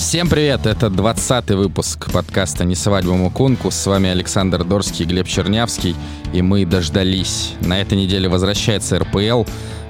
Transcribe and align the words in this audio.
Всем 0.00 0.30
привет, 0.30 0.64
это 0.64 0.86
20-й 0.86 1.54
выпуск 1.54 2.10
подкаста 2.10 2.64
«Не 2.64 2.74
свадьба 2.74 3.12
Мукунку». 3.12 3.70
С 3.70 3.86
вами 3.86 4.08
Александр 4.08 4.64
Дорский, 4.64 5.04
Глеб 5.04 5.28
Чернявский, 5.28 5.94
и 6.32 6.40
мы 6.40 6.64
дождались. 6.64 7.52
На 7.60 7.82
этой 7.82 7.98
неделе 7.98 8.26
возвращается 8.26 8.98
РПЛ. 8.98 9.44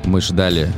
Мы 0.05 0.21
ждали 0.21 0.73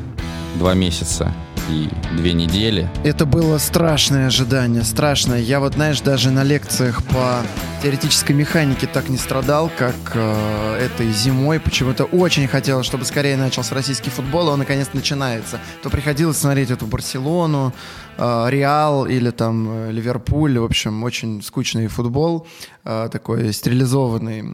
два 0.58 0.74
месяца 0.74 1.34
и 1.70 1.88
две 2.14 2.34
недели. 2.34 2.90
Это 3.04 3.24
было 3.24 3.56
страшное 3.56 4.26
ожидание, 4.26 4.82
страшное. 4.84 5.40
Я 5.40 5.60
вот, 5.60 5.74
знаешь, 5.74 6.02
даже 6.02 6.30
на 6.30 6.44
лекциях 6.44 7.02
по 7.04 7.42
теоретической 7.82 8.36
механике 8.36 8.86
так 8.86 9.08
не 9.08 9.16
страдал, 9.16 9.70
как 9.76 9.94
э, 10.14 10.76
этой 10.86 11.10
зимой. 11.10 11.58
Почему-то 11.58 12.04
очень 12.04 12.46
хотелось, 12.46 12.86
чтобы 12.86 13.04
скорее 13.04 13.36
начался 13.36 13.74
российский 13.74 14.10
футбол, 14.10 14.48
и 14.48 14.52
он 14.52 14.58
наконец 14.58 14.88
начинается. 14.92 15.58
То 15.82 15.90
приходилось 15.90 16.36
смотреть 16.36 16.70
эту 16.70 16.86
Барселону, 16.86 17.72
Реал 18.18 19.06
или 19.06 19.30
там 19.30 19.68
э, 19.70 19.92
Ливерпуль. 19.92 20.58
В 20.58 20.64
общем, 20.64 21.02
очень 21.02 21.42
скучный 21.42 21.86
футбол, 21.86 22.46
э, 22.84 23.08
такой 23.10 23.52
стерилизованный. 23.52 24.44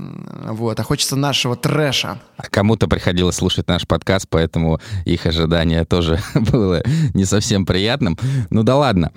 Вот. 0.52 0.78
А 0.78 0.82
хочется 0.82 1.16
нашего 1.16 1.56
трэша. 1.56 2.20
А 2.36 2.42
кому-то 2.48 2.86
приходилось 2.86 3.36
слушать 3.36 3.68
наш 3.68 3.86
подкаст, 3.86 4.26
поэтому 4.30 4.80
их 5.04 5.26
ожидание 5.26 5.84
тоже 5.84 6.20
было 6.34 6.82
не 7.14 7.24
совсем 7.24 7.66
приятным. 7.66 8.16
Ну 8.50 8.62
да 8.62 8.76
ладно. 8.76 9.12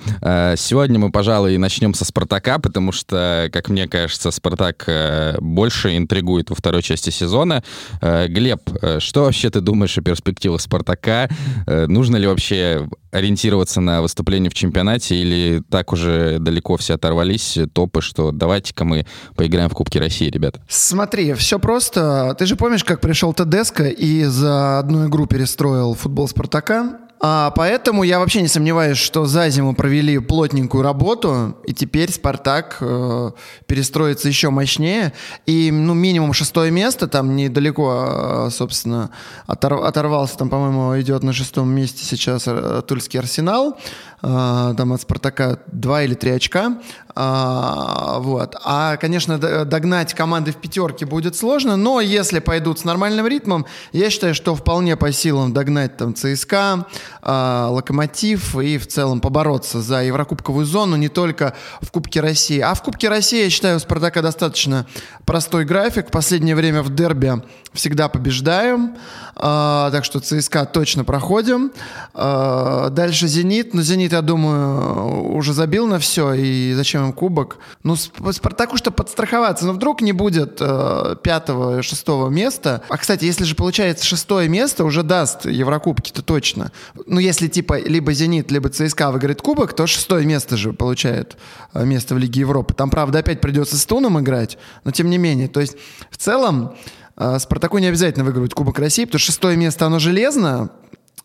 Сегодня 0.58 1.00
мы, 1.00 1.12
пожалуй, 1.12 1.58
начнем 1.58 1.94
со 1.94 2.04
«Спартака», 2.04 2.58
потому 2.60 2.92
что, 2.92 3.50
как 3.54 3.70
мне 3.70 3.88
кажется, 3.88 4.32
«Спартак» 4.32 4.84
э, 4.88 5.38
больше 5.40 5.96
интригует 5.96 6.50
во 6.50 6.56
второй 6.56 6.82
части 6.82 7.10
сезона. 7.10 7.64
Э, 8.02 8.28
Глеб, 8.28 8.62
что 9.00 9.24
вообще 9.24 9.50
ты 9.50 9.62
думаешь 9.62 9.98
о 9.98 10.02
перспективах 10.02 10.62
«Спартака»? 10.62 11.30
Нужно 11.68 12.18
ли 12.18 12.28
вообще 12.28 12.88
ориентироваться 13.12 13.82
на 13.82 14.02
выступление 14.02 14.50
в 14.50 14.54
чемпионате 14.54 15.16
или 15.16 15.62
так 15.70 15.94
уже 15.94 16.40
далеко 16.40 16.78
все 16.78 16.96
оторвались, 16.96 17.58
топы, 17.74 18.02
что 18.02 18.32
давайте-ка 18.32 18.86
мы 18.86 19.06
поиграем 19.36 19.70
в 19.70 19.74
Кубке 19.74 20.00
России, 20.00 20.30
ребята? 20.30 20.62
Смотри, 20.68 21.34
все 21.34 21.60
просто. 21.60 22.36
Ты 22.40 22.46
же 22.46 22.56
помнишь, 22.56 22.84
как 22.84 23.02
пришел 23.02 23.34
Тедеско 23.34 23.88
и 23.88 24.24
за 24.24 24.80
одну 24.80 25.08
игру 25.08 25.28
перестроил 25.28 25.94
футбол 25.94 26.28
«Спартака»? 26.28 27.00
А, 27.24 27.52
поэтому 27.52 28.02
я 28.02 28.18
вообще 28.18 28.42
не 28.42 28.48
сомневаюсь, 28.48 28.98
что 28.98 29.26
за 29.26 29.48
зиму 29.50 29.76
провели 29.76 30.18
плотненькую 30.18 30.82
работу, 30.82 31.56
и 31.66 31.74
теперь 31.74 32.12
«Спартак» 32.12 32.78
э, 32.82 33.32
перестроится 33.68 34.28
еще 34.28 34.50
мощнее. 34.50 35.14
И, 35.46 35.70
ну, 35.72 35.94
минимум 35.94 36.34
шестое 36.34 36.72
место, 36.72 37.08
там 37.08 37.36
недалеко, 37.36 38.48
э, 38.48 38.50
собственно, 38.50 39.12
отор 39.46 39.86
оторвался, 39.86 40.36
там, 40.36 40.50
по-моему, 40.50 41.00
идет 41.00 41.22
на 41.22 41.32
шестом 41.32 41.70
месте 41.70 42.04
сейчас 42.04 42.46
э, 42.48 42.82
Тульский 42.88 43.20
«Арсенал». 43.20 43.78
Э, 44.24 44.74
там 44.78 44.94
от 44.94 45.02
«Спартака» 45.02 45.60
два 45.72 46.04
или 46.04 46.14
три 46.14 46.32
очка. 46.32 46.78
А, 47.16 48.20
вот. 48.20 48.56
А, 48.64 48.98
конечно, 48.98 49.38
догнать 49.38 50.14
команды 50.14 50.52
в 50.52 50.58
пятерке 50.58 51.06
будет 51.06 51.36
сложно, 51.36 51.76
но 51.76 52.00
если 52.00 52.40
пойдут 52.40 52.80
с 52.80 52.84
нормальным 52.84 53.28
ритмом, 53.28 53.66
я 53.92 54.10
считаю, 54.10 54.34
что 54.34 54.56
вполне 54.56 54.96
по 54.96 55.12
силам 55.12 55.54
догнать 55.54 55.98
там 55.98 56.16
ЦСКА, 56.16 56.88
а, 57.22 57.70
Локомотив 57.70 58.56
и 58.58 58.78
в 58.78 58.88
целом 58.88 59.22
побороться 59.22 59.82
за 59.82 60.04
Еврокубковую 60.04 60.66
зону 60.66 60.96
не 60.96 61.10
только 61.10 61.54
в 61.82 61.92
Кубке 61.92 62.22
России. 62.22 62.60
А 62.60 62.74
в 62.74 62.84
Кубке 62.84 63.10
России, 63.10 63.44
я 63.44 63.50
считаю, 63.50 63.78
у 63.78 63.80
Спартака 63.80 64.22
достаточно 64.22 64.86
простой 65.26 65.66
график. 65.66 66.08
В 66.08 66.12
последнее 66.12 66.56
время 66.56 66.84
в 66.84 66.94
дерби 66.94 67.42
всегда 67.74 68.10
побеждаем, 68.10 68.98
так 69.36 70.04
что 70.04 70.20
ЦСКА 70.20 70.66
точно 70.66 71.06
проходим. 71.06 71.72
Дальше 72.14 73.28
Зенит, 73.28 73.74
но 73.74 73.82
Зенит, 73.82 74.11
я 74.12 74.22
думаю, 74.22 75.34
уже 75.34 75.54
забил 75.54 75.88
на 75.88 76.00
все, 76.00 76.34
и 76.34 76.74
зачем 76.74 77.06
им 77.06 77.14
кубок. 77.14 77.58
Ну, 77.84 77.96
Спартаку 77.96 78.78
что 78.78 78.92
подстраховаться. 78.92 79.66
Но 79.66 79.74
вдруг 79.74 80.02
не 80.02 80.12
будет 80.12 80.58
э, 80.60 81.16
пятого, 81.24 81.82
шестого 81.84 82.30
места. 82.30 82.84
А, 82.90 82.98
кстати, 82.98 83.26
если 83.26 83.44
же 83.44 83.56
получается 83.56 84.06
шестое 84.06 84.50
место, 84.50 84.84
уже 84.84 85.04
даст 85.04 85.46
Еврокубки-то 85.46 86.22
точно. 86.22 86.72
Ну, 87.06 87.20
если 87.20 87.48
типа 87.48 87.80
либо 87.80 88.14
Зенит, 88.14 88.52
либо 88.52 88.70
ЦСКА 88.70 89.12
выиграет 89.12 89.42
кубок, 89.42 89.74
то 89.74 89.88
шестое 89.88 90.26
место 90.26 90.58
же 90.58 90.74
получает 90.74 91.38
э, 91.74 91.86
место 91.86 92.16
в 92.16 92.18
Лиге 92.18 92.42
Европы. 92.42 92.74
Там, 92.74 92.90
правда, 92.90 93.20
опять 93.20 93.42
придется 93.42 93.78
с 93.78 93.86
Туном 93.86 94.20
играть, 94.20 94.58
но 94.84 94.92
тем 94.92 95.10
не 95.10 95.18
менее. 95.18 95.48
То 95.48 95.62
есть, 95.62 95.76
в 96.10 96.18
целом, 96.18 96.76
э, 97.18 97.40
Спартаку 97.40 97.78
не 97.78 97.88
обязательно 97.88 98.26
выигрывать 98.26 98.54
Кубок 98.54 98.80
России, 98.80 99.06
потому 99.06 99.20
что 99.20 99.32
шестое 99.32 99.58
место, 99.58 99.86
оно 99.86 100.00
железно 100.00 100.72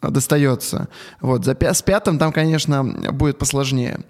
достается. 0.03 0.89
Вот, 1.21 1.45
за, 1.45 1.57
с 1.61 1.83
пятым 1.83 2.19
там, 2.19 2.33
конечно, 2.33 2.85
будет 2.85 3.39
посложнее. 3.39 4.01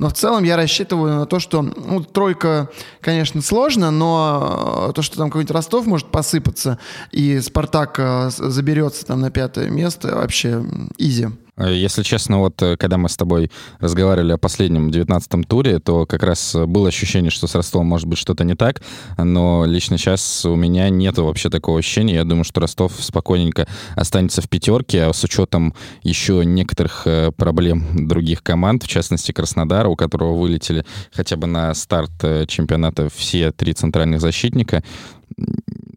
Но 0.00 0.08
в 0.08 0.14
целом 0.14 0.44
я 0.44 0.56
рассчитываю 0.56 1.14
на 1.14 1.26
то, 1.26 1.38
что 1.40 1.60
ну, 1.60 2.02
тройка, 2.02 2.70
конечно, 3.02 3.42
сложно, 3.42 3.90
но 3.90 4.92
то, 4.94 5.02
что 5.02 5.18
там 5.18 5.28
какой-нибудь 5.28 5.54
Ростов 5.54 5.84
может 5.84 6.10
посыпаться, 6.10 6.78
и 7.10 7.38
Спартак 7.40 7.96
э, 7.98 8.30
заберется 8.30 9.04
там 9.04 9.20
на 9.20 9.30
пятое 9.30 9.68
место, 9.68 10.16
вообще 10.16 10.64
изи. 10.96 11.28
Э, 11.60 11.72
если 11.72 12.02
честно, 12.02 12.38
вот 12.38 12.60
э, 12.62 12.76
когда 12.76 12.96
мы 12.96 13.08
с 13.08 13.16
тобой 13.16 13.50
разговаривали 13.78 14.32
о 14.32 14.38
последнем 14.38 14.88
19-м 14.88 15.44
туре, 15.44 15.78
то 15.78 16.06
как 16.06 16.22
раз 16.22 16.56
было 16.66 16.88
ощущение, 16.88 17.30
что 17.30 17.46
с 17.46 17.54
Ростовом 17.54 17.86
может 17.86 18.08
быть 18.08 18.18
что-то 18.18 18.44
не 18.44 18.54
так, 18.54 18.82
но 19.18 19.64
лично 19.66 19.98
сейчас 19.98 20.44
у 20.46 20.56
меня 20.56 20.88
нет 20.88 21.18
вообще 21.18 21.50
такого 21.50 21.78
ощущения. 21.78 22.14
Я 22.14 22.24
думаю, 22.24 22.44
что 22.44 22.60
Ростов 22.60 22.92
спокойненько 22.98 23.68
останется 23.94 24.42
в 24.42 24.48
пятерке, 24.48 25.04
а 25.04 25.12
с 25.12 25.22
учетом 25.22 25.74
еще 26.02 26.44
некоторых 26.44 27.02
э, 27.04 27.30
проблем 27.32 28.08
других 28.08 28.42
команд, 28.42 28.84
в 28.84 28.88
частности 28.88 29.32
Краснодара, 29.32 29.88
у 29.88 29.96
которого 29.96 30.38
вылетели 30.38 30.84
хотя 31.12 31.36
бы 31.36 31.46
на 31.46 31.74
старт 31.74 32.10
чемпионата 32.48 33.08
все 33.14 33.52
три 33.52 33.74
центральных 33.74 34.20
защитника, 34.20 34.82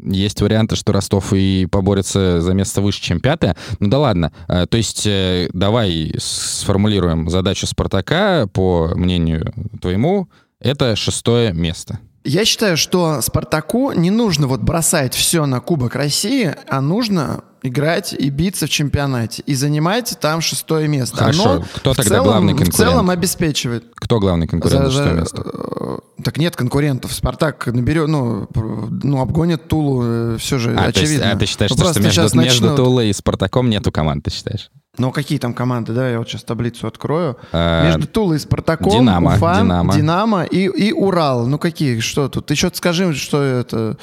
есть 0.05 0.41
варианты, 0.41 0.75
что 0.75 0.91
Ростов 0.91 1.33
и 1.33 1.67
поборется 1.69 2.41
за 2.41 2.53
место 2.53 2.81
выше, 2.81 3.01
чем 3.01 3.19
пятое. 3.19 3.55
Ну 3.79 3.89
да 3.89 3.99
ладно. 3.99 4.31
Э, 4.47 4.65
то 4.67 4.77
есть 4.77 5.05
э, 5.05 5.49
давай 5.53 6.13
сформулируем 6.17 7.29
задачу 7.29 7.67
Спартака, 7.67 8.47
по 8.53 8.91
мнению 8.95 9.53
твоему, 9.81 10.29
это 10.59 10.95
шестое 10.95 11.53
место. 11.53 11.99
Я 12.23 12.45
считаю, 12.45 12.77
что 12.77 13.21
Спартаку 13.21 13.91
не 13.91 14.09
нужно 14.09 14.47
вот 14.47 14.61
бросать 14.61 15.13
все 15.13 15.45
на 15.45 15.59
Кубок 15.59 15.95
России, 15.95 16.55
а 16.67 16.79
нужно 16.79 17.43
играть 17.63 18.13
и 18.13 18.29
биться 18.29 18.67
в 18.67 18.69
чемпионате 18.69 19.41
и 19.45 19.55
занимать 19.55 20.17
там 20.19 20.41
шестое 20.41 20.87
место. 20.87 21.17
Хорошо. 21.17 21.51
Оно 21.51 21.65
Кто 21.75 21.93
тогда 21.93 22.09
целом, 22.09 22.25
главный 22.25 22.53
конкурент? 22.53 22.73
В 22.73 22.77
целом 22.77 23.09
обеспечивает. 23.09 23.85
Кто 23.95 24.19
главный 24.19 24.47
конкурент 24.47 24.85
за, 24.85 24.89
за 24.89 24.97
шестое 24.97 25.15
место? 25.15 25.43
Э, 25.45 25.97
так 26.23 26.37
нет 26.37 26.55
конкурентов. 26.55 27.13
Спартак 27.13 27.67
наберет, 27.67 28.07
ну, 28.07 28.47
ну 28.53 29.21
обгонит 29.21 29.67
Тулу, 29.67 30.03
э, 30.03 30.37
все 30.39 30.59
же 30.59 30.75
а, 30.75 30.85
очевидно. 30.85 31.25
Ты, 31.25 31.31
а 31.31 31.37
ты 31.37 31.45
считаешь, 31.45 31.71
ну, 31.71 31.85
что 31.85 31.99
между, 32.01 32.21
начнут... 32.21 32.43
между 32.43 32.75
Тулой 32.75 33.09
и 33.09 33.13
Спартаком 33.13 33.69
нету 33.69 33.91
команд, 33.91 34.25
ты 34.25 34.31
считаешь? 34.31 34.69
Ну, 34.99 35.11
какие 35.11 35.39
там 35.39 35.55
команды, 35.55 35.91
да, 35.91 36.07
я 36.07 36.19
вот 36.19 36.29
сейчас 36.29 36.43
таблицу 36.43 36.85
открою. 36.85 37.35
А, 37.51 37.83
Между 37.83 38.05
Тулой 38.05 38.35
и 38.35 38.39
Спартаком, 38.39 38.91
Динамо, 38.91 39.33
Уфа, 39.33 39.57
Динамо, 39.59 39.95
Динамо 39.95 40.43
и, 40.43 40.65
и 40.67 40.91
Урал. 40.91 41.47
Ну, 41.47 41.57
какие, 41.57 41.99
что 41.99 42.29
тут? 42.29 42.45
Ты 42.45 42.53
что-то 42.53 42.77
скажи, 42.77 43.11
что 43.15 43.41
это? 43.41 43.97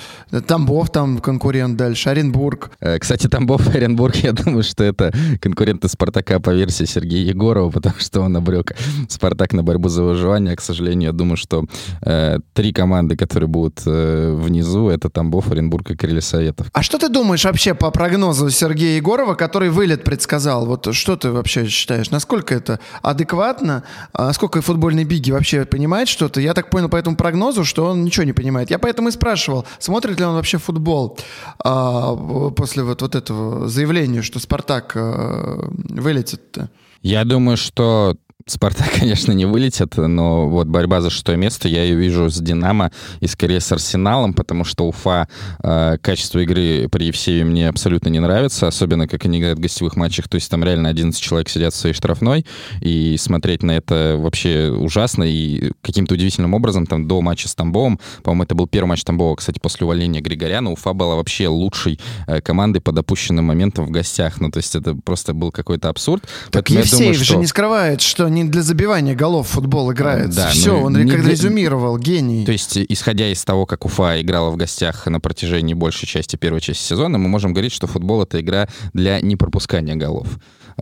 Тамбов 0.48 0.90
там 0.90 1.18
конкурент 1.18 1.76
дальше, 1.76 2.10
Оренбург. 2.10 2.72
Э, 2.80 2.98
кстати, 2.98 3.28
Тамбов 3.28 3.72
и 3.72 3.78
Оренбург, 3.78 4.16
я 4.24 4.32
думаю, 4.32 4.64
что 4.64 4.82
это 4.82 5.12
конкуренты 5.40 5.88
Спартака 5.88 6.40
по 6.40 6.50
версии 6.50 6.86
Сергея 6.86 7.24
Егорова, 7.24 7.70
потому 7.70 8.00
что 8.00 8.22
он 8.22 8.36
обрек 8.36 8.76
Спартак 9.08 9.52
на 9.52 9.62
борьбу 9.62 9.88
за 9.88 10.02
выживание. 10.02 10.56
К 10.56 10.60
сожалению, 10.60 11.10
я 11.10 11.12
думаю, 11.12 11.36
что 11.36 11.66
э, 12.02 12.40
три 12.52 12.72
команды, 12.72 13.16
которые 13.16 13.48
будут 13.48 13.80
э, 13.86 14.34
внизу, 14.36 14.88
это 14.88 15.08
Тамбов, 15.08 15.52
Оренбург 15.52 15.92
и 15.92 15.96
Крылья 15.96 16.20
Советов. 16.20 16.66
А 16.72 16.82
что 16.82 16.98
ты 16.98 17.08
думаешь 17.08 17.44
вообще 17.44 17.74
по 17.74 17.92
прогнозу 17.92 18.50
Сергея 18.50 18.96
Егорова, 18.96 19.34
который 19.36 19.70
вылет 19.70 20.02
предсказал? 20.02 20.66
Вот 20.66 20.79
вот 20.86 20.94
что 20.94 21.16
ты 21.16 21.30
вообще 21.30 21.66
считаешь? 21.66 22.10
Насколько 22.10 22.54
это 22.54 22.80
адекватно? 23.02 23.84
А 24.12 24.26
насколько 24.26 24.62
футбольный 24.62 25.04
Биги 25.04 25.30
вообще 25.30 25.64
понимает 25.64 26.08
что-то? 26.08 26.40
Я 26.40 26.54
так 26.54 26.70
понял 26.70 26.88
по 26.88 26.96
этому 26.96 27.16
прогнозу, 27.16 27.64
что 27.64 27.86
он 27.86 28.04
ничего 28.04 28.24
не 28.24 28.32
понимает. 28.32 28.70
Я 28.70 28.78
поэтому 28.78 29.08
и 29.08 29.12
спрашивал, 29.12 29.66
смотрит 29.78 30.18
ли 30.18 30.24
он 30.24 30.34
вообще 30.34 30.58
футбол 30.58 31.18
а, 31.62 32.14
после 32.50 32.82
вот, 32.82 33.02
вот 33.02 33.14
этого 33.14 33.68
заявления, 33.68 34.22
что 34.22 34.38
Спартак 34.38 34.92
а, 34.96 35.70
вылетит-то. 35.72 36.70
Я 37.02 37.24
думаю, 37.24 37.56
что 37.56 38.16
Спартак, 38.46 38.90
конечно, 38.98 39.32
не 39.32 39.44
вылетит, 39.44 39.96
но 39.96 40.48
вот 40.48 40.66
борьба 40.66 41.00
за 41.00 41.10
шестое 41.10 41.36
место 41.38 41.68
я 41.68 41.82
ее 41.82 41.94
вижу 41.94 42.30
с 42.30 42.38
Динамо 42.38 42.90
и 43.20 43.26
скорее 43.26 43.60
с 43.60 43.70
Арсеналом, 43.72 44.34
потому 44.34 44.64
что 44.64 44.86
Уфа 44.86 45.28
э, 45.62 45.98
качество 46.00 46.38
игры 46.40 46.88
при 46.88 47.06
Евсееве 47.06 47.44
мне 47.44 47.68
абсолютно 47.68 48.08
не 48.08 48.20
нравится, 48.20 48.68
особенно 48.68 49.06
как 49.06 49.24
они 49.24 49.38
играют 49.38 49.58
в 49.58 49.62
гостевых 49.62 49.96
матчах, 49.96 50.28
то 50.28 50.36
есть 50.36 50.50
там 50.50 50.64
реально 50.64 50.88
11 50.88 51.20
человек 51.20 51.48
сидят 51.48 51.74
в 51.74 51.76
своей 51.76 51.94
штрафной, 51.94 52.46
и 52.80 53.16
смотреть 53.18 53.62
на 53.62 53.72
это 53.72 54.16
вообще 54.18 54.70
ужасно, 54.70 55.24
и 55.24 55.72
каким-то 55.82 56.14
удивительным 56.14 56.54
образом 56.54 56.86
там 56.86 57.06
до 57.06 57.20
матча 57.20 57.48
с 57.48 57.54
Тамбовым, 57.54 58.00
по-моему, 58.22 58.44
это 58.44 58.54
был 58.54 58.66
первый 58.66 58.88
матч 58.88 59.04
Тамбова, 59.04 59.36
кстати, 59.36 59.58
после 59.58 59.84
увольнения 59.84 60.20
Григоряна, 60.20 60.70
Уфа 60.70 60.92
была 60.92 61.16
вообще 61.16 61.48
лучшей 61.48 62.00
э, 62.26 62.40
командой 62.40 62.80
по 62.80 62.92
допущенным 62.92 63.44
моментам 63.44 63.84
в 63.86 63.90
гостях, 63.90 64.40
ну 64.40 64.50
то 64.50 64.58
есть 64.58 64.74
это 64.74 64.94
просто 64.94 65.34
был 65.34 65.50
какой-то 65.50 65.88
абсурд. 65.88 66.22
Так 66.50 66.66
Поэтому 66.66 66.78
Евсеев 66.80 66.98
думаю, 67.00 67.14
что... 67.14 67.24
же 67.24 67.36
не 67.36 67.46
скрывает, 67.46 68.00
что 68.00 68.29
не 68.30 68.44
для 68.44 68.62
забивания 68.62 69.14
голов 69.14 69.48
футбол 69.48 69.92
играет. 69.92 70.30
Да, 70.34 70.48
Все, 70.48 70.72
ну, 70.78 70.84
он 70.86 70.94
как 70.94 71.04
для- 71.22 71.30
резюмировал, 71.30 71.98
гений. 71.98 72.44
То 72.46 72.52
есть, 72.52 72.78
исходя 72.78 73.28
из 73.30 73.44
того, 73.44 73.66
как 73.66 73.84
Уфа 73.84 74.20
играла 74.20 74.50
в 74.50 74.56
гостях 74.56 75.06
на 75.06 75.20
протяжении 75.20 75.74
большей 75.74 76.06
части 76.08 76.36
первой 76.36 76.60
части 76.60 76.82
сезона, 76.82 77.18
мы 77.18 77.28
можем 77.28 77.52
говорить, 77.52 77.72
что 77.72 77.86
футбол— 77.86 78.22
это 78.24 78.40
игра 78.40 78.68
для 78.94 79.20
непропускания 79.20 79.96
голов. 79.96 80.28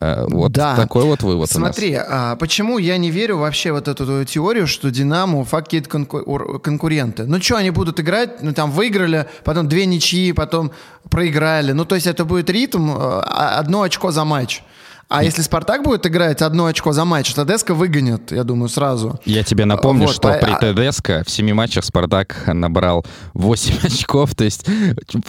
Э, 0.00 0.26
Вот 0.28 0.52
Да. 0.52 0.76
такой 0.76 1.04
вот 1.04 1.22
вывод 1.22 1.50
Смотри, 1.50 1.94
а 1.94 2.36
почему 2.36 2.78
я 2.78 2.98
не 2.98 3.10
верю 3.10 3.38
вообще 3.38 3.72
вот 3.72 3.88
эту 3.88 4.24
теорию, 4.24 4.66
что 4.68 4.90
Динамо, 4.90 5.40
Уфа 5.40 5.60
какие-то 5.62 5.88
конку- 5.90 6.22
ур- 6.24 6.60
конкуренты? 6.60 7.24
Ну 7.24 7.40
что, 7.40 7.56
они 7.56 7.70
будут 7.70 7.98
играть, 7.98 8.42
ну 8.42 8.52
там 8.52 8.70
выиграли, 8.70 9.26
потом 9.44 9.66
две 9.68 9.86
ничьи, 9.86 10.32
потом 10.32 10.70
проиграли. 11.10 11.72
Ну 11.72 11.84
то 11.84 11.94
есть 11.96 12.06
это 12.06 12.24
будет 12.24 12.48
ритм, 12.50 12.90
э, 12.90 12.94
а- 12.96 13.58
одно 13.58 13.82
очко 13.82 14.12
за 14.12 14.24
матч. 14.24 14.62
А 15.08 15.24
если 15.24 15.40
Спартак 15.40 15.82
будет 15.84 16.06
играть 16.06 16.42
одно 16.42 16.66
очко 16.66 16.92
за 16.92 17.04
матч, 17.06 17.32
то 17.32 17.44
Деска 17.46 17.72
выгонят, 17.74 18.30
я 18.30 18.44
думаю, 18.44 18.68
сразу. 18.68 19.18
Я 19.24 19.42
тебе 19.42 19.64
напомню, 19.64 20.06
Вот, 20.06 20.14
что 20.14 20.28
по- 20.28 20.34
при 20.38 20.50
а- 20.52 20.90
ТДСК 20.90 21.26
в 21.26 21.30
семи 21.30 21.54
матчах 21.54 21.84
Спартак 21.84 22.42
набрал 22.46 23.06
8 23.32 23.74
очков, 23.86 24.34
то 24.34 24.44
есть 24.44 24.66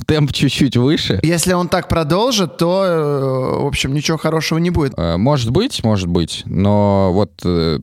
темп 0.05 0.33
чуть-чуть 0.33 0.75
выше. 0.75 1.19
Если 1.23 1.53
он 1.53 1.69
так 1.69 1.87
продолжит, 1.87 2.57
то, 2.57 2.83
э, 2.85 3.61
в 3.63 3.67
общем, 3.67 3.93
ничего 3.93 4.17
хорошего 4.17 4.59
не 4.59 4.69
будет. 4.69 4.93
Э, 4.97 5.15
Может 5.15 5.51
быть, 5.51 5.81
может 5.83 6.07
быть, 6.09 6.43
но 6.45 7.11
вот 7.13 7.31
э, 7.45 7.79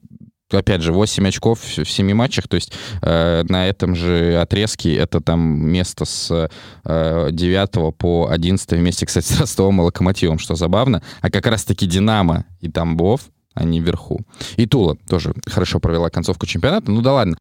опять 0.52 0.82
же 0.82 0.92
8 0.92 1.28
очков 1.28 1.60
в 1.60 1.84
в 1.84 1.90
7 1.90 2.14
матчах, 2.14 2.48
то 2.48 2.54
есть 2.54 2.72
э, 3.02 3.42
на 3.48 3.66
этом 3.66 3.94
же 3.94 4.40
отрезке 4.40 4.94
это 4.94 5.20
там 5.20 5.40
место 5.40 6.04
с 6.04 6.48
э, 6.84 7.28
9 7.32 7.96
по 7.96 8.28
11 8.30 8.72
вместе, 8.72 9.06
кстати, 9.06 9.26
с 9.32 9.40
Ростовом 9.40 9.80
и 9.80 9.84
Локомотивом, 9.84 10.38
что 10.38 10.54
забавно, 10.54 11.02
а 11.20 11.30
как 11.30 11.46
раз-таки 11.46 11.86
Динамо 11.86 12.44
и 12.60 12.68
Тамбов, 12.68 13.22
они 13.54 13.80
вверху. 13.80 14.20
И 14.56 14.66
Тула 14.66 14.96
тоже 15.08 15.34
хорошо 15.46 15.80
провела 15.80 16.10
концовку 16.10 16.46
чемпионата, 16.46 16.90
ну 16.90 17.00
да 17.00 17.14
ладно. 17.14 17.38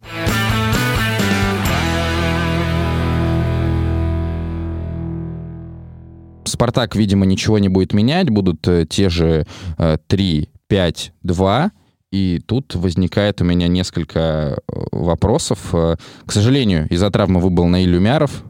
Спартак, 6.46 6.96
видимо, 6.96 7.26
ничего 7.26 7.60
не 7.60 7.68
будет 7.68 7.94
менять, 7.94 8.30
будут 8.30 8.66
э, 8.68 8.86
те 8.90 9.10
же 9.10 9.46
э, 9.78 9.98
3, 10.08 10.50
5, 10.68 11.14
2. 11.24 11.72
И 12.16 12.40
тут 12.40 12.76
возникает 12.76 13.42
у 13.42 13.44
меня 13.44 13.68
несколько 13.68 14.20
э, 14.20 14.56
вопросов. 14.94 15.60
Э, 15.74 15.98
К 16.26 16.32
сожалению, 16.32 16.88
из-за 16.88 17.12
травмы 17.12 17.42
выбыл 17.42 17.66
Наиль 17.66 17.94
Умяров. 17.98 18.44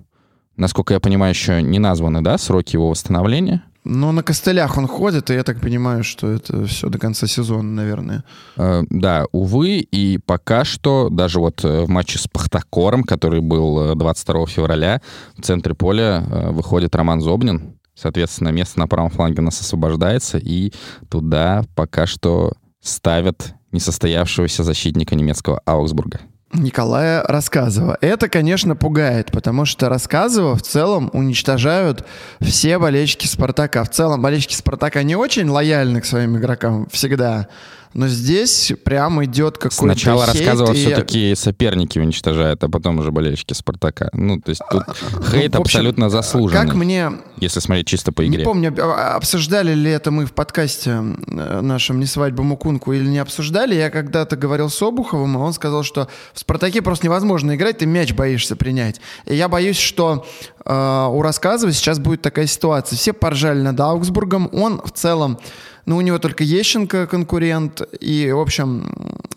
Насколько 0.56 0.94
я 0.94 1.00
понимаю, 1.00 1.33
еще 1.33 1.63
не 1.63 1.79
названы, 1.79 2.21
да, 2.21 2.38
сроки 2.38 2.75
его 2.75 2.89
восстановления? 2.91 3.63
Но 3.83 4.12
на 4.12 4.21
костылях 4.21 4.77
он 4.77 4.85
ходит, 4.88 5.31
и 5.31 5.33
я 5.33 5.44
так 5.44 5.62
понимаю, 5.62 6.03
что 6.03 6.29
это 6.29 6.65
все 6.65 6.89
до 6.89 7.00
конца 7.00 7.25
сезона, 7.25 7.71
наверное. 7.71 8.23
Э, 8.56 8.83
Да, 8.91 9.25
увы, 9.31 9.79
и 9.79 10.19
пока 10.23 10.63
что, 10.63 11.09
даже 11.09 11.39
вот 11.39 11.65
э, 11.65 11.85
в 11.85 11.89
матче 11.89 12.19
с 12.19 12.27
Пахтакором, 12.27 13.03
который 13.03 13.41
был 13.41 13.94
э, 13.94 13.95
22 13.95 14.45
февраля, 14.45 15.01
в 15.35 15.41
центре 15.41 15.73
поля 15.73 16.23
выходит 16.51 16.95
Роман 16.95 17.19
Зобнин. 17.21 17.79
Соответственно, 17.95 18.50
место 18.50 18.77
на 18.77 18.88
правом 18.88 19.09
фланге 19.09 19.41
у 19.41 19.45
нас 19.45 19.59
освобождается, 19.59 20.38
и 20.38 20.71
туда 21.09 21.63
пока 21.75 22.06
что 22.06 22.53
ставят 22.85 23.54
несостоявшегося 23.75 24.63
защитника 24.63 25.16
немецкого 25.16 25.62
Аугсбурга. 25.66 26.22
Николая 26.54 27.24
Рассказова. 27.24 27.98
Это, 28.01 28.30
конечно, 28.30 28.75
пугает, 28.75 29.31
потому 29.31 29.66
что 29.66 29.89
Рассказова 29.89 30.56
в 30.56 30.62
целом 30.62 31.10
уничтожают 31.13 32.06
все 32.39 32.80
болельщики 32.80 33.27
Спартака. 33.27 33.83
В 33.83 33.89
целом 33.89 34.22
болельщики 34.22 34.56
Спартака 34.56 35.04
не 35.04 35.16
очень 35.16 35.50
лояльны 35.50 36.01
к 36.01 36.06
своим 36.06 36.38
игрокам 36.38 36.88
всегда, 36.89 37.48
но 37.95 38.07
здесь 38.07 38.74
прям 38.83 39.24
идет 39.25 39.57
какой-то 39.57 39.75
Сначала 39.75 40.25
хейт, 40.27 40.36
рассказывал, 40.36 40.74
и- 40.74 40.75
все-таки 40.75 41.33
соперники 41.36 41.97
уничтожают, 41.97 42.63
а 42.63 42.69
потом 42.69 43.00
уже 43.00 43.12
болельщики 43.12 43.53
Спартака. 43.53 44.09
Ну, 44.13 44.39
то 44.39 44.50
есть 44.50 44.62
тут 44.69 44.83
хейт 45.31 45.56
в 45.56 45.62
общем, 45.62 45.62
абсолютно 45.62 46.09
заслуженный, 46.09 46.62
Как 46.65 46.75
мне 46.75 47.12
если 47.38 47.59
смотреть 47.59 47.88
чисто 47.88 48.12
по 48.12 48.25
игре. 48.25 48.39
Не 48.39 48.44
помню, 48.44 48.69
об- 48.69 49.15
обсуждали 49.15 49.74
ли 49.74 49.89
это 49.89 50.12
мы 50.12 50.25
в 50.25 50.33
подкасте 50.33 50.92
э, 50.92 51.62
нашем 51.62 52.00
«Не 52.00 52.06
свадьба 52.06 52.44
Мукунку» 52.44 52.94
или 52.94 53.07
не 53.07 53.18
обсуждали. 53.19 53.75
Я 53.75 53.89
когда-то 53.89 54.36
говорил 54.36 54.69
с 54.69 54.81
Обуховым, 54.81 55.36
и 55.36 55.39
он 55.39 55.53
сказал, 55.53 55.83
что 55.83 56.07
в 56.33 56.39
«Спартаке» 56.39 56.81
просто 56.81 57.06
невозможно 57.07 57.56
играть, 57.56 57.77
ты 57.80 57.86
мяч 57.86 58.13
боишься 58.13 58.56
принять. 58.56 59.00
И 59.25 59.36
я 59.36 59.48
боюсь, 59.48 59.77
что 59.77 60.25
э, 60.65 61.07
у 61.12 61.21
Рассказова 61.21 61.71
сейчас 61.71 62.00
будет 62.00 62.21
такая 62.21 62.45
ситуация. 62.48 62.98
Все 62.98 63.13
поржали 63.13 63.62
над 63.62 63.80
Аугсбургом, 63.80 64.50
он 64.51 64.81
в 64.83 64.91
целом 64.91 65.39
ну, 65.85 65.97
у 65.97 66.01
него 66.01 66.17
только 66.19 66.43
Ещенко 66.43 67.07
конкурент, 67.07 67.81
и, 67.99 68.31
в 68.31 68.39
общем, 68.39 68.91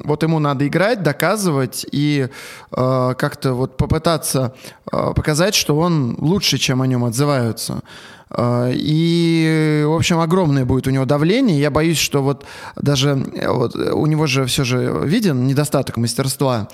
вот 0.05 0.23
ему 0.23 0.39
надо 0.39 0.67
играть, 0.67 1.03
доказывать 1.03 1.87
и 1.93 2.29
э, 2.73 3.15
как-то 3.19 3.55
вот 3.55 3.77
попытаться 3.77 4.55
э, 4.91 5.13
показать, 5.15 5.55
что 5.55 5.79
он 5.79 6.17
лучше, 6.19 6.59
чем 6.59 6.81
о 6.83 6.87
нем 6.87 7.05
отзываются. 7.05 7.83
Э, 8.31 8.73
И, 8.75 9.85
в 9.87 9.95
общем, 9.95 10.21
огромное 10.21 10.65
будет 10.65 10.87
у 10.87 10.91
него 10.91 11.05
давление. 11.05 11.61
Я 11.61 11.71
боюсь, 11.71 11.99
что 11.99 12.23
вот 12.23 12.45
даже 12.77 13.11
э, 13.11 13.51
вот, 13.51 13.75
у 13.77 14.07
него 14.07 14.27
же 14.27 14.45
все 14.47 14.65
же 14.65 15.03
виден 15.05 15.47
недостаток 15.47 15.97
мастерства. 15.97 16.69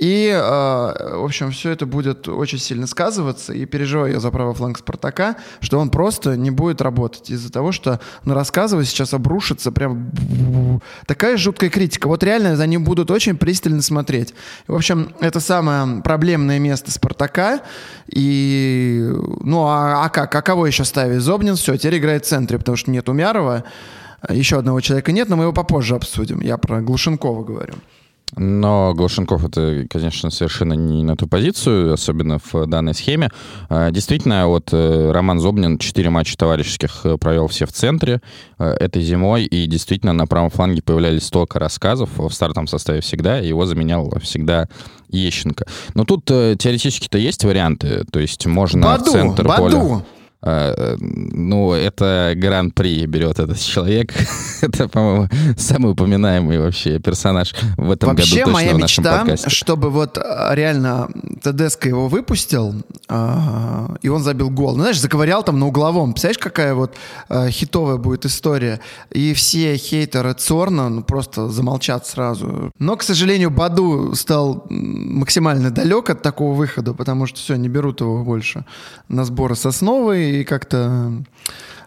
И, 0.00 0.28
э, 0.28 0.38
в 0.38 1.24
общем, 1.24 1.50
все 1.50 1.70
это 1.70 1.84
будет 1.84 2.28
очень 2.28 2.58
сильно 2.58 2.86
сказываться. 2.86 3.52
И 3.52 3.66
переживаю 3.66 4.12
я 4.12 4.20
за 4.20 4.30
правый 4.30 4.54
фланг 4.54 4.78
Спартака, 4.78 5.36
что 5.60 5.78
он 5.78 5.90
просто 5.90 6.36
не 6.36 6.50
будет 6.50 6.80
работать 6.80 7.30
из-за 7.30 7.50
того, 7.50 7.72
что 7.72 8.00
ну, 8.24 8.34
рассказывать 8.34 8.86
сейчас 8.86 9.12
обрушится 9.12 9.72
прям 9.72 10.10
такая 11.06 11.36
жуткая 11.36 11.70
критика. 11.70 12.06
Вот 12.06 12.22
реально 12.22 12.56
за 12.56 12.66
ним 12.66 12.84
будут 12.84 13.10
очень 13.10 13.36
пристально 13.36 13.82
смотреть. 13.82 14.34
В 14.68 14.74
общем, 14.74 15.12
это 15.20 15.40
самое 15.40 16.00
проблемное 16.02 16.60
место 16.60 16.92
Спартака. 16.92 17.60
И, 18.08 19.04
ну, 19.40 19.64
а, 19.66 20.04
а 20.04 20.08
как? 20.10 20.32
А 20.34 20.42
кого 20.42 20.66
еще 20.66 20.84
ставить? 20.84 21.20
Зобнин, 21.20 21.56
все, 21.56 21.76
теперь 21.76 21.98
играет 21.98 22.24
в 22.24 22.28
центре, 22.28 22.58
потому 22.58 22.76
что 22.76 22.92
нет 22.92 23.08
Умярова. 23.08 23.64
Еще 24.28 24.58
одного 24.58 24.80
человека 24.80 25.10
нет, 25.10 25.28
но 25.28 25.36
мы 25.36 25.44
его 25.44 25.52
попозже 25.52 25.96
обсудим. 25.96 26.40
Я 26.40 26.56
про 26.56 26.80
Глушенкова 26.80 27.44
говорю. 27.44 27.74
Но 28.36 28.94
Глушенков 28.94 29.44
это, 29.44 29.86
конечно, 29.88 30.30
совершенно 30.30 30.74
не 30.74 31.02
на 31.02 31.16
ту 31.16 31.26
позицию, 31.26 31.92
особенно 31.94 32.38
в 32.38 32.66
данной 32.66 32.94
схеме. 32.94 33.30
А, 33.68 33.90
Действительно, 33.90 34.46
вот 34.46 34.68
э, 34.72 35.10
Роман 35.12 35.40
Зобнин 35.40 35.78
4 35.78 36.10
матча 36.10 36.36
товарищеских 36.36 37.00
э, 37.04 37.16
провел 37.16 37.48
все 37.48 37.66
в 37.66 37.72
центре 37.72 38.20
э, 38.58 38.64
этой 38.80 39.02
зимой, 39.02 39.44
и 39.44 39.66
действительно 39.66 40.12
на 40.12 40.26
правом 40.26 40.50
фланге 40.50 40.82
появлялись 40.82 41.24
столько 41.24 41.58
рассказов 41.58 42.10
в 42.16 42.30
стартовом 42.30 42.66
составе 42.66 43.00
всегда, 43.00 43.40
и 43.40 43.48
его 43.48 43.66
заменял 43.66 44.12
всегда 44.20 44.68
Ещенко. 45.08 45.66
Но 45.94 46.04
тут 46.04 46.26
теоретически-то 46.26 47.18
есть 47.18 47.44
варианты, 47.44 48.04
то 48.10 48.20
есть 48.20 48.46
можно 48.46 48.82
Баду, 48.82 49.04
в 49.04 49.08
центр 49.08 49.48
Баду. 49.48 49.62
поля... 49.62 50.04
Э, 50.42 50.96
Ну, 51.00 51.72
это 51.72 52.32
гран-при 52.36 53.06
берет 53.06 53.38
этот 53.38 53.58
человек. 53.58 54.12
это, 54.60 54.88
по-моему, 54.88 55.28
самый 55.56 55.92
упоминаемый 55.92 56.58
вообще 56.58 56.98
персонаж 57.00 57.54
в 57.76 57.90
этом 57.90 58.10
Вообще 58.10 58.40
году 58.40 58.52
точно 58.52 58.52
моя 58.52 58.74
в 58.74 58.78
нашем 58.78 59.04
мечта, 59.04 59.18
подкасте. 59.18 59.50
чтобы 59.50 59.90
вот 59.90 60.18
а, 60.18 60.54
реально 60.54 61.08
ТДСК 61.42 61.86
его 61.86 62.08
выпустил, 62.08 62.74
а, 63.08 63.96
и 64.02 64.08
он 64.08 64.22
забил 64.22 64.50
гол. 64.50 64.74
Ну, 64.76 64.82
знаешь, 64.82 65.00
заковырял 65.00 65.42
там 65.42 65.58
на 65.58 65.66
угловом. 65.66 66.12
Представляешь, 66.12 66.38
какая 66.38 66.74
вот 66.74 66.94
а, 67.28 67.50
хитовая 67.50 67.96
будет 67.96 68.24
история? 68.24 68.80
И 69.10 69.34
все 69.34 69.76
хейтеры 69.76 70.34
Цорна 70.34 70.88
ну, 70.88 71.02
просто 71.02 71.48
замолчат 71.48 72.06
сразу. 72.06 72.70
Но, 72.78 72.96
к 72.96 73.02
сожалению, 73.02 73.50
Баду 73.50 74.14
стал 74.14 74.66
максимально 74.68 75.70
далек 75.70 76.10
от 76.10 76.22
такого 76.22 76.54
выхода, 76.54 76.94
потому 76.94 77.26
что 77.26 77.38
все, 77.38 77.56
не 77.56 77.68
берут 77.68 78.00
его 78.00 78.22
больше 78.22 78.64
на 79.08 79.24
сборы 79.24 79.56
сосновой, 79.56 80.27
и 80.30 80.44
как-то 80.44 81.24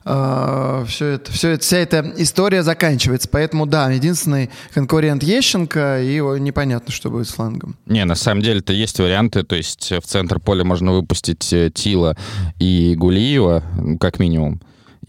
все 0.03 1.05
это, 1.05 1.31
все 1.31 1.49
это, 1.49 1.63
вся 1.63 1.77
эта 1.77 2.13
история 2.17 2.63
заканчивается. 2.63 3.29
Поэтому, 3.31 3.67
да, 3.67 3.91
единственный 3.91 4.49
конкурент 4.73 5.21
Ещенко, 5.21 6.01
и 6.01 6.19
непонятно, 6.39 6.91
что 6.91 7.11
будет 7.11 7.27
с 7.27 7.33
флангом. 7.33 7.75
Не, 7.85 8.03
на 8.05 8.15
самом 8.15 8.41
деле-то 8.41 8.73
есть 8.73 8.97
варианты, 8.97 9.43
то 9.43 9.55
есть 9.55 9.91
в 9.91 10.01
центр 10.01 10.39
поля 10.39 10.63
можно 10.63 10.91
выпустить 10.91 11.53
э, 11.53 11.69
Тила 11.71 12.17
и 12.57 12.95
Гулиева, 12.97 13.63
как 13.99 14.17
минимум. 14.17 14.59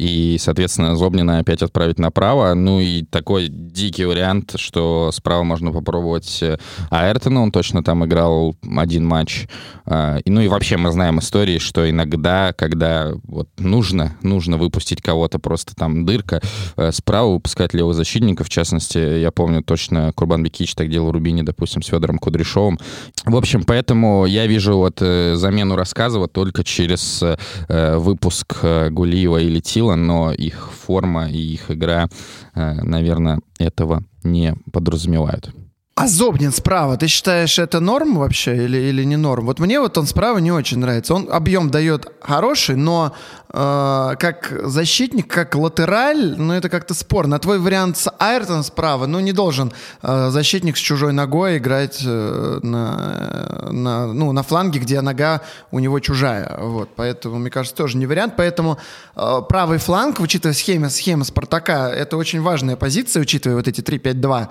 И, 0.03 0.37
соответственно, 0.41 0.97
Зобнина 0.97 1.39
опять 1.39 1.63
отправить 1.63 2.01
направо. 2.01 2.55
Ну 2.55 2.81
и 2.81 3.03
такой 3.03 3.47
дикий 3.49 4.05
вариант, 4.05 4.55
что 4.57 5.13
справа 5.13 5.45
можно 5.45 5.71
попробовать 5.71 6.43
э, 6.43 6.59
Аэртона, 6.91 7.41
он 7.41 7.53
точно 7.53 7.85
там 7.85 8.05
играл 8.05 8.57
один 8.77 9.07
матч. 9.07 9.47
А, 9.87 10.19
ну 10.27 10.41
и 10.41 10.49
вообще 10.49 10.77
мы 10.77 10.91
знаем 10.91 11.21
истории, 11.21 11.59
что 11.59 11.89
иногда, 11.89 12.53
когда 12.53 13.13
вот 13.23 13.49
нужно, 13.59 14.17
нужно 14.23 14.57
выпустить 14.57 15.01
кого-то, 15.01 15.39
просто 15.39 15.77
там 15.77 16.05
дырка, 16.05 16.41
э, 16.77 16.91
справа 16.91 17.35
выпускать 17.35 17.73
левого 17.73 17.95
защитника, 17.95 18.43
в 18.43 18.49
частности, 18.49 18.99
я 18.99 19.31
помню 19.31 19.63
точно 19.63 20.13
Курбан 20.17 20.43
Бекич 20.43 20.75
так 20.75 20.91
делал 20.91 21.09
в 21.09 21.13
Рубине, 21.13 21.45
допустим, 21.45 21.81
с 21.81 21.87
Федором 21.87 22.19
Кудряшовым. 22.19 22.81
В 23.25 23.37
общем, 23.37 23.63
поэтому 23.63 24.27
я 24.27 24.49
вижу 24.49 24.77
вот 24.77 24.99
э, 25.01 25.37
замену 25.37 25.77
Рассказова 25.77 26.27
только 26.27 26.65
через 26.65 27.23
выпуск 27.69 28.65
Гулиева 28.91 29.39
или 29.39 29.61
Тила 29.61 29.92
было, 29.93 29.97
но 29.97 30.33
их 30.33 30.71
форма 30.73 31.31
и 31.31 31.39
их 31.39 31.71
игра, 31.71 32.09
наверное, 32.55 33.41
этого 33.59 34.03
не 34.23 34.55
подразумевают. 34.73 35.55
А 36.03 36.09
Зобнин 36.09 36.51
справа, 36.51 36.97
ты 36.97 37.07
считаешь, 37.07 37.61
это 37.61 37.79
норм 37.79 38.17
вообще 38.17 38.65
или, 38.65 38.77
или 38.77 39.05
не 39.05 39.17
норм? 39.17 39.47
Вот 39.47 39.61
мне 39.61 39.79
вот 39.79 39.97
он 39.97 40.07
справа 40.07 40.39
не 40.39 40.51
очень 40.51 40.81
нравится. 40.81 41.15
Он 41.15 41.29
объем 41.31 41.71
дает 41.71 42.13
хороший, 42.21 42.75
но 42.75 43.15
э, 43.53 44.15
как 44.19 44.53
защитник, 44.65 45.29
как 45.33 45.55
латераль, 45.55 46.35
ну 46.37 46.55
это 46.55 46.69
как-то 46.69 46.95
спорно. 46.95 47.37
А 47.37 47.39
твой 47.39 47.61
вариант 47.61 47.99
с 47.99 48.13
Айртон 48.19 48.65
справа, 48.65 49.07
ну 49.07 49.21
не 49.21 49.31
должен 49.31 49.73
э, 50.03 50.31
защитник 50.31 50.77
с 50.77 50.81
чужой 50.81 51.13
ногой 51.13 51.59
играть 51.59 52.03
э, 52.05 52.59
на, 52.65 53.69
на, 53.71 54.13
ну, 54.13 54.33
на 54.33 54.43
фланге, 54.43 54.81
где 54.81 55.01
нога 55.03 55.43
у 55.71 55.79
него 55.79 56.01
чужая. 56.01 56.59
Вот, 56.59 56.89
поэтому, 56.97 57.39
мне 57.39 57.51
кажется, 57.51 57.77
тоже 57.77 57.97
не 57.97 58.07
вариант. 58.07 58.35
Поэтому 58.37 58.77
э, 59.15 59.41
правый 59.49 59.79
фланг, 59.79 60.19
учитывая 60.19 60.55
схему, 60.55 60.91
схему 60.91 61.23
Спартака, 61.23 61.91
это 61.91 62.17
очень 62.17 62.43
важная 62.43 62.75
позиция, 62.75 63.21
учитывая 63.21 63.55
вот 63.55 63.69
эти 63.69 63.81
3-5-2. 63.83 64.49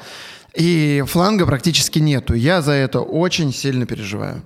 И 0.56 1.04
фланга 1.08 1.46
практически 1.46 2.00
нету. 2.00 2.34
Я 2.34 2.62
за 2.62 2.74
это 2.74 3.00
очень 3.00 3.54
сильно 3.54 3.86
переживаю. 3.86 4.44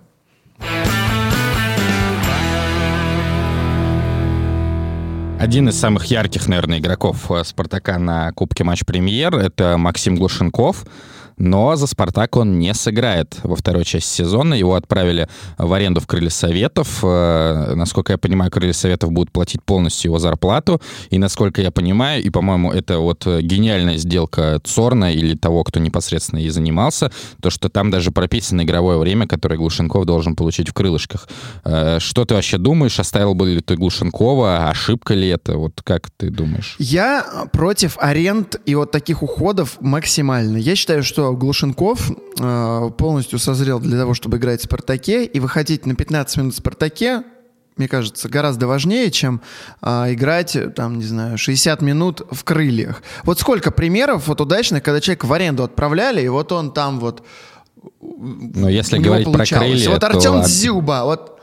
Один 5.40 5.70
из 5.70 5.80
самых 5.80 6.06
ярких, 6.06 6.48
наверное, 6.48 6.80
игроков 6.80 7.30
э, 7.30 7.44
«Спартака» 7.44 8.00
на 8.00 8.32
Кубке 8.32 8.64
Матч-Премьер— 8.64 9.36
это 9.38 9.78
Максим 9.78 10.16
Глушенков— 10.16 10.86
но 11.38 11.76
за 11.76 11.88
«Спартак» 11.88 12.38
он 12.38 12.60
не 12.60 12.74
сыграет 12.74 13.38
во 13.44 13.56
второй 13.56 13.84
части 13.84 14.18
сезона. 14.18 14.54
Его 14.54 14.76
отправили 14.76 15.28
в 15.58 15.72
аренду 15.74 16.02
в 16.02 16.08
Крылья 16.08 16.30
Советов. 16.30 17.00
Э, 17.04 17.74
насколько 17.76 18.14
я 18.14 18.18
понимаю, 18.18 18.52
Крылья 18.52 18.74
Советов 18.74 19.12
будут 19.12 19.32
платить 19.32 19.62
полностью 19.64 20.10
его 20.10 20.20
зарплату. 20.20 20.82
И 21.10 21.18
насколько 21.18 21.62
я 21.62 21.72
понимаю, 21.72 22.24
и, 22.24 22.30
по-моему, 22.30 22.72
это 22.72 23.00
вот 23.00 23.26
гениальная 23.26 23.98
сделка 23.98 24.60
Цорна 24.64 25.14
или 25.14 25.36
того, 25.36 25.64
кто 25.64 25.80
непосредственно 25.80 26.40
и 26.40 26.50
занимался, 26.50 27.12
то, 27.42 27.50
что 27.50 27.70
там 27.70 27.92
даже 27.92 28.12
прописано 28.12 28.62
игровое 28.62 28.98
время, 28.98 29.28
которое 29.28 29.58
Глушенков 29.58 30.06
должен 30.06 30.36
получить 30.36 30.70
в 30.70 30.74
крылышках. 30.74 31.28
Э, 31.64 32.00
что 32.00 32.26
ты 32.26 32.36
вообще 32.36 32.58
думаешь? 32.58 33.00
Оставил 33.00 33.34
бы 33.34 33.50
ли 33.50 33.62
ты 33.62 33.76
Глушенкова? 33.76 34.70
Ошибка 34.70 35.14
ли 35.14 35.28
это? 35.28 35.58
Вот 35.58 35.82
как 35.84 36.10
ты 36.12 36.30
думаешь? 36.30 36.76
Я 36.80 37.48
против 37.52 37.98
аренд 38.00 38.60
и 38.66 38.76
вот 38.76 38.92
таких 38.92 39.24
уходов 39.24 39.78
максимально. 39.82 40.58
Я 40.58 40.76
считаю, 40.76 41.04
что 41.04 41.25
Глушенков 41.34 42.12
э, 42.40 42.90
полностью 42.98 43.40
созрел 43.40 43.80
для 43.80 43.98
того, 43.98 44.14
чтобы 44.14 44.38
играть 44.38 44.62
в 44.62 44.64
«Спартаке», 44.66 45.26
и 45.26 45.40
выходить 45.40 45.86
на 45.86 45.96
15 45.96 46.38
минут 46.38 46.54
в 46.54 46.58
«Спартаке» 46.58 47.24
мне 47.78 47.90
кажется, 47.90 48.30
гораздо 48.30 48.68
важнее, 48.68 49.12
чем 49.12 49.42
а, 49.82 50.12
играть, 50.12 50.58
там, 50.76 50.98
не 50.98 51.04
знаю, 51.04 51.38
60 51.38 51.82
минут 51.82 52.22
в 52.32 52.44
крыльях. 52.46 53.04
Вот 53.24 53.40
сколько 53.40 53.70
примеров 53.70 54.28
вот 54.28 54.40
удачных, 54.40 54.82
когда 54.82 55.02
человек 55.02 55.26
в 55.26 55.34
аренду 55.34 55.64
отправляли, 55.64 56.22
и 56.22 56.28
вот 56.30 56.54
он 56.54 56.72
там 56.72 57.00
вот... 57.00 57.24
Но 58.00 58.70
если 58.70 58.98
говорить 58.98 59.26
получалось. 59.26 59.50
про 59.50 59.60
крылья, 59.60 59.90
Вот 59.90 60.04
Артем 60.06 60.42
то... 60.42 60.48
Дзюба, 60.48 61.02
вот 61.04 61.40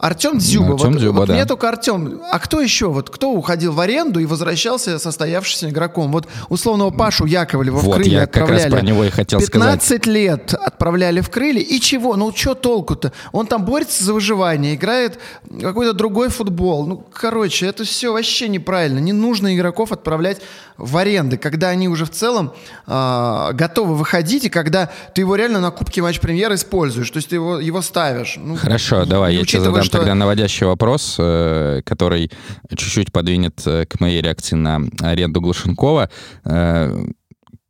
Артем 0.00 0.38
Дзюба. 0.38 0.74
Артем 0.74 0.92
вот, 0.92 0.98
Дзюба, 0.98 1.18
вот 1.18 1.28
да. 1.28 1.34
мне 1.34 1.44
только 1.44 1.68
Артем. 1.68 2.22
А 2.30 2.38
кто 2.38 2.60
еще? 2.60 2.88
Вот 2.88 3.10
кто 3.10 3.32
уходил 3.32 3.72
в 3.72 3.80
аренду 3.80 4.18
и 4.18 4.24
возвращался 4.24 4.98
состоявшимся 4.98 5.68
игроком? 5.68 6.10
Вот 6.10 6.26
условного 6.48 6.90
Пашу 6.90 7.26
Яковлева 7.26 7.76
вот, 7.76 7.94
в 7.94 7.96
крылья 7.96 8.18
я 8.18 8.22
отправляли. 8.22 8.62
как 8.62 8.70
раз 8.72 8.80
про 8.80 8.86
него 8.86 9.04
и 9.04 9.10
хотел 9.10 9.40
15 9.40 9.84
сказать. 9.84 10.06
лет 10.06 10.54
отправляли 10.54 11.20
в 11.20 11.28
крылья. 11.28 11.60
И 11.60 11.78
чего? 11.80 12.16
Ну, 12.16 12.34
что 12.34 12.54
толку-то? 12.54 13.12
Он 13.32 13.46
там 13.46 13.66
борется 13.66 14.02
за 14.02 14.14
выживание, 14.14 14.74
играет 14.74 15.18
какой-то 15.60 15.92
другой 15.92 16.30
футбол. 16.30 16.86
Ну, 16.86 17.04
короче, 17.12 17.66
это 17.66 17.84
все 17.84 18.10
вообще 18.10 18.48
неправильно. 18.48 19.00
Не 19.00 19.12
нужно 19.12 19.54
игроков 19.54 19.92
отправлять 19.92 20.40
в 20.78 20.96
аренды, 20.96 21.36
когда 21.36 21.68
они 21.68 21.88
уже 21.88 22.06
в 22.06 22.10
целом 22.10 22.54
э, 22.86 23.48
готовы 23.52 23.94
выходить, 23.96 24.44
и 24.46 24.48
когда 24.48 24.88
ты 25.14 25.20
его 25.20 25.36
реально 25.36 25.60
на 25.60 25.70
Кубке 25.70 26.00
матч-премьер 26.00 26.54
используешь. 26.54 27.10
То 27.10 27.18
есть 27.18 27.28
ты 27.28 27.34
его, 27.36 27.60
его 27.60 27.82
ставишь. 27.82 28.36
Ну, 28.38 28.56
Хорошо, 28.56 29.04
давай, 29.04 29.34
я 29.34 29.44
тебе 29.44 29.60
задам 29.60 29.89
что... 29.90 29.98
тогда 29.98 30.14
наводящий 30.14 30.66
вопрос, 30.66 31.16
э, 31.18 31.82
который 31.84 32.30
чуть-чуть 32.70 33.12
подвинет 33.12 33.60
э, 33.66 33.86
к 33.86 34.00
моей 34.00 34.22
реакции 34.22 34.56
на 34.56 34.80
аренду 35.00 35.40
Глушенкова. 35.40 36.10
Э, 36.44 37.04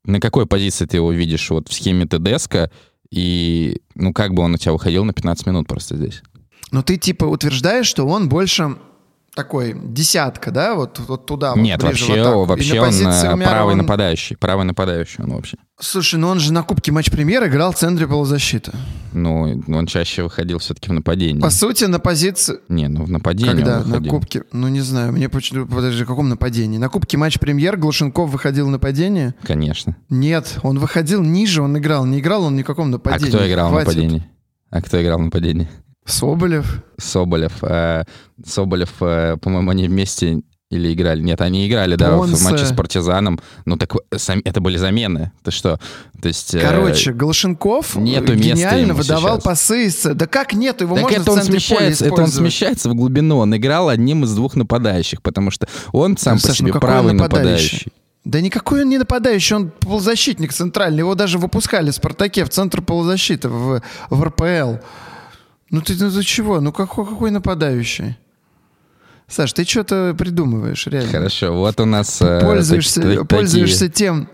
на 0.04 0.20
какой 0.20 0.46
позиции 0.46 0.86
ты 0.86 0.96
его 0.96 1.12
видишь 1.12 1.50
вот 1.50 1.68
в 1.68 1.72
схеме 1.72 2.06
ТДСК, 2.06 2.70
и 3.10 3.82
ну 3.94 4.12
как 4.12 4.34
бы 4.34 4.42
он 4.42 4.54
у 4.54 4.56
тебя 4.56 4.72
выходил 4.72 5.04
на 5.04 5.12
15 5.12 5.46
минут 5.46 5.66
просто 5.66 5.96
здесь? 5.96 6.22
Ну 6.70 6.82
ты 6.82 6.96
типа 6.96 7.24
утверждаешь, 7.24 7.86
что 7.86 8.06
он 8.06 8.28
больше 8.28 8.76
такой 9.34 9.76
десятка, 9.82 10.50
да, 10.50 10.74
вот, 10.74 10.98
вот 10.98 11.26
туда. 11.26 11.54
Нет, 11.56 11.82
вот 11.82 11.90
вообще, 11.90 12.30
вообще 12.44 12.80
он 12.80 13.40
э, 13.40 13.46
правый 13.46 13.72
он... 13.72 13.78
нападающий, 13.78 14.36
правый 14.36 14.64
нападающий 14.64 15.24
он 15.24 15.34
вообще. 15.34 15.56
Слушай, 15.78 16.16
ну 16.16 16.28
он 16.28 16.40
же 16.40 16.52
на 16.52 16.62
Кубке 16.62 16.92
матч-премьер 16.92 17.46
играл 17.46 17.72
в 17.72 17.76
центре 17.76 18.06
полузащиты. 18.06 18.72
Ну, 19.12 19.62
он 19.66 19.86
чаще 19.86 20.22
выходил 20.22 20.58
все-таки 20.58 20.90
в 20.90 20.92
нападении. 20.92 21.40
По 21.40 21.50
сути, 21.50 21.84
на 21.84 21.98
позиции... 21.98 22.58
Не, 22.68 22.88
ну 22.88 23.04
в 23.04 23.10
нападении 23.10 23.52
Когда? 23.52 23.80
он 23.80 23.88
На 23.88 24.08
Кубке? 24.08 24.44
Ну, 24.52 24.68
не 24.68 24.80
знаю, 24.80 25.12
мне 25.12 25.28
почему... 25.28 25.66
Подожди, 25.66 26.04
в 26.04 26.06
каком 26.06 26.28
нападении? 26.28 26.78
На 26.78 26.88
Кубке 26.88 27.16
матч-премьер 27.16 27.76
Глушенков 27.76 28.30
выходил 28.30 28.66
в 28.66 28.70
нападение? 28.70 29.34
Конечно. 29.42 29.96
Нет, 30.10 30.58
он 30.62 30.78
выходил 30.78 31.22
ниже, 31.22 31.62
он 31.62 31.76
играл. 31.78 32.04
Не 32.04 32.20
играл 32.20 32.44
он 32.44 32.58
в 32.58 32.64
каком 32.64 32.90
нападении. 32.90 33.34
А 33.34 33.36
кто 33.36 33.48
играл 33.48 33.70
Хватит. 33.70 33.88
в 33.88 33.96
нападении? 33.96 34.30
А 34.70 34.82
кто 34.82 35.02
играл 35.02 35.18
в 35.18 35.22
нападении? 35.22 35.68
Соболев. 36.04 36.82
Соболев. 36.98 37.52
Э, 37.62 38.04
Соболев, 38.44 38.90
э, 39.00 39.36
по-моему, 39.40 39.70
они 39.70 39.88
вместе 39.88 40.42
или 40.70 40.92
играли? 40.92 41.20
Нет, 41.20 41.40
они 41.40 41.66
играли, 41.66 41.96
да, 41.96 42.16
Понце. 42.16 42.36
в 42.36 42.42
матче 42.44 42.64
с 42.64 42.72
партизаном. 42.72 43.40
Ну 43.64 43.76
так 43.76 43.94
это 44.10 44.60
были 44.60 44.76
замены. 44.76 45.32
Ты 45.42 45.50
что? 45.50 45.80
То 46.22 46.28
есть, 46.28 46.54
э, 46.54 46.60
Короче, 46.60 47.12
Глашенков 47.12 47.96
нету 47.96 48.34
гениально 48.36 48.94
выдавал 48.94 49.40
сейчас. 49.40 49.44
пасы. 49.44 50.14
Да 50.14 50.26
как 50.26 50.52
нет? 50.54 50.80
Его 50.80 50.94
так 50.94 51.02
можно 51.02 51.16
это 51.16 51.30
в 51.30 51.34
он 51.34 51.42
смещается, 51.42 52.06
Это 52.06 52.22
он 52.22 52.28
смещается 52.28 52.88
в 52.88 52.94
глубину. 52.94 53.38
Он 53.38 53.56
играл 53.56 53.88
одним 53.88 54.24
из 54.24 54.34
двух 54.34 54.54
нападающих, 54.54 55.22
потому 55.22 55.50
что 55.50 55.66
он 55.92 56.16
сам 56.16 56.38
ну, 56.40 56.48
по 56.48 56.54
себе 56.54 56.72
ну, 56.72 56.80
правый 56.80 57.14
нападающий? 57.14 57.86
нападающий. 57.88 57.92
Да 58.24 58.40
никакой 58.40 58.82
он 58.82 58.90
не 58.90 58.98
нападающий, 58.98 59.56
он 59.56 59.70
полузащитник 59.70 60.52
центральный. 60.52 60.98
Его 60.98 61.14
даже 61.14 61.38
выпускали 61.38 61.90
в 61.90 61.94
«Спартаке» 61.94 62.44
в 62.44 62.50
центр 62.50 62.82
полузащиты, 62.82 63.48
в, 63.48 63.82
в 64.10 64.22
РПЛ. 64.22 64.76
Ну 65.70 65.80
ты, 65.80 65.94
ну 65.98 66.10
ты 66.10 66.22
чего? 66.22 66.60
Ну 66.60 66.72
какой, 66.72 67.06
какой 67.06 67.30
нападающий? 67.30 68.16
Саш, 69.28 69.52
ты 69.52 69.64
что-то 69.64 70.14
придумываешь, 70.18 70.86
реально. 70.88 71.12
Хорошо, 71.12 71.54
вот 71.54 71.78
у 71.80 71.84
нас... 71.84 72.18
Пользуешься, 72.18 73.00
э, 73.00 73.24
пользуешься 73.24 73.88
тем, 73.88 74.28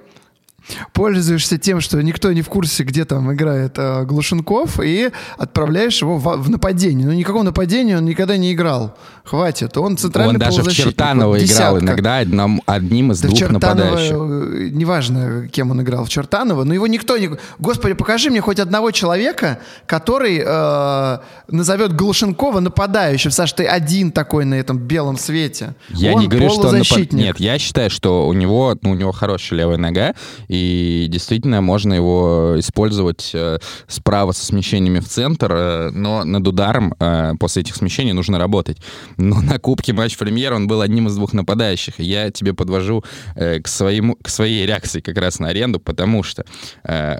пользуешься 0.95 1.59
тем, 1.59 1.83
что 1.83 2.01
никто 2.03 2.33
не 2.33 2.41
в 2.41 2.49
курсе, 2.49 2.83
где 2.83 3.05
там 3.05 3.31
играет 3.33 3.75
э, 3.77 4.05
Глушенков, 4.05 4.81
и 4.83 5.11
отправляешь 5.37 6.01
его 6.01 6.17
в, 6.17 6.37
в 6.39 6.49
нападение. 6.49 7.07
Ну, 7.07 7.13
никакого 7.13 7.43
нападения 7.43 7.99
он 7.99 8.07
никогда 8.07 8.39
не 8.39 8.55
играл. 8.55 8.97
Хватит. 9.27 9.77
Он 9.77 9.97
центральный 9.97 10.35
Он 10.35 10.39
даже 10.39 10.63
в 10.63 10.73
Чертаново 10.73 11.31
вот, 11.31 11.43
играл 11.43 11.79
иногда 11.81 12.19
одном, 12.19 12.63
одним 12.65 13.11
из 13.11 13.21
да 13.21 13.29
двух 13.29 13.51
нападающих. 13.51 14.15
Э, 14.15 14.69
неважно, 14.71 15.49
кем 15.49 15.73
он 15.73 15.83
играл 15.83 16.05
в 16.05 16.09
Чертаново, 16.09 16.63
но 16.63 16.73
его 16.73 16.87
никто 16.87 17.19
не... 17.19 17.31
Господи, 17.59 17.95
покажи 17.95 18.31
мне 18.31 18.41
хоть 18.41 18.61
одного 18.61 18.93
человека, 18.93 19.59
который 19.87 20.41
э, 20.45 21.19
назовет 21.49 21.93
Глушенкова 21.97 22.61
нападающим. 22.61 23.33
Саш, 23.33 23.53
ты 23.53 23.67
один 23.67 24.13
такой 24.13 24.45
на 24.45 24.55
этом 24.55 24.79
белом 24.79 25.19
свете. 25.19 25.75
Я 25.89 26.13
он 26.13 26.21
не 26.21 26.29
говорю, 26.29 26.51
что 26.51 26.69
он 26.69 26.79
напад... 26.79 27.13
Нет, 27.13 27.41
я 27.41 27.59
считаю, 27.59 27.91
что 27.91 28.29
у 28.29 28.33
него, 28.33 28.77
ну, 28.83 28.93
у 28.93 28.95
него 28.95 29.11
хорошая 29.11 29.59
левая 29.59 29.77
нога, 29.77 30.15
и 30.47 31.07
действительно 31.09 31.61
можно 31.61 31.95
его 31.95 32.55
использовать 32.59 33.33
э, 33.35 33.59
справа 33.89 34.31
со 34.31 34.45
смещениями 34.47 35.01
в 35.01 35.09
центр, 35.09 35.53
э, 35.53 35.91
но 35.91 36.23
над 36.23 36.47
ударом 36.47 36.95
э, 37.01 37.33
после 37.41 37.63
этих 37.63 37.75
смещений 37.75 38.13
нужно 38.13 38.39
работать. 38.39 38.79
Но 39.17 39.41
на 39.41 39.59
Кубке 39.59 39.93
матч-премьер 39.93 40.53
он 40.53 40.67
был 40.67 40.81
одним 40.81 41.09
из 41.09 41.17
двух 41.17 41.33
нападающих. 41.33 41.99
Я 41.99 42.31
тебе 42.31 42.55
подвожу 42.55 43.05
к, 43.35 43.67
своему, 43.67 44.17
к 44.17 44.29
своей 44.29 44.67
реакции 44.67 45.01
как 45.01 45.17
раз 45.19 45.39
на 45.39 45.49
аренду, 45.49 45.81
потому 45.81 46.23
что 46.23 46.45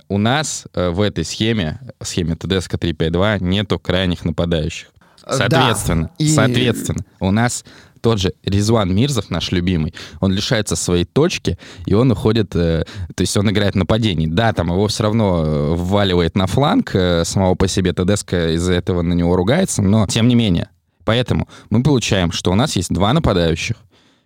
у 0.09 0.19
нас 0.19 0.67
в 0.75 1.01
этой 1.01 1.25
схеме, 1.25 1.81
схеме 2.03 2.35
ТДСК 2.37 2.79
352, 2.79 3.39
нету 3.39 3.79
крайних 3.79 4.25
нападающих. 4.25 4.89
Соответственно, 5.29 6.11
да. 6.19 6.25
и... 6.25 6.29
соответственно, 6.29 7.05
у 7.19 7.31
нас 7.33 7.65
тот 8.01 8.21
же 8.21 8.35
Резван 8.45 8.95
Мирзов, 8.95 9.31
наш 9.31 9.51
любимый, 9.51 9.93
он 10.21 10.33
лишается 10.33 10.77
своей 10.77 11.05
точки, 11.05 11.59
и 11.87 11.95
он 11.95 12.13
уходит, 12.13 12.55
э, 12.55 12.85
то 13.15 13.21
есть 13.21 13.37
он 13.37 13.51
играет 13.51 13.75
нападение. 13.75 14.29
Да, 14.29 14.53
там 14.53 14.69
его 14.69 14.87
все 14.87 15.03
равно 15.03 15.43
э, 15.45 15.75
вваливает 15.75 16.37
на 16.37 16.47
фланг, 16.47 16.95
э, 16.95 17.25
самого 17.25 17.57
по 17.57 17.67
себе 17.67 17.93
Тедеско 17.93 18.55
из-за 18.55 18.75
этого 18.75 19.03
на 19.03 19.13
него 19.13 19.35
ругается, 19.35 19.83
но 19.83 20.07
тем 20.07 20.29
не 20.29 20.37
менее. 20.37 20.69
Поэтому 21.07 21.49
мы 21.71 21.85
получаем, 21.85 22.33
что 22.33 22.51
у 22.51 22.57
нас 22.57 22.75
есть 22.75 22.93
два 22.93 23.13
нападающих, 23.13 23.77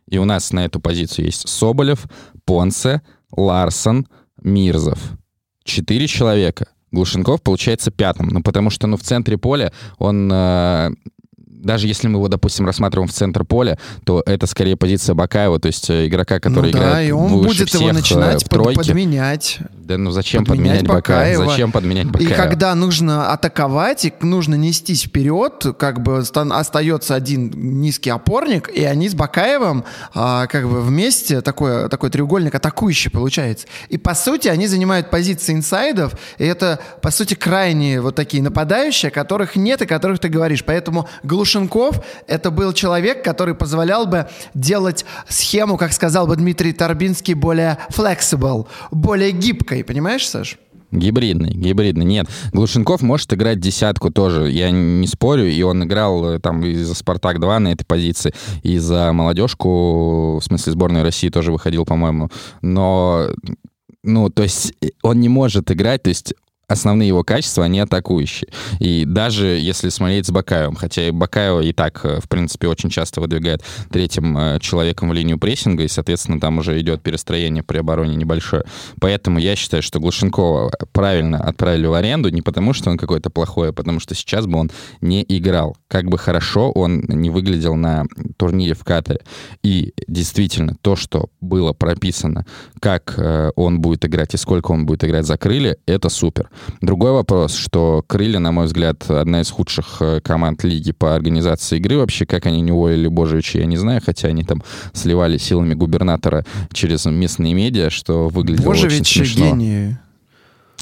и 0.08 0.16
у 0.16 0.24
нас 0.24 0.50
на 0.50 0.64
эту 0.64 0.80
позицию 0.80 1.26
есть 1.26 1.46
Соболев, 1.46 2.06
Понце, 2.46 3.02
Ларсон, 3.36 4.08
Мирзов. 4.42 4.98
Четыре 5.62 6.08
человека. 6.08 6.68
Глушенков 6.90 7.42
получается 7.42 7.92
пятым, 7.92 8.28
ну 8.28 8.42
потому 8.42 8.70
что 8.70 8.88
ну, 8.88 8.96
в 8.96 9.02
центре 9.02 9.38
поля 9.38 9.72
он 9.98 10.28
э, 10.32 10.90
даже 11.62 11.86
если 11.86 12.08
мы 12.08 12.18
его, 12.18 12.28
допустим, 12.28 12.66
рассматриваем 12.66 13.08
в 13.08 13.12
центр 13.12 13.44
поля, 13.44 13.78
то 14.04 14.22
это 14.26 14.46
скорее 14.46 14.76
позиция 14.76 15.14
Бакаева, 15.14 15.58
то 15.58 15.66
есть 15.66 15.90
э, 15.90 16.06
игрока, 16.06 16.40
который 16.40 16.72
ну, 16.72 16.78
играет 16.78 16.92
да, 16.92 17.02
и 17.02 17.10
он 17.10 17.32
выше 17.32 17.48
будет 17.48 17.68
всех 17.68 17.80
его 17.80 17.90
э, 17.90 17.94
начинать 17.94 18.44
в 18.44 18.48
тройке. 18.48 18.76
под, 18.76 18.86
подменять. 18.86 19.58
Да 19.72 19.98
ну 19.98 20.10
зачем 20.10 20.44
подменять 20.44 20.80
подменять, 20.80 20.86
Бакаева? 20.86 21.20
Бакаева. 21.20 21.50
Зачем 21.50 21.72
подменять 21.72 22.06
И 22.06 22.08
Бакаева? 22.08 22.34
когда 22.34 22.74
нужно 22.74 23.32
атаковать, 23.32 24.04
и 24.04 24.12
нужно 24.20 24.54
нестись 24.54 25.04
вперед, 25.04 25.66
как 25.78 26.02
бы 26.02 26.18
остается 26.18 27.14
один 27.14 27.50
низкий 27.80 28.10
опорник, 28.10 28.68
и 28.68 28.84
они 28.84 29.08
с 29.08 29.14
Бакаевым 29.14 29.84
а, 30.14 30.46
как 30.46 30.68
бы 30.68 30.80
вместе, 30.80 31.40
такой, 31.40 31.88
такой 31.88 32.10
треугольник 32.10 32.54
атакующий 32.54 33.10
получается. 33.10 33.66
И 33.88 33.98
по 33.98 34.14
сути 34.14 34.48
они 34.48 34.66
занимают 34.66 35.10
позиции 35.10 35.52
инсайдов, 35.52 36.14
и 36.38 36.44
это 36.44 36.80
по 37.02 37.10
сути 37.10 37.34
крайние 37.34 38.00
вот 38.00 38.14
такие 38.14 38.42
нападающие, 38.42 39.10
которых 39.10 39.56
нет 39.56 39.82
и 39.82 39.86
которых 39.86 40.18
ты 40.18 40.28
говоришь. 40.28 40.64
Поэтому 40.64 41.08
Глушенков 41.50 42.00
это 42.28 42.52
был 42.52 42.72
человек, 42.72 43.24
который 43.24 43.54
позволял 43.54 44.06
бы 44.06 44.28
делать 44.54 45.04
схему, 45.28 45.76
как 45.76 45.92
сказал 45.92 46.28
бы 46.28 46.36
Дмитрий 46.36 46.72
Торбинский, 46.72 47.34
более 47.34 47.78
flexible, 47.90 48.68
более 48.92 49.32
гибкой, 49.32 49.82
понимаешь, 49.82 50.28
Саш? 50.28 50.58
Гибридный, 50.92 51.50
гибридный. 51.50 52.04
Нет, 52.04 52.26
Глушенков 52.52 53.02
может 53.02 53.32
играть 53.32 53.58
десятку 53.58 54.10
тоже, 54.10 54.48
я 54.50 54.70
не 54.70 55.06
спорю, 55.08 55.48
и 55.48 55.60
он 55.62 55.82
играл 55.84 56.34
э, 56.34 56.38
там 56.40 56.64
и 56.64 56.74
за 56.74 56.94
«Спартак-2» 56.94 57.58
на 57.58 57.72
этой 57.72 57.84
позиции, 57.84 58.32
и 58.62 58.78
за 58.78 59.12
молодежку, 59.12 60.38
в 60.38 60.44
смысле 60.44 60.72
сборной 60.72 61.02
России 61.02 61.30
тоже 61.30 61.52
выходил, 61.52 61.84
по-моему. 61.84 62.28
Но, 62.60 63.28
ну, 64.04 64.30
то 64.30 64.42
есть 64.42 64.72
э, 64.82 64.90
он 65.02 65.20
не 65.20 65.28
может 65.28 65.70
играть, 65.70 66.02
то 66.02 66.10
есть 66.10 66.34
основные 66.70 67.08
его 67.08 67.24
качества, 67.24 67.64
они 67.64 67.80
атакующие. 67.80 68.48
И 68.78 69.04
даже 69.04 69.46
если 69.46 69.88
смотреть 69.88 70.26
с 70.26 70.30
Бакаевым, 70.30 70.76
хотя 70.76 71.08
и 71.08 71.10
Бакаева 71.10 71.60
и 71.60 71.72
так, 71.72 72.00
э, 72.04 72.20
в 72.20 72.28
принципе, 72.28 72.68
очень 72.68 72.90
часто 72.90 73.20
выдвигает 73.20 73.64
третьим 73.90 74.38
э, 74.38 74.58
человеком 74.60 75.10
в 75.10 75.12
линию 75.12 75.38
прессинга, 75.38 75.82
и, 75.82 75.88
соответственно, 75.88 76.40
там 76.40 76.58
уже 76.58 76.80
идет 76.80 77.02
перестроение 77.02 77.62
при 77.62 77.78
обороне 77.78 78.14
небольшое. 78.14 78.64
Поэтому 79.00 79.38
я 79.38 79.56
считаю, 79.56 79.82
что 79.82 79.98
Глушенкова 79.98 80.70
правильно 80.92 81.38
отправили 81.42 81.86
в 81.86 81.94
аренду 81.94 82.28
не 82.30 82.42
потому, 82.42 82.72
что 82.72 82.90
он 82.90 82.98
какой-то 82.98 83.30
плохой, 83.30 83.70
а 83.70 83.72
потому 83.72 83.98
что 83.98 84.14
сейчас 84.14 84.46
бы 84.46 84.58
он 84.58 84.70
не 85.00 85.24
играл. 85.28 85.76
Как 85.88 86.04
бы 86.04 86.18
хорошо 86.18 86.70
он 86.70 87.00
не 87.08 87.30
выглядел 87.30 87.74
на 87.74 88.04
турнире 88.36 88.74
в 88.74 88.84
Катаре. 88.84 89.20
И 89.62 89.92
действительно, 90.06 90.76
то, 90.80 90.94
что 90.94 91.30
было 91.40 91.72
прописано, 91.72 92.46
как 92.80 93.14
э, 93.16 93.50
он 93.56 93.80
будет 93.80 94.04
играть 94.04 94.34
и 94.34 94.36
сколько 94.36 94.70
он 94.70 94.86
будет 94.86 95.04
играть 95.04 95.26
за 95.26 95.36
крылья, 95.36 95.76
это 95.86 96.08
супер. 96.08 96.48
Другой 96.80 97.12
вопрос, 97.12 97.54
что 97.54 98.04
Крылья, 98.06 98.38
на 98.38 98.52
мой 98.52 98.66
взгляд, 98.66 99.10
одна 99.10 99.40
из 99.40 99.50
худших 99.50 99.96
э, 100.00 100.20
команд 100.20 100.64
лиги 100.64 100.92
по 100.92 101.14
организации 101.14 101.76
игры. 101.76 101.98
Вообще, 101.98 102.26
как 102.26 102.46
они 102.46 102.60
не 102.60 102.72
уволили 102.72 103.08
Божевича, 103.08 103.58
я 103.58 103.66
не 103.66 103.76
знаю, 103.76 104.00
хотя 104.04 104.28
они 104.28 104.44
там 104.44 104.62
сливали 104.92 105.36
силами 105.38 105.74
губернатора 105.74 106.44
через 106.72 107.04
местные 107.06 107.54
медиа, 107.54 107.90
что 107.90 108.28
выглядело 108.28 108.66
Божевич 108.66 109.00
очень 109.00 109.24
смешно. 109.26 109.46
гений. 109.50 109.96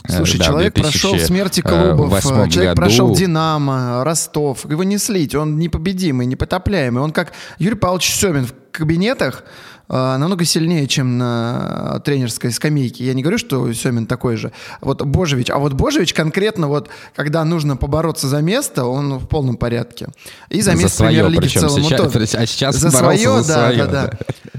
Э, 0.09 0.17
Слушай, 0.17 0.39
да, 0.39 0.45
человек 0.47 0.75
прошел 0.75 1.11
2008 1.13 1.27
смерти 1.27 1.61
клубов, 1.61 2.15
э, 2.19 2.49
человек 2.49 2.71
году- 2.71 2.77
прошел 2.77 3.15
Динамо, 3.15 4.05
Ростов. 4.05 4.65
Его 4.71 4.85
не 4.85 4.97
слить, 4.99 5.35
он 5.35 5.59
непобедимый, 5.59 6.27
непотопляемый. 6.27 7.03
Он 7.03 7.11
как 7.13 7.33
Юрий 7.59 7.75
Павлович 7.77 8.15
Семин 8.15 8.47
в 8.47 8.55
кабинетах 8.71 9.45
намного 9.89 10.45
сильнее, 10.45 10.87
чем 10.87 11.19
на 11.19 12.01
тренерской 12.05 12.53
скамейке. 12.53 13.05
Я 13.05 13.15
не 13.15 13.23
говорю, 13.23 13.39
что 13.39 13.73
Семин 13.73 14.07
такой 14.07 14.37
же. 14.37 14.53
Вот 14.81 15.03
Божевич. 15.03 15.51
А 15.51 15.59
вот 15.59 15.73
Божевич 15.73 16.13
конкретно 16.13 16.69
вот, 16.69 16.89
когда 17.15 17.45
нужно 17.45 17.77
побороться 17.77 18.29
за 18.29 18.41
место, 18.41 18.85
он 18.85 19.19
в 19.19 19.27
полном 19.27 19.57
порядке. 19.57 20.09
И 20.51 20.61
за 20.61 20.75
место 20.75 20.89
свое, 20.89 21.25
премьер-лиги 21.25 21.49
в 21.49 21.61
целом. 21.61 21.83
сейчас- 21.83 22.13
тоже. 22.13 22.27
а 22.35 22.47
сейчас 22.47 22.77
за 22.77 22.91
свое, 22.91 23.43
за 23.43 23.55
да, 23.55 23.67
свое, 23.67 23.79
да, 23.79 23.87
да, 23.87 24.07
да. 24.09 24.19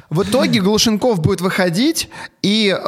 В 0.09 0.23
итоге 0.23 0.59
Глушенков 0.59 1.19
будет 1.19 1.39
выходить 1.39 2.09
и 2.41 2.69
э, 2.69 2.79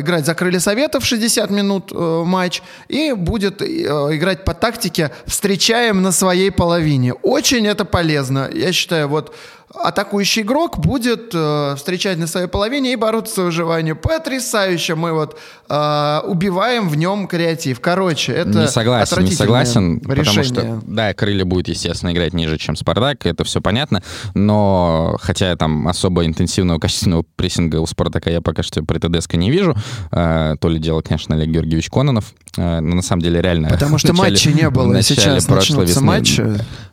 играть 0.00 0.24
за 0.24 0.34
крылья 0.34 0.60
Советов 0.60 1.04
60 1.04 1.50
минут 1.50 1.92
э, 1.92 2.22
матч 2.24 2.62
и 2.88 3.12
будет 3.12 3.60
э, 3.60 3.66
играть 3.66 4.44
по 4.44 4.54
тактике 4.54 5.10
«встречаем 5.26 6.00
на 6.00 6.12
своей 6.12 6.50
половине». 6.50 7.12
Очень 7.12 7.66
это 7.66 7.84
полезно. 7.84 8.48
Я 8.52 8.72
считаю, 8.72 9.08
вот 9.08 9.34
атакующий 9.74 10.42
игрок 10.42 10.78
будет 10.78 11.30
э, 11.34 11.74
встречать 11.76 12.18
на 12.18 12.26
своей 12.26 12.46
половине 12.46 12.92
и 12.92 12.96
бороться 12.96 13.36
за 13.36 13.42
выживание. 13.42 13.94
Потрясающе. 13.94 14.94
Мы 14.94 15.12
вот 15.12 15.38
э, 15.68 16.20
убиваем 16.24 16.88
в 16.88 16.96
нем 16.96 17.26
креатив. 17.26 17.80
Короче, 17.80 18.32
это 18.32 18.60
не 18.60 18.68
согласен, 18.68 19.24
не 19.24 19.32
согласен, 19.32 20.00
потому 20.00 20.20
решение. 20.20 20.44
что, 20.44 20.80
да, 20.86 21.12
Крылья 21.14 21.44
будет, 21.44 21.68
естественно, 21.68 22.12
играть 22.12 22.32
ниже, 22.32 22.58
чем 22.58 22.76
Спартак, 22.76 23.26
это 23.26 23.44
все 23.44 23.60
понятно, 23.60 24.02
но 24.34 25.16
хотя 25.20 25.56
там 25.56 25.88
особо 25.88 26.24
интенсивного, 26.26 26.78
качественного 26.78 27.24
прессинга 27.36 27.76
у 27.80 27.86
Спартака 27.86 28.30
я 28.30 28.40
пока 28.40 28.62
что 28.62 28.82
при 28.82 28.98
ТДСК 28.98 29.34
не 29.34 29.50
вижу, 29.50 29.76
э, 30.12 30.54
то 30.60 30.68
ли 30.68 30.78
дело, 30.78 31.00
конечно, 31.00 31.34
Олег 31.34 31.48
Георгиевич 31.48 31.90
Кононов, 31.90 32.32
э, 32.56 32.80
но 32.80 32.96
на 32.96 33.02
самом 33.02 33.22
деле 33.22 33.42
реально... 33.42 33.68
Потому 33.68 33.98
что 33.98 34.12
начале- 34.12 34.30
матчей 34.30 34.52
не 34.52 34.70
было, 34.70 34.90
и 34.90 34.94
начале 34.94 35.20
сейчас 35.20 35.44
прошлой 35.46 35.86
весны- 35.86 36.02
матчи. 36.02 36.44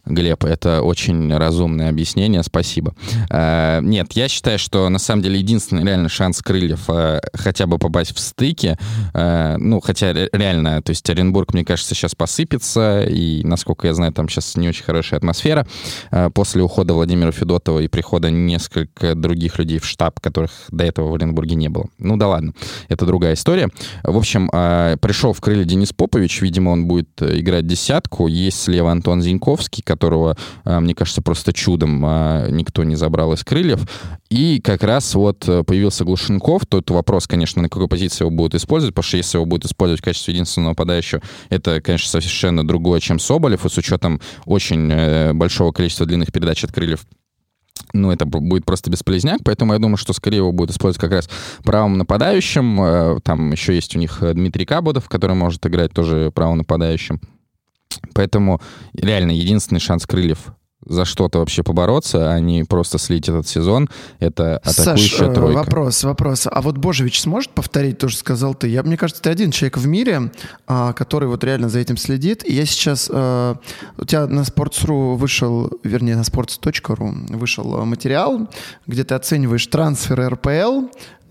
Глеб, 0.05 0.43
это 0.43 0.81
очень 0.81 1.35
разумное 1.35 1.89
объяснение, 1.89 2.43
спасибо. 2.43 2.62
Э, 3.29 3.79
нет, 3.81 4.13
я 4.13 4.27
считаю, 4.27 4.59
что 4.59 4.89
на 4.89 4.99
самом 4.99 5.21
деле 5.21 5.39
единственный 5.39 5.83
реальный 5.83 6.09
шанс 6.09 6.41
крыльев 6.41 6.89
э, 6.89 7.21
хотя 7.33 7.67
бы 7.67 7.77
попасть 7.77 8.15
в 8.15 8.19
стыки, 8.19 8.77
э, 9.13 9.57
ну, 9.57 9.79
хотя 9.79 10.13
ре- 10.13 10.29
реально, 10.31 10.81
то 10.81 10.89
есть 10.91 11.09
Оренбург, 11.09 11.53
мне 11.53 11.65
кажется, 11.65 11.95
сейчас 11.95 12.15
посыпется, 12.15 13.03
и, 13.03 13.43
насколько 13.43 13.87
я 13.87 13.93
знаю, 13.93 14.13
там 14.13 14.29
сейчас 14.29 14.55
не 14.55 14.69
очень 14.69 14.83
хорошая 14.83 15.17
атмосфера. 15.19 15.67
После 16.33 16.61
ухода 16.61 16.93
Владимира 16.93 17.31
Федотова 17.31 17.79
и 17.79 17.87
прихода 17.87 18.29
несколько 18.29 19.15
других 19.15 19.59
людей 19.59 19.79
в 19.79 19.85
штаб, 19.85 20.19
которых 20.19 20.51
до 20.69 20.83
этого 20.83 21.09
в 21.09 21.15
Оренбурге 21.15 21.55
не 21.55 21.69
было. 21.69 21.85
Ну 21.97 22.17
да 22.17 22.27
ладно, 22.27 22.53
это 22.89 23.05
другая 23.05 23.33
история. 23.33 23.69
В 24.03 24.17
общем, 24.17 24.49
пришел 24.99 25.33
в 25.33 25.41
крылья 25.41 25.65
Денис 25.65 25.93
Попович, 25.93 26.41
видимо, 26.41 26.69
он 26.69 26.85
будет 26.85 27.09
играть 27.21 27.67
десятку. 27.67 28.27
Есть 28.27 28.61
слева 28.63 28.91
Антон 28.91 29.21
Зиньковский, 29.21 29.83
которого, 29.83 30.37
мне 30.65 30.95
кажется, 30.95 31.21
просто 31.21 31.53
чудом 31.53 32.03
никто 32.55 32.83
не 32.83 32.95
забрал 32.95 33.33
из 33.33 33.43
крыльев. 33.43 33.81
И 34.29 34.61
как 34.61 34.83
раз 34.83 35.13
вот 35.15 35.47
э, 35.47 35.63
появился 35.63 36.05
Глушенков. 36.05 36.65
Тут 36.65 36.89
вопрос, 36.89 37.27
конечно, 37.27 37.61
на 37.61 37.69
какой 37.69 37.87
позиции 37.87 38.23
его 38.23 38.31
будут 38.31 38.55
использовать, 38.55 38.93
потому 38.93 39.07
что 39.07 39.17
если 39.17 39.37
его 39.37 39.45
будут 39.45 39.65
использовать 39.65 40.01
в 40.01 40.03
качестве 40.03 40.33
единственного 40.33 40.71
нападающего, 40.71 41.21
это, 41.49 41.81
конечно, 41.81 42.09
совершенно 42.09 42.67
другое, 42.67 42.99
чем 42.99 43.19
Соболев, 43.19 43.65
и 43.65 43.69
с 43.69 43.77
учетом 43.77 44.21
очень 44.45 44.91
э, 44.91 45.33
большого 45.33 45.71
количества 45.71 46.05
длинных 46.05 46.31
передач 46.31 46.63
от 46.63 46.71
крыльев 46.71 47.05
ну, 47.91 48.11
это 48.11 48.25
будет 48.25 48.65
просто 48.65 48.89
бесполезняк, 48.89 49.41
поэтому 49.43 49.73
я 49.73 49.79
думаю, 49.79 49.97
что 49.97 50.13
скорее 50.13 50.37
его 50.37 50.51
будут 50.51 50.71
использовать 50.71 51.01
как 51.01 51.11
раз 51.11 51.29
правым 51.63 51.97
нападающим. 51.97 52.81
Э, 52.81 53.19
Там 53.23 53.51
еще 53.51 53.75
есть 53.75 53.95
у 53.95 53.99
них 53.99 54.19
Дмитрий 54.21 54.65
Кабудов, 54.65 55.09
который 55.09 55.35
может 55.35 55.65
играть 55.65 55.91
тоже 55.91 56.31
правым 56.33 56.59
нападающим. 56.59 57.21
Поэтому 58.13 58.61
реально 58.93 59.31
единственный 59.31 59.79
шанс 59.79 60.05
крыльев 60.05 60.53
за 60.85 61.05
что-то 61.05 61.39
вообще 61.39 61.63
побороться, 61.63 62.31
а 62.31 62.39
не 62.39 62.63
просто 62.63 62.97
слить 62.97 63.29
этот 63.29 63.47
сезон, 63.47 63.89
это 64.19 64.57
атакующая 64.57 65.17
Саш, 65.17 65.29
э, 65.29 65.33
тройка. 65.33 65.57
вопрос, 65.57 66.03
вопрос. 66.03 66.47
А 66.49 66.61
вот 66.61 66.77
Божевич 66.77 67.21
сможет 67.21 67.51
повторить 67.51 67.97
то, 67.97 68.09
что 68.09 68.19
сказал 68.19 68.53
ты? 68.53 68.67
Я, 68.67 68.83
мне 68.83 68.97
кажется, 68.97 69.21
ты 69.21 69.29
один 69.29 69.51
человек 69.51 69.77
в 69.77 69.87
мире, 69.87 70.31
а, 70.67 70.93
который 70.93 71.27
вот 71.27 71.43
реально 71.43 71.69
за 71.69 71.79
этим 71.79 71.97
следит. 71.97 72.43
И 72.47 72.53
я 72.53 72.65
сейчас... 72.65 73.09
э, 73.11 73.55
у 73.97 74.05
тебя 74.05 74.27
на 74.27 74.41
Sports.ru 74.41 75.15
вышел, 75.15 75.71
вернее, 75.83 76.15
на 76.15 76.21
sports.ru 76.21 77.37
вышел 77.37 77.81
э, 77.81 77.85
материал, 77.85 78.49
где 78.87 79.03
ты 79.03 79.15
оцениваешь 79.15 79.67
трансферы 79.67 80.29
РПЛ. 80.29 80.87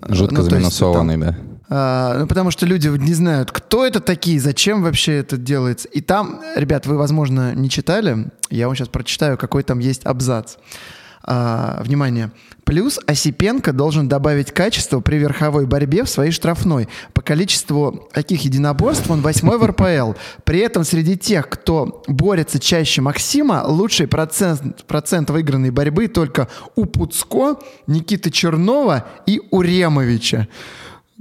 Жутко 0.08 0.34
Ну, 0.34 0.40
есть 0.40 0.50
заминусованный, 0.50 1.16
да. 1.16 1.36
а, 1.68 2.18
ну, 2.18 2.26
потому 2.26 2.50
что 2.50 2.66
люди 2.66 2.88
не 2.88 3.14
знают, 3.14 3.50
кто 3.50 3.86
это 3.86 4.00
такие, 4.00 4.40
зачем 4.40 4.82
вообще 4.82 5.18
это 5.18 5.36
делается. 5.36 5.88
И 5.88 6.00
там, 6.00 6.40
ребят, 6.56 6.86
вы, 6.86 6.96
возможно, 6.96 7.54
не 7.54 7.70
читали. 7.70 8.30
Я 8.50 8.66
вам 8.66 8.76
сейчас 8.76 8.88
прочитаю, 8.88 9.38
какой 9.38 9.62
там 9.62 9.78
есть 9.78 10.04
абзац. 10.04 10.56
А, 11.24 11.80
внимание. 11.84 12.32
Плюс 12.64 12.98
Осипенко 13.06 13.72
должен 13.72 14.08
добавить 14.08 14.50
качество 14.50 15.00
при 15.00 15.16
верховой 15.16 15.66
борьбе 15.66 16.02
в 16.02 16.08
своей 16.08 16.32
штрафной. 16.32 16.88
По 17.12 17.22
количеству 17.22 18.08
каких 18.12 18.42
единоборств 18.42 19.08
он 19.08 19.20
восьмой 19.20 19.58
в 19.58 19.64
РПЛ. 19.64 20.18
При 20.44 20.58
этом 20.58 20.82
среди 20.82 21.16
тех, 21.16 21.48
кто 21.48 22.02
борется 22.08 22.58
чаще 22.58 23.02
Максима, 23.02 23.62
лучший 23.66 24.08
процент, 24.08 24.84
процент 24.86 25.30
выигранной 25.30 25.70
борьбы 25.70 26.08
только 26.08 26.48
у 26.74 26.86
Пуцко, 26.86 27.60
Никиты 27.86 28.30
Чернова 28.30 29.06
и 29.26 29.40
у 29.50 29.62
Ремовича. 29.62 30.48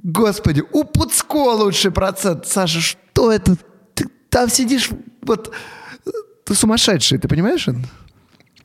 Господи, 0.01 0.63
у 0.71 0.83
Пуцко 0.83 1.53
лучший 1.53 1.91
процент. 1.91 2.47
Саша, 2.47 2.81
что 2.81 3.31
это? 3.31 3.55
Ты 3.93 4.07
там 4.29 4.49
сидишь, 4.49 4.89
вот, 5.21 5.53
ты 6.45 6.55
сумасшедший, 6.55 7.19
ты 7.19 7.27
понимаешь? 7.27 7.67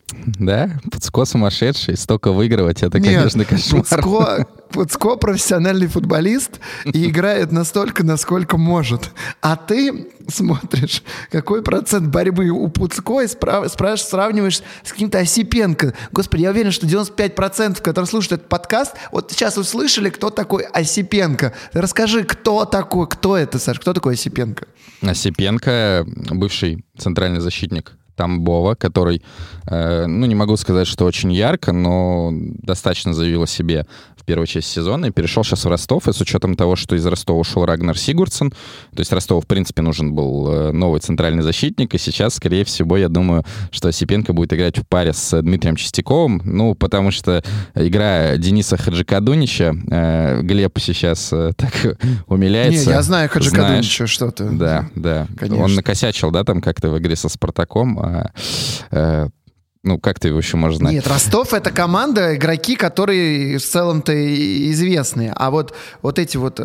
Да? 0.08 0.70
Пуцко 0.92 1.24
сумасшедший, 1.24 1.96
столько 1.96 2.30
выигрывать, 2.30 2.82
это, 2.82 3.00
Нет, 3.00 3.16
конечно, 3.16 3.44
кошмар. 3.44 3.82
Пуцко, 3.82 4.46
Пуцко 4.70 5.16
профессиональный 5.16 5.88
футболист 5.88 6.60
и 6.84 7.08
играет 7.08 7.50
настолько, 7.50 8.04
насколько 8.04 8.56
может. 8.56 9.10
А 9.42 9.56
ты 9.56 10.08
смотришь, 10.28 11.02
какой 11.32 11.62
процент 11.62 12.08
борьбы 12.08 12.48
у 12.50 12.68
Пуцко 12.68 13.20
и 13.22 13.26
справ, 13.26 13.68
справ, 13.70 13.98
сравниваешь 14.00 14.62
с 14.84 14.92
каким-то 14.92 15.18
Осипенко. 15.18 15.94
Господи, 16.12 16.42
я 16.42 16.50
уверен, 16.50 16.70
что 16.70 16.86
95%, 16.86 17.82
которые 17.82 18.06
слушают 18.06 18.32
этот 18.32 18.48
подкаст, 18.48 18.94
вот 19.10 19.32
сейчас 19.32 19.58
услышали, 19.58 20.10
кто 20.10 20.30
такой 20.30 20.62
Осипенко. 20.64 21.52
Расскажи, 21.72 22.22
кто 22.22 22.64
такой, 22.64 23.08
кто 23.08 23.36
это, 23.36 23.58
Саш, 23.58 23.80
кто 23.80 23.92
такой 23.92 24.14
Осипенко? 24.14 24.66
Осипенко, 25.02 26.06
бывший 26.30 26.84
центральный 26.96 27.40
защитник 27.40 27.96
Тамбова, 28.16 28.74
который, 28.74 29.22
э, 29.66 30.06
ну, 30.06 30.26
не 30.26 30.34
могу 30.34 30.56
сказать, 30.56 30.88
что 30.88 31.04
очень 31.04 31.32
ярко, 31.32 31.72
но 31.72 32.30
достаточно 32.32 33.12
заявил 33.14 33.42
о 33.42 33.46
себе 33.46 33.86
первой 34.26 34.46
части 34.46 34.74
сезона 34.74 35.06
и 35.06 35.10
перешел 35.10 35.44
сейчас 35.44 35.64
в 35.64 35.68
Ростов. 35.68 36.08
И 36.08 36.12
с 36.12 36.20
учетом 36.20 36.54
того, 36.54 36.76
что 36.76 36.96
из 36.96 37.06
Ростова 37.06 37.38
ушел 37.38 37.64
Рагнар 37.64 37.96
Сигурдсен, 37.96 38.50
то 38.50 38.98
есть 38.98 39.12
Ростову, 39.12 39.40
в 39.40 39.46
принципе, 39.46 39.82
нужен 39.82 40.14
был 40.14 40.52
э, 40.52 40.72
новый 40.72 41.00
центральный 41.00 41.42
защитник, 41.42 41.94
и 41.94 41.98
сейчас, 41.98 42.34
скорее 42.34 42.64
всего, 42.64 42.96
я 42.96 43.08
думаю, 43.08 43.44
что 43.70 43.88
Осипенко 43.88 44.32
будет 44.32 44.52
играть 44.52 44.78
в 44.78 44.86
паре 44.86 45.12
с 45.12 45.40
Дмитрием 45.40 45.76
Чистяковым, 45.76 46.42
ну, 46.44 46.74
потому 46.74 47.10
что 47.10 47.42
игра 47.74 48.36
Дениса 48.36 48.76
Хаджикадунича, 48.76 49.74
э, 49.90 50.42
Глеб 50.42 50.78
сейчас 50.78 51.32
э, 51.32 51.52
так 51.56 51.72
умиляется. 52.26 52.86
Не, 52.90 52.96
я 52.96 53.02
знаю 53.02 53.28
Хаджикадунича, 53.28 54.06
что 54.06 54.30
то 54.30 54.44
Да, 54.50 54.88
да. 54.94 55.28
Конечно. 55.38 55.64
Он 55.64 55.74
накосячил, 55.74 56.30
да, 56.30 56.44
там 56.44 56.60
как-то 56.60 56.90
в 56.90 56.98
игре 56.98 57.16
со 57.16 57.28
Спартаком, 57.28 57.98
а 58.00 58.32
э, 58.90 59.28
ну, 59.86 60.00
как 60.00 60.18
ты 60.18 60.28
его 60.28 60.38
еще 60.38 60.56
можешь 60.56 60.78
знать? 60.78 60.94
Нет, 60.94 61.06
Ростов— 61.06 61.52
это 61.54 61.70
команда, 61.70 62.34
игроки, 62.34 62.74
которые 62.74 63.58
в 63.58 63.64
целом-то 63.64 64.12
известные. 64.72 65.32
А 65.36 65.50
вот, 65.50 65.74
вот 66.02 66.18
эти 66.18 66.36
вот 66.36 66.58
э, 66.58 66.64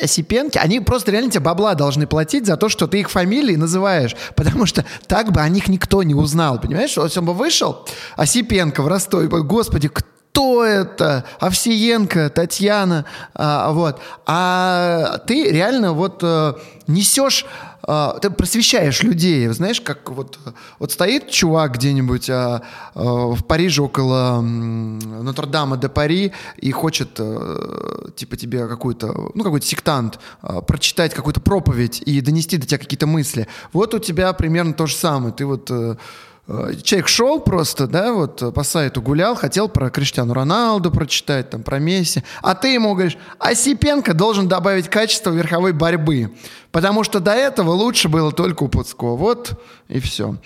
Осипенки, 0.00 0.58
они 0.58 0.78
просто 0.78 1.10
реально 1.10 1.32
тебе 1.32 1.40
бабла 1.40 1.74
должны 1.74 2.06
платить 2.06 2.46
за 2.46 2.56
то, 2.56 2.68
что 2.68 2.86
ты 2.86 3.00
их 3.00 3.10
фамилии 3.10 3.56
называешь. 3.56 4.14
Потому 4.36 4.66
что 4.66 4.84
так 5.08 5.32
бы 5.32 5.40
о 5.40 5.48
них 5.48 5.66
никто 5.66 6.04
не 6.04 6.14
узнал, 6.14 6.60
понимаешь? 6.60 6.96
Вот 6.96 7.18
он 7.18 7.24
бы 7.24 7.34
вышел, 7.34 7.84
Осипенко 8.16 8.82
в 8.82 8.86
Ростове, 8.86 9.26
господи, 9.26 9.88
кто 9.88 10.64
это? 10.64 11.24
Овсиенко, 11.40 12.30
Татьяна, 12.30 13.06
а, 13.34 13.72
вот. 13.72 14.00
А 14.24 15.18
ты 15.26 15.50
реально 15.50 15.94
вот 15.94 16.20
а, 16.22 16.56
несешь 16.86 17.44
а, 17.84 18.18
ты 18.20 18.30
просвещаешь 18.30 19.02
людей, 19.02 19.48
знаешь, 19.48 19.80
как 19.80 20.10
вот, 20.10 20.38
вот 20.78 20.92
стоит 20.92 21.30
чувак 21.30 21.74
где-нибудь 21.74 22.30
а, 22.30 22.62
а, 22.94 23.02
в 23.34 23.44
Париже 23.44 23.82
около 23.82 24.40
Нотр-Дама 24.40 25.76
де 25.76 25.88
Пари 25.88 26.32
и 26.56 26.70
хочет, 26.70 27.18
а, 27.18 28.10
типа, 28.14 28.36
тебе 28.36 28.68
какой-то, 28.68 29.30
ну, 29.34 29.44
какой-то 29.44 29.66
сектант 29.66 30.20
а, 30.42 30.60
прочитать 30.60 31.14
какую-то 31.14 31.40
проповедь 31.40 32.02
и 32.06 32.20
донести 32.20 32.56
до 32.56 32.66
тебя 32.66 32.78
какие-то 32.78 33.06
мысли. 33.06 33.48
Вот 33.72 33.94
у 33.94 33.98
тебя 33.98 34.32
примерно 34.32 34.74
то 34.74 34.86
же 34.86 34.94
самое. 34.94 35.34
Ты 35.34 35.46
вот... 35.46 35.70
А, 35.70 35.96
Человек 36.46 37.06
шел 37.06 37.38
просто, 37.40 37.86
да, 37.86 38.12
вот 38.12 38.52
по 38.52 38.64
сайту 38.64 39.00
гулял, 39.00 39.36
хотел 39.36 39.68
про 39.68 39.90
Криштиану 39.90 40.34
Роналду 40.34 40.90
прочитать, 40.90 41.50
там, 41.50 41.62
про 41.62 41.78
Месси, 41.78 42.24
а 42.42 42.56
ты 42.56 42.74
ему 42.74 42.94
говоришь, 42.94 43.16
Осипенко 43.38 44.12
должен 44.12 44.48
добавить 44.48 44.88
качество 44.88 45.30
верховой 45.30 45.72
борьбы, 45.72 46.32
потому 46.72 47.04
что 47.04 47.20
до 47.20 47.30
этого 47.32 47.70
лучше 47.70 48.08
было 48.08 48.32
только 48.32 48.64
у 48.64 48.68
Пуцко. 48.68 49.14
Вот 49.14 49.52
и 49.88 50.00
все. 50.00 50.36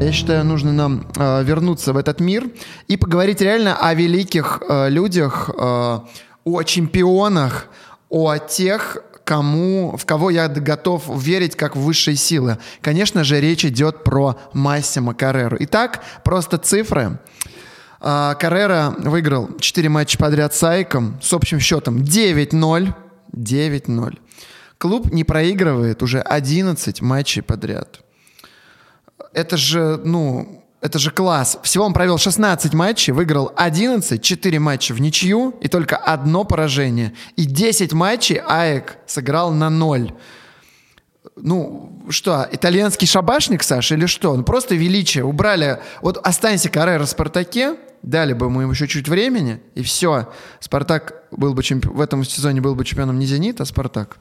Я 0.00 0.10
считаю, 0.10 0.44
нужно 0.44 0.72
нам 0.72 1.06
э, 1.16 1.44
вернуться 1.44 1.92
в 1.92 1.96
этот 1.96 2.18
мир 2.20 2.48
и 2.88 2.96
поговорить 2.96 3.40
реально 3.40 3.76
о 3.76 3.94
великих 3.94 4.60
э, 4.68 4.88
людях, 4.88 5.50
э, 5.56 5.98
о 6.44 6.62
чемпионах, 6.64 7.66
о 8.08 8.38
тех 8.38 8.96
кому, 9.32 9.96
в 9.96 10.04
кого 10.04 10.28
я 10.28 10.46
готов 10.46 11.04
верить 11.08 11.56
как 11.56 11.74
в 11.74 11.80
высшие 11.80 12.16
силы. 12.16 12.58
Конечно 12.82 13.24
же, 13.24 13.40
речь 13.40 13.64
идет 13.64 14.04
про 14.04 14.38
Массимо 14.52 15.14
Карреру. 15.14 15.56
Итак, 15.60 16.04
просто 16.22 16.58
цифры. 16.58 17.18
А, 17.98 18.34
Каррера 18.34 18.94
выиграл 18.98 19.48
4 19.58 19.88
матча 19.88 20.18
подряд 20.18 20.54
с 20.54 20.62
Айком 20.62 21.18
с 21.22 21.32
общим 21.32 21.60
счетом 21.60 22.02
9-0. 22.02 22.94
9-0. 23.34 24.18
Клуб 24.76 25.10
не 25.10 25.24
проигрывает 25.24 26.02
уже 26.02 26.20
11 26.20 27.00
матчей 27.00 27.40
подряд. 27.40 28.00
Это 29.32 29.56
же, 29.56 29.98
ну, 30.04 30.61
это 30.82 30.98
же 30.98 31.12
класс. 31.12 31.58
Всего 31.62 31.84
он 31.84 31.92
провел 31.92 32.18
16 32.18 32.74
матчей, 32.74 33.12
выиграл 33.12 33.52
11, 33.56 34.20
4 34.20 34.58
матча 34.58 34.92
в 34.92 35.00
ничью 35.00 35.54
и 35.60 35.68
только 35.68 35.96
одно 35.96 36.42
поражение. 36.44 37.14
И 37.36 37.44
10 37.44 37.92
матчей 37.92 38.36
АЭК 38.36 38.98
сыграл 39.06 39.52
на 39.52 39.70
ноль. 39.70 40.12
Ну, 41.36 42.04
что, 42.10 42.48
итальянский 42.50 43.06
шабашник, 43.06 43.62
Саша, 43.62 43.94
или 43.94 44.06
что? 44.06 44.36
Ну, 44.36 44.42
просто 44.42 44.74
величие. 44.74 45.24
Убрали... 45.24 45.80
Вот 46.02 46.18
останься 46.18 46.68
Каррера 46.68 47.04
в 47.04 47.08
«Спартаке», 47.08 47.76
дали 48.02 48.32
бы 48.32 48.46
ему 48.46 48.60
еще 48.68 48.88
чуть 48.88 49.08
времени, 49.08 49.62
и 49.76 49.82
все. 49.84 50.32
«Спартак» 50.58 51.22
был 51.30 51.54
бы 51.54 51.62
чемпи... 51.62 51.88
в 51.88 52.00
этом 52.00 52.24
сезоне 52.24 52.60
был 52.60 52.74
бы 52.74 52.84
чемпионом 52.84 53.20
не 53.20 53.26
«Зенит», 53.26 53.60
а 53.60 53.64
«Спартак». 53.64 54.18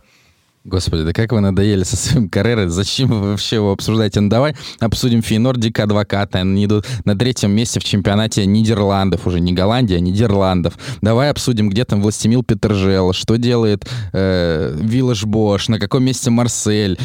Господи, 0.63 1.04
да 1.04 1.12
как 1.12 1.32
вы 1.32 1.39
надоели 1.39 1.84
со 1.84 1.97
своим 1.97 2.30
Каррерой? 2.30 2.67
Зачем 2.67 3.10
вы 3.10 3.32
вообще 3.32 3.56
его 3.56 3.71
обсуждаете? 3.71 4.19
Ну 4.19 4.30
давай 4.30 4.56
обсудим 4.80 5.24
Фейнор 5.24 5.58
Дика 5.58 5.84
Адвоката. 5.84 6.38
Они 6.39 6.65
идут 6.65 6.86
на 7.04 7.17
третьем 7.17 7.52
месте 7.52 7.80
в 7.80 7.84
чемпионате 7.84 8.45
Нидерландов, 8.45 9.26
уже 9.26 9.39
не 9.39 9.54
Голландия, 9.54 9.97
а 9.97 10.00
Нидерландов. 10.00 10.78
Давай 11.02 11.32
обсудим, 11.32 11.69
где 11.69 11.84
там 11.84 12.02
Властемил 12.02 12.43
Петержел, 12.43 13.12
что 13.13 13.38
делает 13.38 13.89
э, 14.13 14.78
Виллаж 14.80 15.26
Бош, 15.26 15.67
на 15.67 15.80
каком 15.80 16.04
месте 16.04 16.30
Марсель. 16.30 17.00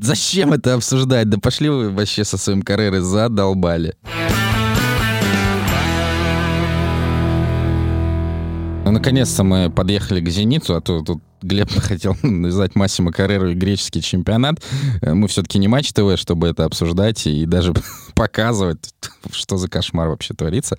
Зачем 0.00 0.54
это 0.54 0.74
обсуждать? 0.74 1.28
Да 1.28 1.38
пошли 1.38 1.68
вы 1.68 1.90
вообще 1.90 2.24
со 2.24 2.38
своим 2.38 2.62
Каррерой, 2.62 3.00
задолбали. 3.00 3.94
Ну, 8.84 8.90
наконец-то 8.90 9.44
мы 9.44 9.70
подъехали 9.70 10.20
к 10.20 10.28
«Зениту», 10.28 10.74
а 10.74 10.80
то 10.80 11.02
тут 11.02 11.22
Глеб 11.42 11.70
хотел 11.76 12.16
назвать 12.22 12.74
Массимо 12.74 13.12
Карреру 13.12 13.50
и 13.50 13.54
греческий 13.54 14.02
чемпионат. 14.02 14.62
Э, 15.00 15.14
мы 15.14 15.28
все-таки 15.28 15.58
не 15.58 15.68
матч 15.68 15.92
ТВ, 15.92 16.16
чтобы 16.16 16.48
это 16.48 16.64
обсуждать 16.64 17.26
и 17.26 17.46
даже 17.46 17.74
показывать, 18.14 18.94
что 19.32 19.56
за 19.56 19.68
кошмар 19.68 20.08
вообще 20.08 20.34
творится. 20.34 20.76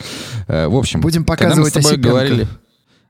Э, 0.48 0.68
в 0.68 0.76
общем, 0.76 1.02
Будем 1.02 1.24
показывать 1.24 1.74
когда 1.74 1.80
мы 1.80 1.84
с 1.84 1.88
тобой 1.88 1.98
говорили, 1.98 2.48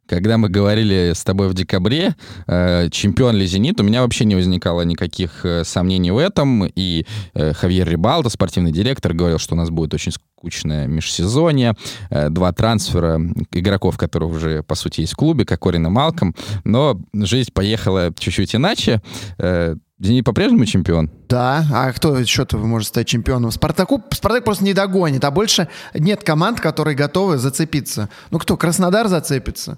когда 0.08 0.38
мы 0.38 0.50
говорили 0.50 1.14
с 1.16 1.24
тобой 1.24 1.48
в 1.50 1.54
декабре, 1.54 2.16
э, 2.48 2.90
чемпион 2.92 3.36
ли 3.36 3.46
«Зенит», 3.46 3.80
у 3.80 3.84
меня 3.84 4.02
вообще 4.02 4.26
не 4.26 4.36
возникало 4.36 4.82
никаких 4.82 5.46
э, 5.46 5.64
сомнений 5.64 6.12
в 6.12 6.18
этом. 6.18 6.66
И 6.66 7.06
э, 7.34 7.54
Хавьер 7.54 7.88
Рибалдо, 7.88 8.30
спортивный 8.30 8.72
директор, 8.72 9.14
говорил, 9.14 9.40
что 9.40 9.56
у 9.56 9.58
нас 9.58 9.70
будет 9.70 9.94
очень 9.94 10.12
скучное 10.12 10.88
межсезонье. 10.88 11.74
Э, 12.10 12.30
два 12.30 12.52
трансфера 12.52 13.20
игроков, 13.52 13.98
которые 13.98 14.30
уже, 14.30 14.64
по 14.64 14.76
сути, 14.76 15.02
есть 15.02 15.14
в 15.14 15.18
клубе, 15.18 15.46
как 15.46 15.62
Корин 15.62 15.88
и 15.88 15.90
Малком. 15.90 16.36
Но 16.64 17.00
жизнь 17.14 17.52
поехала 17.54 18.14
чуть-чуть 18.18 18.56
иначе. 18.56 19.02
Э, 19.38 19.76
Зенит 20.04 20.26
по-прежнему 20.26 20.66
чемпион? 20.66 21.10
Да, 21.30 21.66
а 21.72 21.94
кто 21.94 22.18
еще-то 22.18 22.58
может 22.58 22.90
стать 22.90 23.08
чемпионом? 23.08 23.52
Спартаку, 23.52 24.04
Спартак 24.12 24.44
просто 24.44 24.66
не 24.66 24.74
догонит, 24.74 25.24
а 25.24 25.32
больше 25.32 25.70
нет 25.94 26.26
команд, 26.26 26.60
которые 26.60 26.94
готовы 26.96 27.38
зацепиться. 27.38 28.10
Ну 28.30 28.38
кто, 28.38 28.58
Краснодар 28.58 29.08
зацепится? 29.08 29.78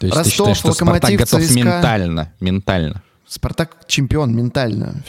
То 0.00 0.06
есть 0.06 0.16
Ростов, 0.16 0.24
ты 0.24 0.30
считаешь, 0.30 0.56
что 0.56 0.68
Локомотив, 0.70 0.98
Спартак 0.98 1.20
готов 1.20 1.42
ЦСКА. 1.42 1.54
ментально, 1.54 2.32
ментально? 2.40 3.02
Спартак 3.30 3.86
чемпион 3.86 4.34
ментально 4.34 5.04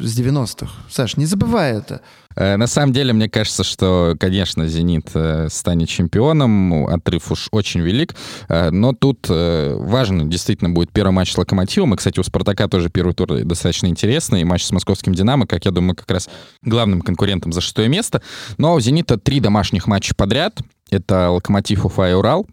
с 0.00 0.18
90-х. 0.18 0.72
Саш, 0.90 1.16
не 1.16 1.24
забывай 1.24 1.78
это. 1.78 2.00
Э, 2.34 2.56
на 2.56 2.66
самом 2.66 2.92
деле, 2.92 3.12
мне 3.12 3.28
кажется, 3.28 3.62
что, 3.62 4.16
конечно, 4.18 4.66
«Зенит» 4.66 5.12
э, 5.14 5.46
станет 5.48 5.88
чемпионом, 5.88 6.88
отрыв 6.88 7.30
уж 7.30 7.46
очень 7.52 7.78
велик, 7.82 8.16
э, 8.48 8.70
но 8.70 8.92
тут 8.92 9.28
важно 9.28 10.24
действительно 10.24 10.70
будет 10.70 10.90
первый 10.90 11.12
матч 11.12 11.32
с 11.32 11.38
«Локомотивом», 11.38 11.94
и, 11.94 11.96
кстати, 11.96 12.18
у 12.18 12.24
«Спартака» 12.24 12.66
тоже 12.66 12.90
первый 12.90 13.14
тур 13.14 13.44
достаточно 13.44 13.86
интересный, 13.86 14.40
и 14.40 14.44
матч 14.44 14.64
с 14.64 14.72
московским 14.72 15.14
«Динамо», 15.14 15.46
как 15.46 15.64
я 15.64 15.70
думаю, 15.70 15.94
как 15.94 16.10
раз 16.10 16.28
главным 16.62 17.02
конкурентом 17.02 17.52
за 17.52 17.60
шестое 17.60 17.88
место, 17.88 18.20
но 18.58 18.74
у 18.74 18.80
«Зенита» 18.80 19.16
три 19.16 19.38
домашних 19.38 19.86
матча 19.86 20.12
подряд, 20.16 20.58
это 20.90 21.30
«Локомотив», 21.30 21.86
«Уфа» 21.86 22.10
и 22.10 22.14
«Урал», 22.14 22.48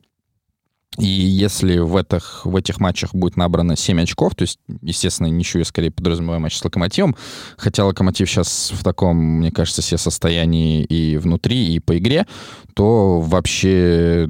и 0.98 1.06
если 1.06 1.78
в 1.78 1.96
этих, 1.96 2.46
в 2.46 2.56
этих 2.56 2.80
матчах 2.80 3.14
будет 3.14 3.38
набрано 3.38 3.76
7 3.76 4.02
очков, 4.02 4.36
то 4.36 4.44
есть, 4.44 4.60
естественно, 4.82 5.28
ничего 5.28 5.60
я 5.60 5.66
скорее 5.66 5.92
подразумеваю 5.92 6.40
матч 6.40 6.58
с 6.58 6.64
Локомотивом, 6.64 7.16
хотя 7.58 7.86
Локомотив 7.86 8.30
сейчас 8.30 8.72
в 8.74 8.84
таком, 8.84 9.18
мне 9.18 9.52
кажется, 9.52 9.82
все 9.82 9.98
состоянии 9.98 10.84
и 10.84 11.18
внутри, 11.18 11.76
и 11.76 11.80
по 11.80 11.98
игре, 11.98 12.26
то 12.74 13.20
вообще 13.20 14.30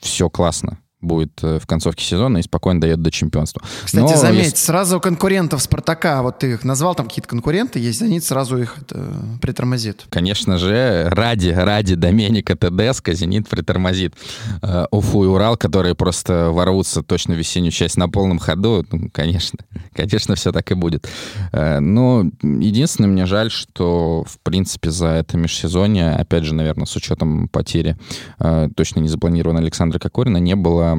все 0.00 0.28
классно. 0.28 0.81
Будет 1.02 1.32
э, 1.42 1.58
в 1.58 1.66
концовке 1.66 2.04
сезона 2.04 2.38
и 2.38 2.42
спокойно 2.42 2.80
дает 2.80 3.02
до 3.02 3.10
чемпионства. 3.10 3.62
Кстати, 3.84 4.02
Но 4.02 4.16
заметь, 4.16 4.44
если... 4.44 4.56
сразу 4.56 5.00
конкурентов 5.00 5.62
Спартака, 5.62 6.22
вот 6.22 6.38
ты 6.38 6.52
их 6.52 6.64
назвал, 6.64 6.94
там 6.94 7.08
какие-то 7.08 7.28
конкуренты 7.28 7.78
есть, 7.78 8.00
«Зенит» 8.00 8.24
сразу 8.24 8.56
их 8.58 8.78
это, 8.80 9.12
притормозит. 9.40 10.04
Конечно 10.08 10.58
же, 10.58 11.08
ради, 11.10 11.50
ради 11.50 11.94
Доменика 11.94 12.56
Тедеско 12.56 13.12
«Зенит» 13.14 13.48
притормозит 13.48 14.14
э, 14.62 14.86
Уфу 14.90 15.24
и 15.24 15.26
Урал, 15.26 15.56
которые 15.56 15.94
просто 15.94 16.50
ворвутся 16.50 17.02
точно 17.02 17.34
в 17.34 17.38
весеннюю 17.38 17.72
часть 17.72 17.96
на 17.96 18.08
полном 18.08 18.38
ходу. 18.38 18.86
Ну, 18.90 19.10
конечно, 19.12 19.58
конечно, 19.94 20.34
все 20.36 20.52
так 20.52 20.70
и 20.70 20.74
будет. 20.74 21.08
Э, 21.52 21.80
но 21.80 22.24
единственное, 22.42 23.08
мне 23.08 23.26
жаль, 23.26 23.50
что, 23.50 24.24
в 24.24 24.38
принципе, 24.40 24.90
за 24.90 25.08
это 25.08 25.36
межсезонье, 25.36 26.12
опять 26.12 26.44
же, 26.44 26.54
наверное, 26.54 26.86
с 26.86 26.94
учетом 26.96 27.48
потери 27.48 27.96
э, 28.38 28.68
точно 28.76 29.00
не 29.00 29.08
запланировано 29.08 29.58
Александра 29.58 29.98
Кокорина, 29.98 30.38
не 30.38 30.54
было 30.54 30.91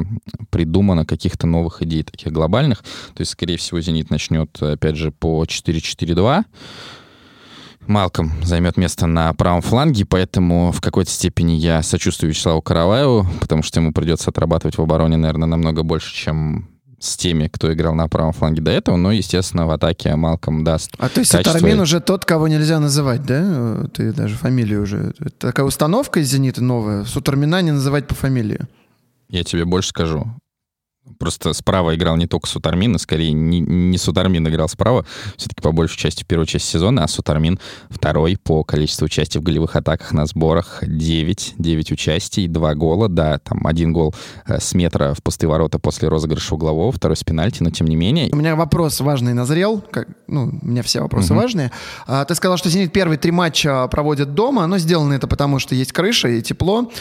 придумано 0.49 1.05
каких-то 1.05 1.47
новых 1.47 1.81
идей 1.81 2.03
таких 2.03 2.31
глобальных. 2.31 2.79
То 3.13 3.21
есть, 3.21 3.31
скорее 3.31 3.57
всего, 3.57 3.81
«Зенит» 3.81 4.09
начнет, 4.09 4.61
опять 4.61 4.95
же, 4.95 5.11
по 5.11 5.43
4-4-2. 5.43 6.45
Малком 7.87 8.31
займет 8.43 8.77
место 8.77 9.07
на 9.07 9.33
правом 9.33 9.61
фланге, 9.61 10.05
поэтому 10.05 10.71
в 10.71 10.79
какой-то 10.79 11.11
степени 11.11 11.53
я 11.53 11.83
сочувствую 11.83 12.29
Вячеславу 12.29 12.61
Караваеву, 12.61 13.27
потому 13.41 13.61
что 13.61 13.81
ему 13.81 13.91
придется 13.91 14.29
отрабатывать 14.29 14.77
в 14.77 14.81
обороне, 14.81 15.17
наверное, 15.17 15.47
намного 15.47 15.83
больше, 15.83 16.13
чем 16.15 16.69
с 17.03 17.17
теми, 17.17 17.49
кто 17.49 17.73
играл 17.73 17.93
на 17.95 18.07
правом 18.07 18.31
фланге 18.31 18.61
до 18.61 18.71
этого, 18.71 18.95
но, 18.95 19.11
естественно, 19.11 19.67
в 19.67 19.71
атаке 19.71 20.15
Малком 20.15 20.63
даст 20.63 20.91
А 20.97 21.09
то 21.09 21.19
есть 21.19 21.33
качество... 21.33 21.59
Тармин 21.59 21.81
уже 21.81 21.99
тот, 21.99 22.23
кого 22.23 22.47
нельзя 22.47 22.79
называть, 22.79 23.25
да? 23.25 23.85
Ты 23.93 24.13
даже 24.13 24.35
фамилию 24.35 24.83
уже... 24.83 25.13
Это 25.19 25.31
такая 25.37 25.65
установка 25.65 26.21
из 26.21 26.29
«Зенита» 26.29 26.63
новая. 26.63 27.03
Сутармина 27.03 27.61
не 27.61 27.71
называть 27.71 28.07
по 28.07 28.15
фамилии. 28.15 28.61
Я 29.33 29.43
тебе 29.43 29.65
больше 29.65 29.89
скажу. 29.89 30.27
Просто 31.17 31.53
справа 31.53 31.95
играл 31.95 32.15
не 32.17 32.27
только 32.27 32.47
Сутармин, 32.47 32.95
а 32.95 32.99
скорее 32.99 33.31
не, 33.33 33.59
не 33.59 33.97
Сутармин 33.97 34.47
играл 34.47 34.69
справа, 34.69 35.05
все-таки 35.35 35.61
по 35.61 35.71
большей 35.71 35.97
части 35.97 36.23
в 36.23 36.27
первой 36.27 36.45
части 36.45 36.67
сезона, 36.67 37.03
а 37.03 37.07
Сутармин 37.07 37.59
второй 37.89 38.37
по 38.37 38.63
количеству 38.63 39.05
участий 39.05 39.39
в 39.39 39.43
голевых 39.43 39.75
атаках 39.75 40.11
на 40.13 40.27
сборах. 40.27 40.83
9, 40.83 41.55
9 41.57 41.91
участий, 41.91 42.47
2 42.47 42.75
гола, 42.75 43.09
да, 43.09 43.39
там 43.39 43.65
один 43.65 43.91
гол 43.91 44.13
э, 44.45 44.59
с 44.59 44.75
метра 44.75 45.15
в 45.15 45.23
пустые 45.23 45.49
ворота 45.49 45.79
после 45.79 46.09
розыгрыша 46.09 46.53
углового, 46.53 46.91
второй 46.91 47.17
с 47.17 47.23
пенальти, 47.23 47.63
но 47.63 47.71
тем 47.71 47.87
не 47.87 47.95
менее. 47.95 48.29
У 48.31 48.35
меня 48.35 48.55
вопрос 48.55 49.01
важный 49.01 49.33
назрел, 49.33 49.83
как, 49.91 50.07
ну, 50.27 50.57
у 50.61 50.65
меня 50.65 50.83
все 50.83 51.01
вопросы 51.01 51.33
угу. 51.33 51.41
важные. 51.41 51.71
А, 52.05 52.23
ты 52.23 52.35
сказал, 52.35 52.57
что 52.57 52.69
«Зенит» 52.69 52.93
первые 52.93 53.17
три 53.17 53.31
матча 53.31 53.87
проводит 53.87 54.35
дома, 54.35 54.67
но 54.67 54.77
сделано 54.77 55.13
это 55.13 55.25
потому, 55.27 55.57
что 55.57 55.73
есть 55.73 55.91
крыша 55.91 56.27
и 56.27 56.41
тепло. 56.43 56.91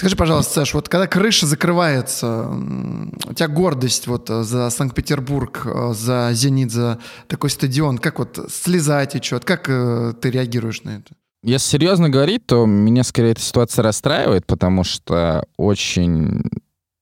Скажи, 0.00 0.16
пожалуйста, 0.16 0.54
Саш, 0.54 0.72
вот 0.72 0.88
когда 0.88 1.06
крыша 1.06 1.44
закрывается, 1.46 2.48
у 2.48 3.34
тебя 3.34 3.48
гордость 3.48 4.06
вот 4.06 4.30
э, 4.30 4.44
за 4.44 4.70
Санкт-Петербург, 4.70 5.60
э, 5.66 5.92
за 5.92 6.30
«Зенит», 6.32 6.70
за 6.70 6.98
такой 7.28 7.50
стадион, 7.50 7.98
как 7.98 8.18
вот 8.18 8.38
слезать 8.50 9.14
и 9.14 9.22
что? 9.22 9.40
Как 9.40 9.68
э, 9.68 10.14
ты 10.18 10.30
реагируешь 10.30 10.84
на 10.84 10.96
это? 10.96 11.14
Если 11.42 11.72
серьезно 11.72 12.08
говорить, 12.08 12.46
то 12.46 12.64
меня 12.64 13.04
скорее 13.04 13.32
эта 13.32 13.42
ситуация 13.42 13.82
расстраивает, 13.82 14.46
потому 14.46 14.84
что 14.84 15.44
очень 15.58 16.44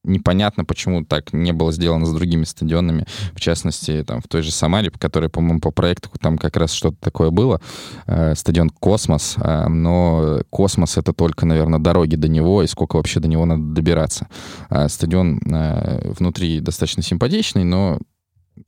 непонятно, 0.04 0.64
почему 0.64 1.04
так 1.04 1.32
не 1.32 1.52
было 1.52 1.72
сделано 1.72 2.06
с 2.06 2.12
другими 2.12 2.44
стадионами, 2.44 3.06
в 3.32 3.40
частности, 3.40 4.04
там, 4.06 4.20
в 4.20 4.28
той 4.28 4.42
же 4.42 4.50
Самаре, 4.50 4.90
которая, 4.90 5.28
по-моему, 5.28 5.60
по 5.60 5.70
проекту 5.70 6.10
там 6.20 6.38
как 6.38 6.56
раз 6.56 6.72
что-то 6.72 6.96
такое 7.00 7.30
было, 7.30 7.60
э, 8.06 8.34
стадион 8.34 8.70
«Космос», 8.70 9.36
э, 9.36 9.68
но 9.68 10.40
«Космос»— 10.50 10.96
это 10.98 11.12
только, 11.12 11.46
наверное, 11.46 11.78
дороги 11.78 12.16
до 12.16 12.28
него 12.28 12.62
и 12.62 12.66
сколько 12.66 12.96
вообще 12.96 13.20
до 13.20 13.28
него 13.28 13.44
надо 13.44 13.62
добираться. 13.62 14.28
Э, 14.70 14.88
стадион 14.88 15.40
э, 15.46 16.12
внутри 16.18 16.60
достаточно 16.60 17.02
симпатичный, 17.02 17.64
но 17.64 17.98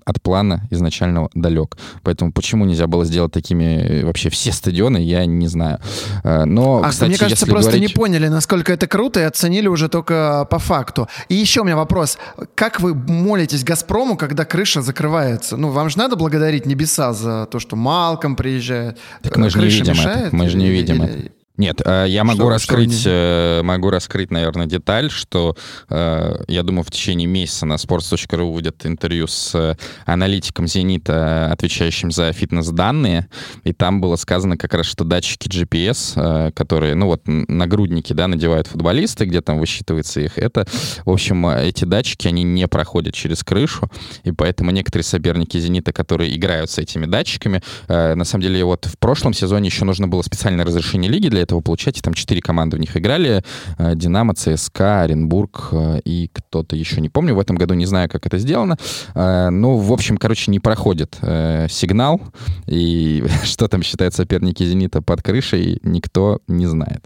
от 0.04 0.22
плана 0.22 0.66
изначального 0.70 1.30
далек. 1.34 1.76
Поэтому 2.02 2.32
почему 2.32 2.64
нельзя 2.64 2.86
было 2.86 3.04
сделать 3.04 3.32
такими 3.32 3.64
э, 3.64 4.04
вообще 4.04 4.30
все 4.30 4.52
стадионы, 4.52 4.98
я 4.98 5.26
не 5.26 5.48
знаю. 5.48 5.78
Э, 6.24 6.44
но, 6.44 6.82
а, 6.84 6.90
кстати, 6.90 7.10
мне 7.10 7.18
кажется, 7.18 7.46
просто 7.46 7.72
говорить... 7.72 7.90
не 7.90 7.94
поняли, 7.94 8.28
насколько 8.28 8.72
это 8.72 8.86
круто, 8.86 9.20
и 9.20 9.24
оценили 9.24 9.68
уже 9.68 9.88
только 9.88 10.46
по 10.50 10.58
факту. 10.58 11.08
И 11.28 11.34
еще 11.34 11.60
у 11.60 11.64
меня 11.64 11.76
вопрос. 11.76 12.18
Как 12.54 12.80
вы 12.80 12.94
молитесь 12.94 13.64
«Газпрому», 13.64 14.16
когда 14.16 14.44
крыша 14.44 14.82
закрывается? 14.82 15.56
Ну, 15.56 15.70
вам 15.70 15.90
же 15.90 15.98
надо 15.98 16.16
благодарить 16.16 16.66
небеса 16.66 17.12
за 17.12 17.46
то, 17.50 17.58
что 17.58 17.76
Малком 17.76 18.36
приезжает. 18.36 18.98
Так 19.22 19.36
мы 19.36 19.50
же 19.50 19.58
не 19.58 19.66
видим 19.66 19.92
мешает, 19.92 20.26
это. 20.26 20.36
Мы 20.36 20.48
же 20.48 20.56
не 20.56 20.68
видим 20.68 21.02
или... 21.02 21.26
это. 21.26 21.39
Нет, 21.60 21.82
э, 21.84 22.06
я 22.08 22.24
могу 22.24 22.38
что, 22.38 22.48
раскрыть, 22.48 23.00
что 23.00 23.60
э, 23.60 23.62
могу 23.62 23.90
раскрыть, 23.90 24.30
наверное, 24.30 24.64
деталь, 24.64 25.10
что 25.10 25.58
э, 25.90 26.44
я 26.48 26.62
думаю, 26.62 26.84
в 26.84 26.90
течение 26.90 27.26
месяца 27.26 27.66
на 27.66 27.74
sports.ru 27.74 28.50
выйдет 28.50 28.86
интервью 28.86 29.26
с 29.26 29.76
аналитиком 30.06 30.66
«Зенита», 30.66 31.52
отвечающим 31.52 32.12
за 32.12 32.32
фитнес-данные, 32.32 33.28
и 33.64 33.74
там 33.74 34.00
было 34.00 34.16
сказано 34.16 34.56
как 34.56 34.72
раз, 34.72 34.86
что 34.86 35.04
датчики 35.04 35.48
GPS, 35.48 36.50
которые, 36.52 36.94
ну 36.94 37.08
вот, 37.08 37.24
нагрудники, 37.26 38.14
да, 38.14 38.26
надевают 38.26 38.66
футболисты, 38.66 39.26
где 39.26 39.42
там 39.42 39.58
высчитывается 39.58 40.22
их, 40.22 40.38
это, 40.38 40.66
в 41.04 41.10
общем, 41.10 41.46
эти 41.46 41.84
датчики, 41.84 42.26
они 42.26 42.42
не 42.42 42.68
проходят 42.68 43.12
через 43.12 43.44
крышу, 43.44 43.90
и 44.24 44.32
поэтому 44.32 44.70
некоторые 44.70 45.04
соперники 45.04 45.58
«Зенита», 45.58 45.92
которые 45.92 46.34
играют 46.34 46.70
с 46.70 46.78
этими 46.78 47.04
датчиками, 47.04 47.62
на 47.86 48.24
самом 48.24 48.44
деле, 48.44 48.64
вот 48.64 48.86
в 48.86 48.98
прошлом 48.98 49.34
сезоне 49.34 49.68
еще 49.68 49.84
нужно 49.84 50.08
было 50.08 50.22
специальное 50.22 50.64
разрешение 50.64 51.12
лиги 51.12 51.28
для 51.28 51.42
этого 51.49 51.49
этого 51.50 51.60
получать. 51.60 51.98
И 51.98 52.00
там 52.00 52.14
четыре 52.14 52.40
команды 52.40 52.76
в 52.76 52.80
них 52.80 52.96
играли. 52.96 53.42
Э, 53.78 53.94
Динамо, 53.94 54.34
ЦСКА, 54.34 55.02
Оренбург 55.02 55.68
э, 55.72 56.00
и 56.04 56.30
кто-то 56.32 56.76
еще, 56.76 57.00
не 57.00 57.08
помню. 57.08 57.34
В 57.34 57.40
этом 57.40 57.56
году 57.56 57.74
не 57.74 57.86
знаю, 57.86 58.08
как 58.08 58.26
это 58.26 58.38
сделано. 58.38 58.76
Э, 59.14 59.50
ну, 59.50 59.76
в 59.76 59.92
общем, 59.92 60.16
короче, 60.16 60.50
не 60.50 60.60
проходит 60.60 61.18
сигнал. 61.20 62.20
И 62.66 63.24
что 63.44 63.68
там 63.68 63.82
считают 63.82 64.14
соперники 64.14 64.64
«Зенита» 64.64 65.02
под 65.02 65.22
крышей, 65.22 65.80
никто 65.82 66.40
не 66.46 66.66
знает. 66.66 67.04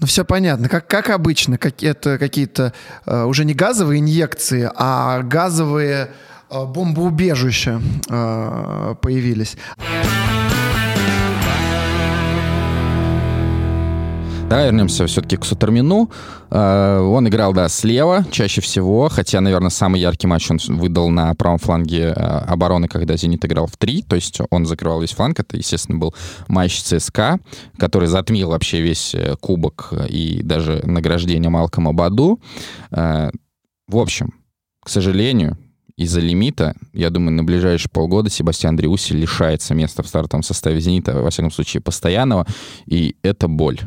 Ну, 0.00 0.06
все 0.06 0.24
понятно. 0.24 0.68
Как, 0.68 0.86
как 0.86 1.10
обычно, 1.10 1.56
как, 1.56 1.82
это 1.82 2.18
какие-то 2.18 2.72
э, 3.06 3.24
уже 3.24 3.44
не 3.44 3.54
газовые 3.54 4.00
инъекции, 4.00 4.70
а 4.74 5.22
газовые 5.22 6.10
э, 6.50 6.64
бомбоубежища 6.66 7.80
э, 8.10 8.94
появились. 9.00 9.56
Давай 14.48 14.66
вернемся 14.66 15.06
все-таки 15.06 15.36
к 15.36 15.44
Суттермину. 15.44 16.10
Э, 16.50 16.98
он 17.00 17.26
играл, 17.26 17.52
да, 17.54 17.68
слева 17.68 18.26
чаще 18.30 18.60
всего, 18.60 19.08
хотя, 19.08 19.40
наверное, 19.40 19.70
самый 19.70 20.00
яркий 20.00 20.26
матч 20.26 20.50
он 20.50 20.58
выдал 20.76 21.08
на 21.08 21.34
правом 21.34 21.58
фланге 21.58 22.08
э, 22.08 22.12
обороны, 22.12 22.86
когда 22.86 23.16
«Зенит» 23.16 23.44
играл 23.44 23.66
в 23.66 23.76
три, 23.76 24.02
то 24.02 24.16
есть 24.16 24.38
он 24.50 24.66
закрывал 24.66 25.00
весь 25.00 25.12
фланг. 25.12 25.40
Это, 25.40 25.56
естественно, 25.56 25.98
был 25.98 26.14
матч 26.46 26.82
ЦСКА, 26.82 27.40
который 27.78 28.06
затмил 28.06 28.50
вообще 28.50 28.82
весь 28.82 29.14
э, 29.14 29.34
кубок 29.40 29.92
и 30.08 30.42
даже 30.42 30.82
награждение 30.84 31.50
Малкома 31.50 31.92
Баду. 31.92 32.38
В 32.90 33.98
общем, 33.98 34.34
к 34.82 34.88
сожалению, 34.90 35.58
из-за 35.96 36.20
лимита, 36.20 36.74
я 36.92 37.10
думаю, 37.10 37.32
на 37.32 37.44
ближайшие 37.44 37.90
полгода 37.90 38.28
Себастьян 38.28 38.76
Дриуси 38.76 39.12
лишается 39.12 39.74
места 39.74 40.02
в 40.02 40.08
стартовом 40.08 40.42
составе 40.42 40.80
«Зенита», 40.80 41.14
во 41.20 41.30
всяком 41.30 41.50
случае, 41.50 41.80
постоянного, 41.80 42.46
и 42.86 43.16
это 43.22 43.48
боль. 43.48 43.80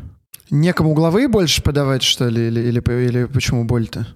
Некому 0.50 0.90
угловые 0.90 1.28
больше 1.28 1.62
подавать, 1.62 2.02
что 2.02 2.28
ли? 2.28 2.48
Или, 2.48 2.60
или, 2.60 2.80
или 2.80 3.24
почему 3.24 3.64
боль-то? 3.64 4.06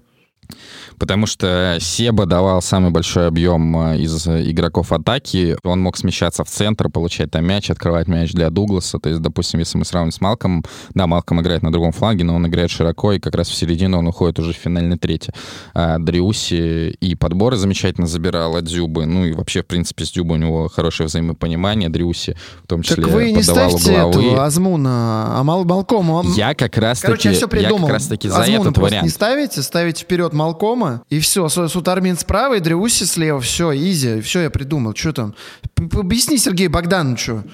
Потому 1.03 1.27
что 1.27 1.79
Себа 1.81 2.27
давал 2.27 2.63
самый 2.63 2.93
большой 2.93 3.27
объем 3.27 3.77
э, 3.77 3.99
из 3.99 4.25
игроков 4.29 4.93
атаки. 4.93 5.57
Он 5.65 5.81
мог 5.81 5.97
смещаться 5.97 6.45
в 6.45 6.49
центр, 6.49 6.89
получать 6.89 7.33
там 7.33 7.45
мяч, 7.45 7.73
открывать 7.73 8.07
мяч 8.07 8.31
для 8.31 8.51
Дугласа. 8.51 9.01
То 9.01 9.09
есть, 9.09 9.21
допустим, 9.21 9.59
если 9.59 9.79
мы 9.79 9.85
сравним 9.85 10.13
с 10.13 10.21
Малком, 10.21 10.65
да, 10.95 11.09
Малком 11.09 11.41
играет 11.41 11.65
на 11.65 11.73
другом 11.73 11.91
фланге, 11.91 12.23
но 12.23 12.37
он 12.37 12.47
играет 12.47 12.71
широко, 12.71 13.15
и 13.15 13.19
как 13.19 13.35
раз 13.35 13.49
в 13.49 13.55
середину 13.55 13.99
он 13.99 14.07
уходит 14.07 14.39
уже 14.39 14.53
в 14.53 14.57
финальный 14.57 14.97
третий. 14.97 15.33
А 15.75 15.99
Дриуси 15.99 16.91
и 16.91 17.17
подборы 17.17 17.57
замечательно 17.57 18.07
забирал 18.07 18.55
от 18.55 18.67
Дзюбы. 18.67 19.05
Ну 19.05 19.25
и 19.25 19.33
вообще, 19.33 19.65
в 19.65 19.67
принципе, 19.67 20.05
с 20.05 20.13
Дзюбой 20.13 20.39
у 20.39 20.41
него 20.41 20.69
хорошее 20.69 21.09
взаимопонимание. 21.09 21.89
Дриуси 21.89 22.37
в 22.63 22.69
том 22.69 22.83
числе 22.83 23.03
так 23.03 23.13
вы 23.13 23.33
не 23.33 23.43
ставьте 23.43 23.93
эту 23.93 24.41
Азмуна, 24.41 25.37
а 25.37 25.43
Мал 25.43 25.65
Малкома. 25.65 26.13
Он... 26.13 26.33
Я 26.35 26.55
как 26.55 26.77
раз 26.77 27.01
Короче, 27.01 27.23
таки, 27.23 27.29
я, 27.31 27.35
все 27.35 27.49
придумал. 27.49 27.79
я 27.79 27.87
как 27.87 27.93
раз 27.95 28.07
таки 28.07 28.29
за 28.29 28.43
Азмуна 28.43 28.69
этот 28.69 28.79
вариант. 28.79 29.03
не 29.03 29.11
ставите, 29.11 29.63
ставите 29.63 30.05
вперед 30.05 30.33
Малкома, 30.33 30.92
и 31.09 31.21
все. 31.21 31.49
Сутармин 31.49 32.17
справа 32.17 32.55
и 32.55 32.61
Дреуси 32.61 33.05
слева. 33.05 33.41
Все, 33.41 33.73
изи. 33.73 34.21
Все, 34.21 34.41
я 34.41 34.51
придумал. 34.51 34.95
Что 34.95 35.13
там? 35.13 35.35
Объясни 35.77 36.39
Сергею 36.39 36.71
Богдановичу. 36.71 37.45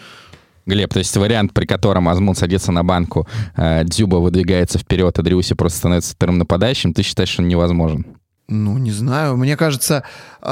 Глеб, 0.66 0.92
то 0.92 0.98
есть 0.98 1.16
вариант, 1.16 1.54
при 1.54 1.64
котором 1.64 2.10
Азмун 2.10 2.34
садится 2.34 2.72
на 2.72 2.84
банку, 2.84 3.26
э, 3.56 3.84
Дзюба 3.84 4.16
выдвигается 4.16 4.78
вперед, 4.78 5.18
а 5.18 5.22
Дриуси 5.22 5.54
просто 5.54 5.78
становится 5.78 6.12
вторым 6.12 6.36
нападающим, 6.36 6.92
ты 6.92 7.02
считаешь, 7.02 7.30
что 7.30 7.40
он 7.40 7.48
невозможен? 7.48 8.04
Ну, 8.50 8.78
не 8.78 8.92
знаю. 8.92 9.36
Мне 9.36 9.58
кажется, 9.58 10.04
э, 10.40 10.46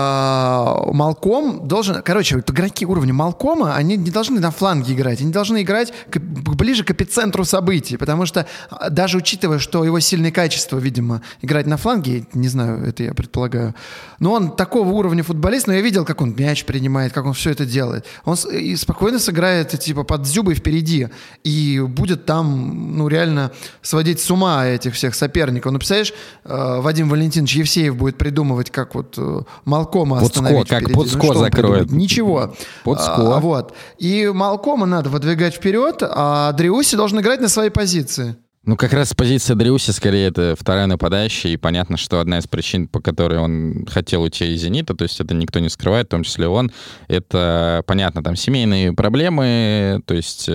Малком 0.93 1.67
должен... 1.67 2.03
Короче, 2.03 2.35
игроки 2.47 2.85
уровня 2.85 3.15
Малкома, 3.15 3.75
они 3.75 3.97
не 3.97 4.11
должны 4.11 4.39
на 4.39 4.51
фланге 4.51 4.93
играть. 4.93 5.23
Они 5.23 5.33
должны 5.33 5.63
играть 5.63 5.95
ближе 6.15 6.85
к 6.85 6.91
эпицентру 6.91 7.47
событий. 7.47 7.97
Потому 7.97 8.27
что 8.27 8.47
а, 8.69 8.91
даже 8.91 9.17
учитывая, 9.17 9.59
что 9.59 9.83
его 9.83 9.99
сильные 10.01 10.31
качества, 10.31 10.77
видимо, 10.77 11.23
играть 11.41 11.67
на 11.67 11.79
фланге, 11.79 12.27
не 12.35 12.49
знаю, 12.49 12.85
это 12.87 13.03
я 13.03 13.15
предполагаю, 13.15 13.75
но 14.19 14.33
он 14.33 14.55
такого 14.55 14.91
уровня 14.91 15.23
футболист, 15.23 15.67
но 15.67 15.73
я 15.73 15.81
видел, 15.81 16.05
как 16.05 16.21
он 16.21 16.35
мяч 16.37 16.67
принимает, 16.67 17.15
как 17.15 17.25
он 17.25 17.33
все 17.33 17.51
это 17.51 17.65
делает. 17.65 18.05
Он 18.27 18.37
спокойно 18.37 19.19
сыграет, 19.19 19.71
типа, 19.81 20.03
под 20.05 20.27
Зюбой 20.27 20.55
впереди. 20.55 21.09
И 21.45 21.81
будет 21.81 22.27
там, 22.27 22.99
ну, 22.99 23.09
реально 23.09 23.53
сводить 23.81 24.21
с 24.21 24.31
ума 24.31 24.67
этих 24.67 24.93
всех 24.93 25.15
соперников. 25.15 25.73
Ну, 25.73 25.79
представляешь, 25.79 26.13
э, 26.45 26.81
Вадим 26.81 27.09
Валентинович 27.09 27.57
Евсеев 27.57 27.86
Алексеев 27.87 27.97
будет 27.97 28.19
придумывать, 28.19 28.71
как 28.71 28.95
вот 28.95 29.15
э, 29.19 29.41
Малкома 29.65 30.21
Пуцко, 30.21 30.41
остановить 30.41 30.69
как 30.69 30.83
впереди. 30.83 30.95
Пуцко 30.95 31.27
ну, 31.27 31.35
закроет. 31.35 31.91
Ничего. 31.91 32.55
Пуцко. 32.85 33.37
А, 33.37 33.41
вот. 33.41 33.75
И 33.99 34.31
Малкома 34.33 34.87
надо 34.87 35.11
выдвигать 35.11 35.55
вперед, 35.55 36.03
а 36.03 36.53
Дриуси 36.53 36.97
должен 36.97 37.21
играть 37.21 37.41
на 37.41 37.49
своей 37.49 37.71
позиции. 37.71 38.37
Ну, 38.65 38.77
как 38.77 38.93
раз 38.93 39.15
позиция 39.15 39.55
Дриуси, 39.55 39.93
скорее, 39.93 40.27
это 40.27 40.57
вторая 40.59 40.87
нападающая, 40.87 41.53
и 41.53 41.57
понятно, 41.57 41.97
что 41.97 42.19
одна 42.19 42.39
из 42.39 42.49
причин, 42.49 42.89
по 42.89 43.01
которой 43.01 43.39
он 43.39 43.87
хотел 43.89 44.23
уйти 44.23 44.53
из 44.55 44.61
«Зенита», 44.61 44.95
то 44.95 45.05
есть 45.05 45.21
это 45.21 45.35
никто 45.35 45.61
не 45.61 45.69
скрывает, 45.69 46.09
в 46.09 46.11
том 46.11 46.25
числе 46.25 46.49
он, 46.49 46.73
это, 47.07 47.85
понятно, 47.87 48.25
там 48.25 48.35
семейные 48.35 48.93
проблемы, 48.93 50.03
то 50.05 50.15
есть... 50.15 50.51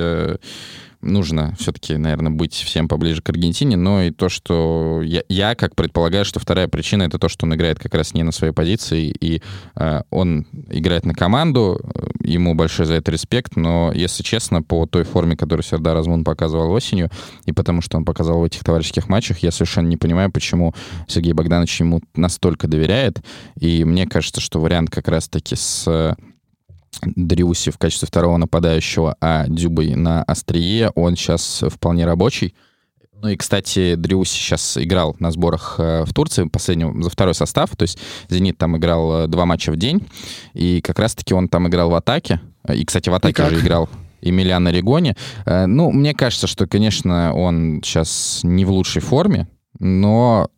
Э, 1.01 1.07
нужно 1.07 1.55
все-таки, 1.59 1.97
наверное, 1.97 2.31
быть 2.31 2.53
всем 2.53 2.87
поближе 2.87 3.21
к 3.21 3.29
Аргентине, 3.29 3.77
но 3.77 4.03
и 4.03 4.11
то, 4.11 4.29
что 4.29 5.01
я, 5.03 5.23
я 5.29 5.55
как 5.55 5.75
предполагаю, 5.75 6.25
что 6.25 6.39
вторая 6.39 6.67
причина 6.67 7.03
это 7.03 7.19
то, 7.19 7.29
что 7.29 7.45
он 7.45 7.55
играет 7.55 7.79
как 7.79 7.93
раз 7.93 8.13
не 8.13 8.23
на 8.23 8.31
своей 8.31 8.53
позиции, 8.53 9.13
и 9.19 9.41
э, 9.75 10.01
он 10.09 10.47
играет 10.69 11.05
на 11.05 11.13
команду, 11.13 11.79
э, 11.83 12.07
ему 12.23 12.55
большой 12.55 12.85
за 12.85 12.95
это 12.95 13.11
респект, 13.11 13.55
но, 13.55 13.91
если 13.93 14.23
честно, 14.23 14.61
по 14.61 14.85
той 14.85 15.03
форме, 15.03 15.35
которую 15.35 15.63
Сердар 15.63 15.95
Азмун 15.97 16.23
показывал 16.23 16.71
осенью, 16.71 17.09
и 17.45 17.51
потому 17.51 17.81
что 17.81 17.97
он 17.97 18.05
показал 18.05 18.39
в 18.39 18.43
этих 18.43 18.63
товарищеских 18.63 19.09
матчах, 19.09 19.39
я 19.39 19.51
совершенно 19.51 19.87
не 19.87 19.97
понимаю, 19.97 20.31
почему 20.31 20.73
Сергей 21.07 21.33
Богданович 21.33 21.81
ему 21.81 22.01
настолько 22.15 22.67
доверяет, 22.67 23.21
и 23.59 23.83
мне 23.83 24.05
кажется, 24.05 24.41
что 24.41 24.59
вариант 24.59 24.89
как 24.89 25.07
раз-таки 25.07 25.55
с 25.55 26.15
Дрюси 27.01 27.71
в 27.71 27.77
качестве 27.77 28.07
второго 28.07 28.37
нападающего, 28.37 29.15
а 29.21 29.47
Дюбой 29.47 29.95
на 29.95 30.23
острие, 30.23 30.91
он 30.95 31.15
сейчас 31.15 31.63
вполне 31.67 32.05
рабочий. 32.05 32.55
Ну 33.21 33.29
и, 33.29 33.35
кстати, 33.35 33.95
Дрюси 33.95 34.33
сейчас 34.33 34.77
играл 34.77 35.15
на 35.19 35.31
сборах 35.31 35.75
э, 35.77 36.05
в 36.05 36.13
Турции, 36.13 36.45
последнем, 36.45 37.03
за 37.03 37.09
второй 37.09 37.35
состав, 37.35 37.69
то 37.75 37.83
есть 37.83 37.99
«Зенит» 38.29 38.57
там 38.57 38.77
играл 38.77 39.23
э, 39.25 39.27
два 39.27 39.45
матча 39.45 39.71
в 39.71 39.77
день, 39.77 40.07
и 40.53 40.81
как 40.81 40.97
раз-таки 40.97 41.33
он 41.33 41.47
там 41.47 41.67
играл 41.67 41.91
в 41.91 41.95
атаке, 41.95 42.41
и, 42.67 42.83
кстати, 42.83 43.09
в 43.09 43.13
атаке 43.13 43.47
же 43.47 43.59
играл 43.59 43.89
Эмилиано 44.21 44.69
Ригони. 44.69 45.15
Э, 45.45 45.67
ну, 45.67 45.91
мне 45.91 46.15
кажется, 46.15 46.47
что, 46.47 46.65
конечно, 46.65 47.33
он 47.33 47.81
сейчас 47.83 48.41
не 48.43 48.65
в 48.65 48.71
лучшей 48.71 49.03
форме, 49.03 49.47
но 49.79 50.49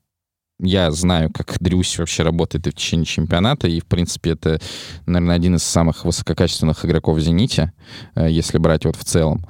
я 0.64 0.92
знаю, 0.92 1.32
как 1.32 1.56
Дрюсь 1.60 1.98
вообще 2.00 2.24
работает 2.24 2.66
в 2.66 2.72
течение 2.72 3.06
чемпионата, 3.06 3.68
и, 3.68 3.80
в 3.80 3.86
принципе, 3.86 4.32
это, 4.32 4.60
наверное, 5.06 5.36
один 5.36 5.56
из 5.56 5.64
самых 5.64 6.06
высококачественных 6.06 6.86
игроков 6.86 7.18
в 7.18 7.22
«Зените», 7.22 7.74
э, 8.16 8.30
если 8.30 8.58
брать 8.58 8.86
вот 8.86 8.96
в 8.96 9.04
целом. 9.04 9.46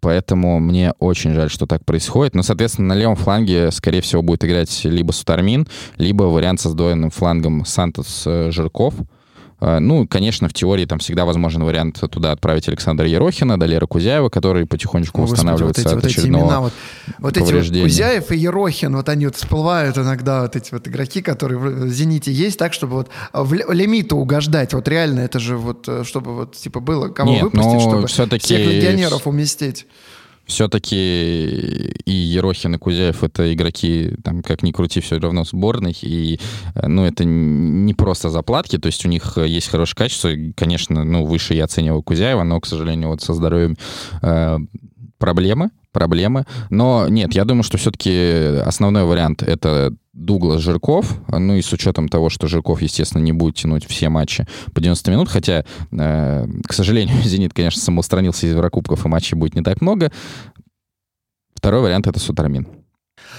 Поэтому 0.00 0.60
мне 0.60 0.92
очень 0.98 1.34
жаль, 1.34 1.50
что 1.50 1.66
так 1.66 1.84
происходит. 1.84 2.34
Но, 2.34 2.42
соответственно, 2.42 2.94
на 2.94 2.98
левом 2.98 3.16
фланге, 3.16 3.70
скорее 3.70 4.00
всего, 4.00 4.22
будет 4.22 4.44
играть 4.44 4.84
либо 4.84 5.12
Сутармин, 5.12 5.66
либо 5.98 6.24
вариант 6.24 6.60
со 6.60 6.70
сдвоенным 6.70 7.10
флангом 7.10 7.64
Сантос-Жирков. 7.64 8.94
Э, 8.98 9.02
а, 9.02 9.19
ну, 9.60 10.06
конечно, 10.06 10.48
в 10.48 10.54
теории 10.54 10.86
там 10.86 10.98
всегда 10.98 11.24
возможен 11.24 11.62
вариант 11.64 12.00
туда 12.10 12.32
отправить 12.32 12.68
Александра 12.68 13.06
Ерохина, 13.06 13.58
Далера 13.58 13.86
Кузяева, 13.86 14.28
который 14.28 14.66
потихонечку 14.66 15.22
О, 15.22 15.26
восстанавливается 15.26 15.82
Господи, 15.82 15.94
вот 15.96 16.04
эти, 16.04 16.14
от 16.14 16.18
очередного 16.18 16.42
вот 16.42 16.48
эти 16.48 16.48
имена, 16.48 16.60
вот, 16.60 16.72
вот 17.18 17.36
эти 17.36 17.76
вот 17.76 17.82
Кузяев 17.84 18.32
и 18.32 18.36
Ерохин, 18.36 18.96
вот 18.96 19.08
они 19.08 19.26
вот 19.26 19.36
всплывают 19.36 19.98
иногда, 19.98 20.42
вот 20.42 20.56
эти 20.56 20.72
вот 20.72 20.88
игроки, 20.88 21.22
которые 21.22 21.58
в 21.58 21.88
«Зените» 21.90 22.32
есть, 22.32 22.58
так, 22.58 22.72
чтобы 22.72 22.94
вот 22.94 23.08
в 23.32 23.52
лимиту 23.72 24.16
угождать. 24.16 24.72
Вот 24.72 24.88
реально 24.88 25.20
это 25.20 25.38
же 25.38 25.56
вот, 25.56 25.88
э, 25.88 26.04
чтобы 26.04 26.34
вот 26.34 26.56
типа 26.56 26.80
было, 26.80 27.08
кого 27.08 27.30
Нет, 27.30 27.42
выпустить, 27.42 27.80
чтобы 27.80 28.06
всех 28.38 28.60
легионеров 28.60 29.26
уместить 29.26 29.86
все-таки 30.50 31.92
и 32.04 32.12
Ерохин, 32.12 32.74
и 32.74 32.78
Кузяев— 32.78 33.22
это 33.24 33.52
игроки, 33.52 34.12
там, 34.22 34.42
как 34.42 34.62
ни 34.62 34.72
крути, 34.72 35.00
все 35.00 35.18
равно 35.18 35.44
сборных, 35.44 36.02
и, 36.04 36.38
э, 36.74 36.86
ну, 36.86 37.04
это 37.04 37.24
не 37.24 37.94
просто 37.94 38.28
заплатки, 38.28 38.78
то 38.78 38.86
есть 38.86 39.04
у 39.06 39.08
них 39.08 39.38
есть 39.38 39.68
хорошее 39.68 39.96
качество, 39.96 40.30
конечно, 40.56 41.04
ну, 41.04 41.24
выше 41.24 41.54
я 41.54 41.64
оцениваю 41.64 42.02
Кузяева, 42.02 42.42
но, 42.42 42.60
к 42.60 42.66
сожалению, 42.66 43.08
вот 43.08 43.22
со 43.22 43.32
здоровьем 43.32 43.76
э, 44.22 44.58
проблемы, 45.18 45.70
проблемы. 45.92 46.46
Но 46.70 47.06
нет, 47.08 47.34
я 47.34 47.44
думаю, 47.44 47.62
что 47.62 47.78
все-таки 47.78 48.60
основной 48.64 49.04
вариант— 49.04 49.42
это 49.44 49.94
Дуглас 50.12 50.60
Жирков, 50.60 51.14
ну 51.28 51.54
и 51.54 51.62
с 51.62 51.72
учетом 51.72 52.08
того, 52.08 52.30
что 52.30 52.48
Жирков, 52.48 52.82
естественно, 52.82 53.22
не 53.22 53.32
будет 53.32 53.54
тянуть 53.56 53.86
все 53.86 54.08
матчи 54.08 54.46
по 54.74 54.80
90 54.80 55.10
минут, 55.10 55.28
хотя, 55.28 55.64
э, 55.92 56.46
к 56.66 56.72
сожалению, 56.72 57.16
«Зенит», 57.24 57.54
конечно, 57.54 57.80
самоустранился 57.80 58.46
из 58.46 58.52
Еврокубков, 58.52 59.04
и 59.04 59.08
матчей 59.08 59.36
будет 59.36 59.54
не 59.54 59.62
так 59.62 59.80
много. 59.80 60.10
Второй 61.54 61.82
вариант— 61.82 62.06
это 62.08 62.18
Сутармин. 62.18 62.66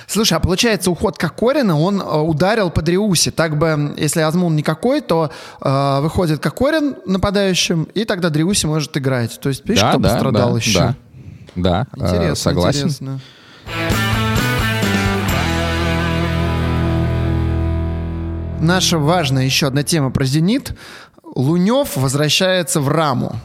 Слушай, 0.08 0.38
а 0.38 0.40
получается, 0.40 0.92
уход 0.92 1.18
Кокорина, 1.18 1.78
он 1.78 2.02
э, 2.02 2.20
ударил 2.20 2.70
по 2.70 2.82
Дриусе. 2.82 3.32
Так 3.32 3.58
бы, 3.58 3.94
если 3.98 4.22
Азмун 4.22 4.56
никакой, 4.56 5.02
то 5.02 5.32
э, 5.60 6.00
выходит 6.02 6.40
Кокорин 6.40 6.96
нападающим, 7.06 7.84
и 7.84 8.06
тогда 8.06 8.30
Дриуси 8.30 8.66
может 8.66 8.96
играть. 8.98 9.40
То 9.40 9.50
есть, 9.50 9.68
видишь, 9.68 9.82
да, 9.82 9.90
кто 9.90 10.00
да, 10.00 10.10
пострадал 10.10 10.52
да, 10.52 10.58
еще? 10.58 10.80
Да, 10.80 10.96
да, 11.56 11.88
э, 11.98 12.00
интересно, 12.00 12.36
согласен. 12.36 12.80
Интересно. 12.80 13.20
Наша 18.62 19.00
важная 19.00 19.44
еще 19.44 19.66
одна 19.66 19.82
тема 19.82 20.12
про 20.12 20.24
«Зенит». 20.24 20.78
Лунев 21.24 21.98
возвращается 21.98 22.80
в 22.80 22.90
раму. 22.90 23.36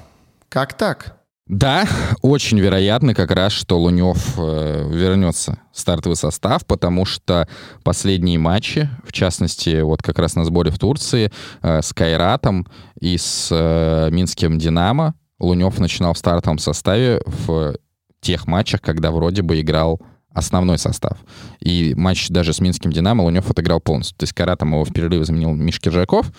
Как 0.50 0.74
так? 0.74 1.16
Да, 1.46 1.86
очень 2.20 2.58
вероятно 2.60 3.14
как 3.14 3.30
раз, 3.30 3.52
что 3.52 3.78
Лунев 3.80 4.34
э, 4.36 4.90
вернется 4.92 5.58
в 5.72 5.80
стартовый 5.80 6.16
состав, 6.16 6.66
потому 6.66 7.06
что 7.06 7.48
последние 7.82 8.38
матчи, 8.38 8.90
в 9.04 9.12
частности, 9.12 9.80
вот 9.80 10.02
как 10.02 10.18
раз 10.18 10.34
на 10.34 10.44
сборе 10.44 10.70
в 10.70 10.78
Турции 10.78 11.32
э, 11.62 11.80
с 11.80 11.94
Кайратом 11.94 12.66
и 13.00 13.16
с 13.16 13.48
э, 13.50 14.10
Минским 14.10 14.58
Динамо, 14.58 15.14
Лунев 15.38 15.78
начинал 15.78 16.12
в 16.12 16.18
стартовом 16.18 16.58
составе 16.58 17.22
в 17.24 17.76
тех 18.20 18.46
матчах, 18.46 18.82
когда 18.82 19.10
вроде 19.12 19.40
бы 19.40 19.60
играл 19.60 20.02
основной 20.36 20.78
состав. 20.78 21.18
И 21.60 21.94
матч 21.96 22.28
даже 22.28 22.52
с 22.52 22.60
Минским 22.60 22.92
Динамо 22.92 23.22
Лунев 23.22 23.50
отыграл 23.50 23.80
полностью. 23.80 24.16
То 24.18 24.24
есть 24.24 24.34
Каратом 24.34 24.72
его 24.72 24.84
в 24.84 24.92
перерыве 24.92 25.24
заменил 25.24 25.52
Миш 25.52 25.80
Киржаков, 25.80 26.30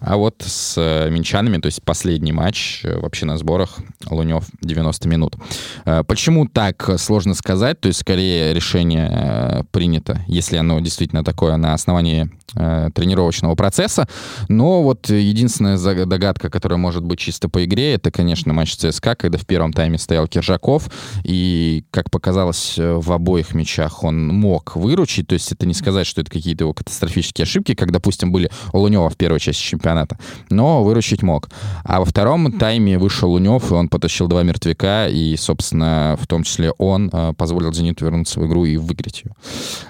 а 0.00 0.16
вот 0.16 0.42
с 0.46 0.74
э, 0.76 1.10
минчанами, 1.10 1.58
то 1.58 1.66
есть 1.66 1.82
последний 1.82 2.32
матч 2.32 2.82
э, 2.84 2.98
вообще 2.98 3.26
на 3.26 3.36
сборах 3.36 3.78
Лунев 4.08 4.44
90 4.60 5.08
минут. 5.08 5.36
Э, 5.84 6.04
почему 6.06 6.46
так 6.46 6.88
сложно 6.98 7.34
сказать? 7.34 7.80
То 7.80 7.88
есть 7.88 8.00
скорее 8.00 8.54
решение 8.54 9.64
принято, 9.72 10.20
если 10.28 10.56
оно 10.56 10.78
действительно 10.80 11.24
такое 11.24 11.56
на 11.56 11.74
основании 11.74 12.30
тренировочного 12.48 13.54
процесса. 13.56 14.08
Но 14.48 14.82
вот 14.82 15.10
единственная 15.10 15.76
догадка, 16.06 16.48
которая 16.48 16.78
может 16.78 17.04
быть 17.04 17.18
чисто 17.18 17.50
по 17.50 17.62
игре, 17.62 17.92
это, 17.92 18.10
конечно, 18.10 18.54
матч 18.54 18.74
ЦСКА, 18.74 19.16
когда 19.16 19.36
в 19.36 19.44
первом 19.46 19.74
тайме 19.74 19.98
стоял 19.98 20.26
Киржаков, 20.26 20.88
и, 21.24 21.84
как 21.90 22.10
показалось, 22.10 22.74
в 22.78 23.12
обоих 23.12 23.52
мячах 23.52 24.02
он 24.02 24.28
мог 24.28 24.76
выручить. 24.76 25.28
То 25.28 25.34
есть 25.34 25.52
это 25.52 25.66
не 25.66 25.74
сказать, 25.74 26.06
что 26.06 26.22
это 26.22 26.30
какие-то 26.30 26.64
его 26.64 26.72
катастрофические 26.72 27.42
ошибки, 27.42 27.74
как, 27.74 27.92
допустим, 27.92 28.32
были 28.32 28.50
у 28.72 28.78
Лунева 28.78 29.10
в 29.10 29.16
первой 29.16 29.40
части 29.40 29.62
чемпионата 29.62 29.87
чемпионата. 29.88 30.18
Но 30.50 30.84
выручить 30.84 31.22
мог. 31.22 31.48
А 31.84 32.00
во 32.00 32.04
втором 32.04 32.52
тайме 32.52 32.98
вышел 32.98 33.30
Лунев, 33.30 33.70
и 33.70 33.74
он 33.74 33.88
потащил 33.88 34.28
два 34.28 34.42
мертвяка, 34.42 35.08
и, 35.08 35.36
собственно, 35.36 36.16
в 36.20 36.26
том 36.26 36.42
числе 36.42 36.72
он 36.72 37.10
э, 37.12 37.32
позволил 37.36 37.72
«Зениту» 37.72 38.04
вернуться 38.04 38.40
в 38.40 38.46
игру 38.46 38.64
и 38.64 38.76
выиграть 38.76 39.22
ее. 39.24 39.32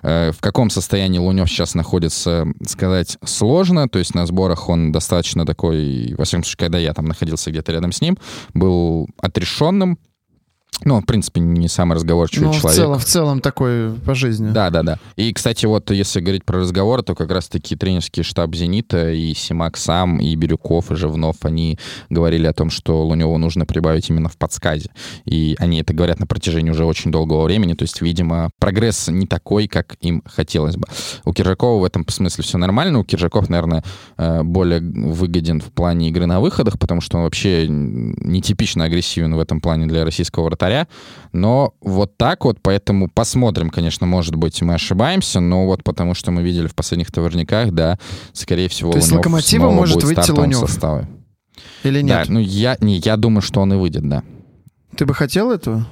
Э, 0.03 0.33
в 0.33 0.41
каком 0.41 0.71
состоянии 0.71 1.19
Лунев 1.19 1.49
сейчас 1.49 1.75
находится, 1.75 2.47
сказать 2.67 3.19
сложно. 3.25 3.89
То 3.89 3.99
есть 3.99 4.15
на 4.15 4.27
сборах 4.27 4.69
он 4.69 4.93
достаточно 4.93 5.45
такой, 5.45 6.15
во 6.17 6.25
всяком 6.25 6.45
случае, 6.45 6.59
когда 6.59 6.79
я 6.79 6.95
там 6.95 7.07
находился 7.07 7.51
где-то 7.51 7.73
рядом 7.73 7.93
с 7.93 8.01
ним, 8.01 8.19
был 8.55 9.09
отрешенным, 9.21 9.99
Ну, 10.85 11.01
в 11.01 11.05
принципе, 11.05 11.41
не 11.41 11.69
самый 11.69 11.95
разговорчивый 11.95 12.47
Ну, 12.47 12.53
в 12.53 12.57
человек. 12.59 12.77
целом, 12.77 12.99
в 12.99 13.05
целом 13.05 13.41
такой 13.41 13.93
по 14.07 14.15
жизни. 14.15 14.51
Да, 14.51 14.71
да, 14.71 14.83
да. 14.83 14.99
И, 15.17 15.33
кстати, 15.33 15.67
вот 15.67 15.91
если 15.91 16.21
говорить 16.21 16.45
про 16.45 16.61
разговоры, 16.61 17.03
то 17.03 17.15
как 17.17 17.31
раз-таки 17.33 17.75
тренерский 17.75 18.23
штаб 18.23 18.55
«Зенита» 18.55 19.11
и 19.11 19.35
Симак 19.35 19.77
сам, 19.77 20.19
и 20.19 20.35
Бирюков, 20.37 20.93
и 20.93 20.95
Живнов, 20.95 21.37
они 21.43 21.79
говорили 22.11 22.47
о 22.47 22.53
том, 22.53 22.71
что 22.71 23.05
Луневу 23.05 23.37
нужно 23.39 23.67
прибавить 23.67 24.09
именно 24.09 24.29
в 24.29 24.37
подсказе. 24.37 24.91
И 25.25 25.57
они 25.59 25.81
это 25.81 25.93
говорят 25.95 26.21
на 26.21 26.27
протяжении 26.27 26.71
уже 26.71 26.85
очень 26.85 27.11
долгого 27.11 27.45
времени. 27.45 27.75
То 27.75 27.83
есть, 27.83 28.01
видимо, 28.01 28.51
прогресс 28.61 29.09
не 29.09 29.27
такой, 29.27 29.67
как 29.67 29.97
им 30.01 30.23
хотелось 30.27 30.77
бы. 30.77 30.87
У 31.25 31.33
Киржакова 31.33 31.81
в 31.81 31.85
этом 31.85 32.07
смысле 32.09 32.45
все 32.45 32.57
нормально. 32.57 33.01
У 33.01 33.05
Киржаков, 33.05 33.49
наверное, 33.49 33.83
э, 34.17 34.43
более 34.45 34.81
выгоден 34.81 35.61
в 35.61 35.73
плане 35.73 36.09
игры 36.09 36.27
на 36.27 36.41
выходах, 36.41 36.79
потому 36.79 37.01
что 37.01 37.19
он 37.19 37.25
вообще 37.25 37.67
нетипично 37.69 38.85
агрессивен 38.85 39.35
в 39.35 39.41
этом 39.41 39.61
плане 39.61 39.87
для 39.87 40.05
российского 40.05 40.45
вратаря. 40.59 40.89
Но 41.33 41.75
вот 41.81 42.17
так 42.17 42.45
вот, 42.45 42.59
поэтому 42.63 43.09
посмотрим, 43.09 43.71
конечно, 43.71 44.07
может 44.07 44.35
быть, 44.35 44.61
мы 44.63 44.75
ошибаемся, 44.75 45.41
но 45.41 45.67
вот 45.67 45.85
потому 45.85 46.15
что 46.15 46.31
мы 46.31 46.43
видели 46.43 46.67
в 46.67 46.75
последних 46.75 47.13
товарниках, 47.13 47.73
да, 47.73 47.99
скорее 48.33 48.69
всего, 48.69 48.93
То 48.93 48.99
есть 48.99 49.13
Локомотива 49.13 49.71
может 49.71 50.03
выйти 50.03 50.31
Лунёв? 50.31 50.69
составе. 50.69 51.09
Или 51.85 52.03
Да, 52.03 52.21
нет? 52.21 52.29
ну 52.29 52.41
я, 52.41 52.77
не, 52.81 52.97
я 52.99 53.17
думаю, 53.17 53.43
что 53.43 53.61
он 53.61 53.73
и 53.73 53.77
выйдет, 53.77 54.09
да. 54.09 54.23
Ты 54.97 55.07
бы 55.07 55.15
хотел 55.15 55.51
этого? 55.53 55.87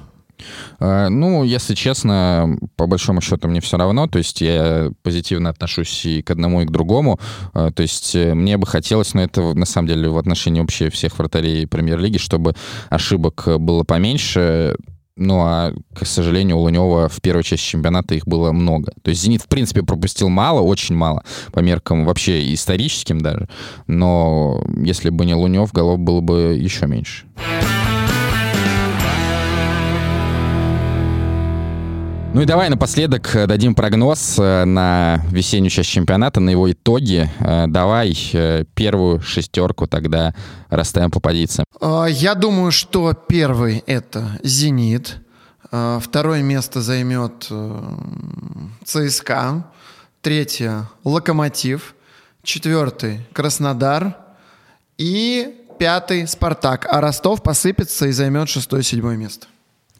Э, 0.79 1.09
Ну, 1.09 1.43
если 1.43 1.75
честно, 1.75 2.57
по 2.75 2.87
большому 2.87 3.21
счету 3.21 3.47
мне 3.47 3.61
все 3.61 3.77
равно. 3.77 4.07
То 4.07 4.17
есть 4.17 4.41
я 4.41 4.91
позитивно 5.03 5.49
отношусь 5.49 6.05
и 6.05 6.21
к 6.21 6.31
одному, 6.31 6.61
и 6.61 6.65
к 6.65 6.71
другому. 6.71 7.19
Э, 7.53 7.71
То 7.73 7.81
есть 7.83 8.15
э, 8.15 8.33
мне 8.33 8.57
бы 8.57 8.65
хотелось, 8.65 9.13
но 9.13 9.21
это 9.23 9.53
на 9.53 9.65
самом 9.65 9.87
деле 9.87 10.09
в 10.09 10.17
отношении 10.17 10.61
вообще 10.61 10.89
всех 10.89 11.17
вратарей 11.19 11.67
премьер-лиги, 11.67 12.17
чтобы 12.17 12.53
ошибок 12.89 13.47
было 13.59 13.83
поменьше. 13.83 14.75
Ну, 15.19 15.41
а, 15.41 15.73
к 15.95 16.05
сожалению, 16.05 16.57
у 16.57 16.59
Лунева 16.59 17.09
в 17.09 17.21
первой 17.21 17.43
части 17.43 17.65
чемпионата 17.65 18.13
их 18.13 18.27
было 18.27 18.51
много. 18.51 18.93
То 19.01 19.09
есть 19.09 19.23
«Зенит», 19.23 19.41
в 19.41 19.47
принципе, 19.47 19.81
пропустил 19.81 20.29
мало, 20.29 20.61
очень 20.61 20.95
мало, 20.95 21.23
по 21.51 21.59
меркам 21.59 22.05
вообще 22.05 22.53
историческим 22.53 23.19
даже. 23.19 23.49
Но 23.87 24.63
если 24.77 25.09
бы 25.09 25.25
не 25.25 25.33
Лунев, 25.33 25.73
голов 25.73 25.97
было 25.97 26.21
бы 26.21 26.55
еще 26.59 26.85
меньше. 26.85 27.25
Ну 32.37 32.43
и 32.43 32.45
давай 32.45 32.69
напоследок 32.69 33.35
э, 33.35 33.47
дадим 33.47 33.73
прогноз 33.73 34.37
э, 34.37 34.63
на 34.63 35.25
весеннюю 35.31 35.71
часть 35.71 35.89
чемпионата, 35.89 36.39
на 36.39 36.51
его 36.51 36.71
итоги. 36.71 37.27
Э, 37.39 37.65
Давай 37.67 38.15
первую 38.75 39.21
шестерку 39.21 39.87
тогда 39.87 40.35
расставим 40.69 41.09
по 41.09 41.19
позициям. 41.19 41.65
А, 41.81 42.05
Я 42.05 42.35
думаю, 42.35 42.71
что 42.71 43.11
первый 43.13 43.79
это 43.87 44.39
«Зенит», 44.43 45.17
а, 45.71 45.99
второе 45.99 46.43
место 46.43 46.83
займет 46.83 47.49
ЦСКА, 48.85 49.65
третье 50.21 50.87
«Локомотив», 51.03 51.95
четвертый 52.43 53.25
«Краснодар» 53.33 54.15
и 54.99 55.55
пятый 55.79 56.27
«Спартак», 56.27 56.85
а 56.87 57.01
Ростов 57.01 57.41
посыпется 57.41 58.05
и 58.05 58.11
займет 58.11 58.47
шестое-седьмое 58.47 59.17
место. 59.17 59.47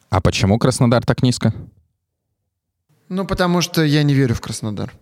А 0.08 0.20
почему 0.20 0.56
Краснодар 0.60 1.04
так 1.04 1.24
низко? 1.24 1.52
Ну, 3.08 3.24
потому 3.24 3.60
что 3.60 3.82
я 3.84 4.02
не 4.02 4.14
верю 4.14 4.34
в 4.34 4.40
Краснодар. 4.40 4.92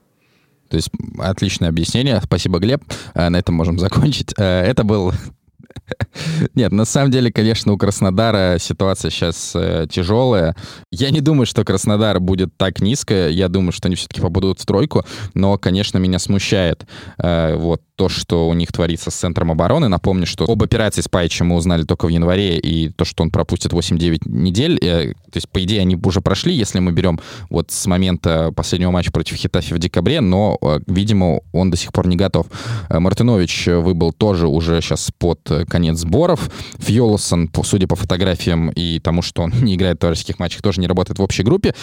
То 0.68 0.76
есть 0.76 0.90
отличное 1.18 1.68
объяснение. 1.68 2.20
Спасибо, 2.22 2.58
Глеб. 2.58 2.82
Э, 3.14 3.28
На 3.28 3.36
этом 3.36 3.54
можем 3.54 3.78
закончить. 3.78 4.34
Э, 4.36 4.62
Это 4.62 4.84
был... 4.84 5.12
Нет, 6.54 6.72
на 6.72 6.84
самом 6.84 7.10
деле, 7.10 7.30
конечно, 7.30 7.72
у 7.72 7.78
Краснодара 7.78 8.56
ситуация 8.58 9.10
сейчас 9.10 9.52
э, 9.54 9.86
тяжелая. 9.90 10.56
Я 10.90 11.10
не 11.10 11.20
думаю, 11.20 11.46
что 11.46 11.64
Краснодар 11.64 12.18
будет 12.18 12.56
так 12.56 12.80
низко. 12.80 13.28
Я 13.28 13.48
думаю, 13.48 13.72
что 13.72 13.88
они 13.88 13.94
все-таки 13.96 14.20
попадут 14.20 14.58
в 14.60 14.66
тройку. 14.66 15.04
Но, 15.34 15.58
конечно, 15.58 15.98
меня 15.98 16.18
смущает 16.18 16.86
э, 17.18 17.54
вот 17.56 17.82
то, 17.96 18.08
что 18.08 18.48
у 18.48 18.54
них 18.54 18.70
творится 18.72 19.10
с 19.10 19.14
центром 19.14 19.50
обороны. 19.50 19.88
Напомню, 19.88 20.26
что 20.26 20.44
об 20.44 20.62
операции 20.62 21.00
с 21.00 21.08
Паичем 21.08 21.46
мы 21.46 21.56
узнали 21.56 21.82
только 21.82 22.06
в 22.06 22.08
январе, 22.08 22.58
и 22.58 22.90
то, 22.90 23.04
что 23.04 23.22
он 23.22 23.30
пропустит 23.30 23.72
8-9 23.72 24.20
недель, 24.26 24.78
э, 24.82 25.12
то 25.12 25.36
есть, 25.36 25.48
по 25.48 25.62
идее, 25.64 25.80
они 25.80 25.96
уже 25.96 26.20
прошли, 26.20 26.54
если 26.54 26.78
мы 26.78 26.92
берем 26.92 27.18
вот 27.50 27.70
с 27.70 27.86
момента 27.86 28.52
последнего 28.54 28.90
матча 28.90 29.10
против 29.10 29.36
Хитафи 29.36 29.72
в 29.72 29.78
декабре, 29.78 30.20
но, 30.20 30.58
э, 30.60 30.80
видимо, 30.86 31.40
он 31.52 31.70
до 31.70 31.76
сих 31.76 31.92
пор 31.92 32.06
не 32.06 32.16
готов. 32.16 32.46
Э, 32.90 32.98
Мартынович 32.98 33.66
выбыл 33.66 34.12
тоже 34.12 34.46
уже 34.46 34.80
сейчас 34.82 35.10
под 35.18 35.40
конец 35.68 35.98
сборов. 35.98 36.50
Фьолосон, 36.78 37.50
судя 37.64 37.86
по 37.86 37.96
фотографиям 37.96 38.70
и 38.70 39.00
тому, 39.00 39.22
что 39.22 39.42
он 39.42 39.52
не 39.62 39.74
играет 39.74 39.96
в 39.96 40.00
товарищеских 40.00 40.38
матчах, 40.38 40.62
тоже 40.62 40.80
не 40.80 40.86
работает 40.86 41.18
в 41.18 41.22
общей 41.22 41.42
группе. 41.42 41.74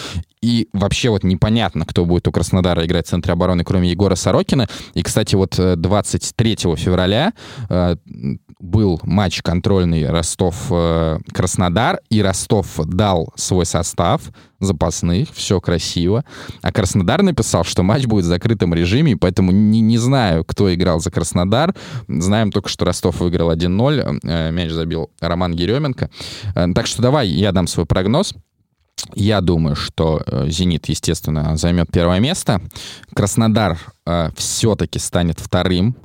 И 0.44 0.68
вообще 0.72 1.08
вот 1.08 1.24
непонятно, 1.24 1.86
кто 1.86 2.04
будет 2.04 2.28
у 2.28 2.32
Краснодара 2.32 2.84
играть 2.84 3.06
в 3.06 3.10
центре 3.10 3.32
обороны, 3.32 3.64
кроме 3.64 3.90
Егора 3.90 4.14
Сорокина. 4.14 4.68
И, 4.92 5.02
кстати, 5.02 5.34
вот 5.34 5.58
э, 5.58 5.74
23 6.04 6.76
февраля 6.76 7.32
э, 7.68 7.96
был 8.60 9.00
матч 9.04 9.42
контрольный 9.42 10.08
Ростов-Краснодар, 10.08 12.00
и 12.10 12.22
Ростов 12.22 12.78
дал 12.86 13.32
свой 13.36 13.66
состав 13.66 14.22
запасных, 14.60 15.28
все 15.32 15.60
красиво. 15.60 16.24
А 16.62 16.72
Краснодар 16.72 17.22
написал, 17.22 17.64
что 17.64 17.82
матч 17.82 18.06
будет 18.06 18.24
в 18.24 18.28
закрытом 18.28 18.74
режиме, 18.74 19.16
поэтому 19.16 19.50
не, 19.50 19.80
не 19.80 19.98
знаю, 19.98 20.44
кто 20.44 20.72
играл 20.74 21.00
за 21.00 21.10
Краснодар. 21.10 21.74
Знаем 22.08 22.52
только, 22.52 22.68
что 22.68 22.84
Ростов 22.84 23.20
выиграл 23.20 23.50
1-0, 23.50 24.20
э, 24.22 24.50
мяч 24.50 24.70
забил 24.70 25.10
Роман 25.20 25.52
Еременко. 25.52 26.10
Э, 26.54 26.72
Так 26.74 26.86
что 26.86 27.02
давай 27.02 27.28
я 27.28 27.52
дам 27.52 27.66
свой 27.66 27.86
прогноз. 27.86 28.34
Я 29.14 29.40
думаю, 29.40 29.76
что 29.76 30.22
э, 30.24 30.48
«Зенит», 30.48 30.88
естественно, 30.88 31.56
займет 31.56 31.90
первое 31.92 32.20
место. 32.20 32.60
Краснодар 33.14 33.78
э, 34.06 34.30
все-таки 34.36 34.98
станет 34.98 35.40
вторым. 35.40 35.96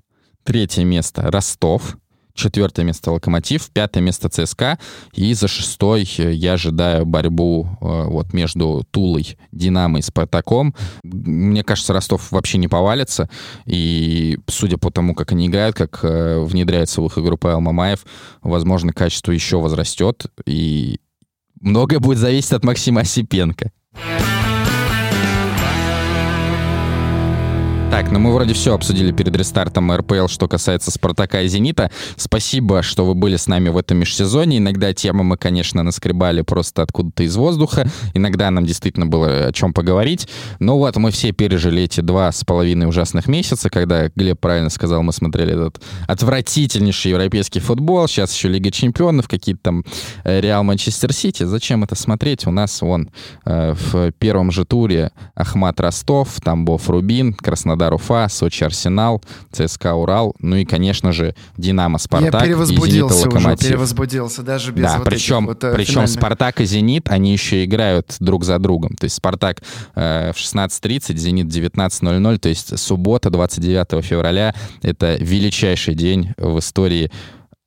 Третье 0.43 0.83
место 0.83 1.29
«Ростов». 1.31 1.97
Четвертое 2.35 2.85
место 2.85 3.11
«Локомотив», 3.11 3.69
пятое 3.71 4.01
место 4.01 4.29
ЦСКА. 4.29 4.79
И 5.13 5.33
за 5.33 5.47
шестой 5.47 6.09
э, 6.17 6.31
я 6.33 6.53
ожидаю 6.53 7.05
борьбу 7.05 7.67
э, 7.81 8.03
вот 8.05 8.33
между 8.33 8.85
Тулой, 8.91 9.37
Динамо 9.51 9.99
и 9.99 10.01
Спартаком. 10.01 10.73
Мне 11.03 11.63
кажется, 11.63 11.93
Ростов 11.93 12.31
вообще 12.31 12.57
не 12.57 12.67
повалится. 12.67 13.29
И 13.65 14.39
судя 14.47 14.77
по 14.77 14.91
тому, 14.91 15.15
как 15.15 15.31
они 15.31 15.47
играют, 15.47 15.75
как 15.75 15.99
э, 16.03 16.39
внедряется 16.39 17.01
в 17.01 17.07
их 17.07 17.17
игру 17.17 17.37
Павел 17.37 17.61
Мамаев, 17.61 18.05
возможно, 18.41 18.93
качество 18.93 19.31
еще 19.31 19.59
возрастет. 19.59 20.27
И 20.45 20.99
многое 21.61 21.99
будет 21.99 22.17
зависеть 22.17 22.53
от 22.53 22.63
Максима 22.63 23.01
Осипенко. 23.01 23.71
Так, 27.91 28.11
ну 28.11 28.19
мы 28.19 28.31
вроде 28.31 28.53
все 28.53 28.75
обсудили 28.75 29.11
перед 29.11 29.35
рестартом 29.35 29.91
РПЛ, 29.91 30.27
что 30.27 30.47
касается 30.47 30.91
Спартака 30.91 31.41
и 31.41 31.47
Зенита. 31.47 31.89
Спасибо, 32.17 32.83
что 32.83 33.03
вы 33.03 33.15
были 33.15 33.35
с 33.35 33.47
нами 33.47 33.69
в 33.69 33.77
этом 33.77 33.97
межсезонье. 33.97 34.59
Иногда 34.59 34.93
темы 34.93 35.23
мы, 35.23 35.37
конечно, 35.37 35.81
наскребали 35.81 36.43
просто 36.43 36.83
откуда-то 36.83 37.23
из 37.23 37.35
воздуха. 37.35 37.89
Иногда 38.13 38.51
нам 38.51 38.63
действительно 38.67 39.07
было 39.07 39.47
о 39.47 39.51
чем 39.51 39.73
поговорить. 39.73 40.29
Но 40.59 40.77
вот 40.77 40.97
мы 40.97 41.09
все 41.09 41.31
пережили 41.31 41.81
эти 41.81 42.01
два 42.01 42.31
с 42.31 42.43
половиной 42.43 42.87
ужасных 42.87 43.27
месяца, 43.27 43.71
когда 43.71 44.09
Глеб 44.15 44.39
правильно 44.39 44.69
сказал, 44.69 45.01
мы 45.01 45.11
смотрели 45.11 45.53
этот 45.53 45.81
отвратительнейший 46.07 47.09
европейский 47.09 47.59
футбол. 47.59 48.07
Сейчас 48.07 48.35
еще 48.35 48.49
Лига 48.49 48.69
Чемпионов, 48.69 49.27
какие-то 49.27 49.61
там 49.63 49.83
э, 50.23 50.39
Реал 50.41 50.63
Манчестер 50.63 51.11
Сити. 51.11 51.41
Зачем 51.41 51.83
это 51.83 51.95
смотреть? 51.95 52.45
У 52.45 52.51
нас 52.51 52.83
вон 52.83 53.09
э, 53.45 53.73
в 53.73 54.11
первом 54.11 54.51
же 54.51 54.63
туре 54.63 55.11
Ахмат 55.33 55.79
Ростов, 55.79 56.39
Тамбов 56.39 56.87
Рубин, 56.87 57.33
Краснодар 57.33 57.78
Уфа, 57.93 58.27
Сочи 58.29 58.63
Арсенал, 58.63 59.21
ЦСКА 59.51 59.95
Урал, 59.95 60.35
ну 60.39 60.55
и, 60.55 60.65
конечно 60.65 61.11
же, 61.11 61.35
Динамо 61.57 61.97
Спартак 61.97 62.33
я 62.33 62.39
и 62.39 62.41
Зенит 62.41 62.43
перевозбудился 62.43 63.15
уже, 63.15 63.29
Локомотив. 63.29 63.67
перевозбудился, 63.67 64.43
даже 64.43 64.71
без 64.71 64.83
Да, 64.83 64.97
вот 64.97 65.05
причем, 65.05 65.45
вот, 65.47 65.63
э, 65.63 65.73
причем 65.73 65.91
финальных. 65.93 66.11
Спартак 66.11 66.61
и 66.61 66.65
Зенит, 66.65 67.09
они 67.09 67.31
еще 67.31 67.63
играют 67.63 68.15
друг 68.19 68.43
за 68.43 68.59
другом. 68.59 68.95
То 68.95 69.05
есть 69.05 69.15
Спартак 69.15 69.61
э, 69.95 70.31
в 70.33 70.37
16.30, 70.37 71.15
Зенит 71.15 71.47
19.00, 71.47 72.37
то 72.37 72.49
есть 72.49 72.77
суббота, 72.77 73.29
29 73.29 74.03
февраля. 74.05 74.53
Это 74.81 75.15
величайший 75.15 75.95
день 75.95 76.33
в 76.37 76.59
истории 76.59 77.11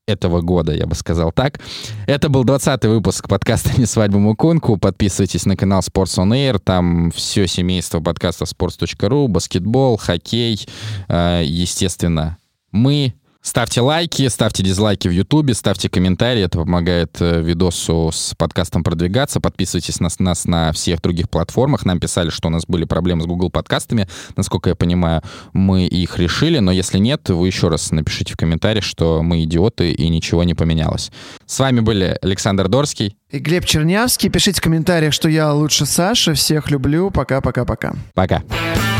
этого 0.06 0.40
года, 0.40 0.72
я 0.72 0.86
бы 0.86 0.94
сказал 0.94 1.32
так. 1.32 1.60
Это 2.06 2.28
был 2.28 2.44
20-й 2.44 2.88
выпуск 2.88 3.28
подкаста 3.28 3.78
«Не 3.78 3.86
свадьба 3.86 4.18
Мукунку». 4.18 4.76
Подписывайтесь 4.76 5.46
на 5.46 5.56
канал 5.56 5.80
Sports 5.80 6.18
on 6.18 6.30
Air. 6.32 6.58
Там 6.58 7.12
все 7.12 7.46
семейство 7.46 8.00
подкаста 8.00 8.44
sports.ru, 8.44 9.28
баскетбол, 9.28 9.96
хоккей, 9.96 10.66
э, 11.08 11.42
естественно, 11.44 12.38
мы, 12.72 13.14
Ставьте 13.44 13.80
лайки, 13.80 14.28
ставьте 14.28 14.62
дизлайки 14.62 15.08
в 15.08 15.10
Ютубе, 15.10 15.54
ставьте 15.54 15.88
комментарии, 15.88 16.42
это 16.42 16.58
помогает 16.58 17.16
э, 17.18 17.42
видосу 17.42 18.10
с 18.12 18.36
подкастом 18.36 18.84
продвигаться. 18.84 19.40
Подписывайтесь 19.40 19.98
на 19.98 20.08
нас 20.20 20.44
на 20.44 20.72
всех 20.72 21.02
других 21.02 21.28
платформах. 21.28 21.84
Нам 21.84 21.98
писали, 21.98 22.30
что 22.30 22.46
у 22.46 22.50
нас 22.52 22.66
были 22.68 22.84
проблемы 22.84 23.22
с 23.22 23.26
Google 23.26 23.50
подкастами. 23.50 24.08
Насколько 24.36 24.70
я 24.70 24.76
понимаю, 24.76 25.22
мы 25.52 25.86
их 25.86 26.20
решили, 26.20 26.60
но 26.60 26.70
если 26.70 26.98
нет, 26.98 27.28
вы 27.30 27.48
еще 27.48 27.66
раз 27.66 27.90
напишите 27.90 28.34
в 28.34 28.36
комментариях, 28.36 28.84
что 28.84 29.22
мы 29.24 29.42
идиоты 29.42 29.90
и 29.90 30.08
ничего 30.08 30.44
не 30.44 30.54
поменялось. 30.54 31.10
С 31.44 31.58
вами 31.58 31.80
были 31.80 32.16
Александр 32.22 32.68
Дорский 32.68 33.16
и 33.28 33.40
Глеб 33.40 33.64
Чернявский. 33.64 34.30
Пишите 34.30 34.60
в 34.60 34.62
комментариях, 34.62 35.12
что 35.12 35.28
я 35.28 35.52
лучше 35.52 35.84
Саши. 35.84 36.34
Всех 36.34 36.70
люблю. 36.70 37.10
Пока-пока-пока. 37.10 37.96
Пока. 38.14 38.36
-пока, 38.36 38.44
-пока. 38.44 38.82
Пока. 38.84 38.91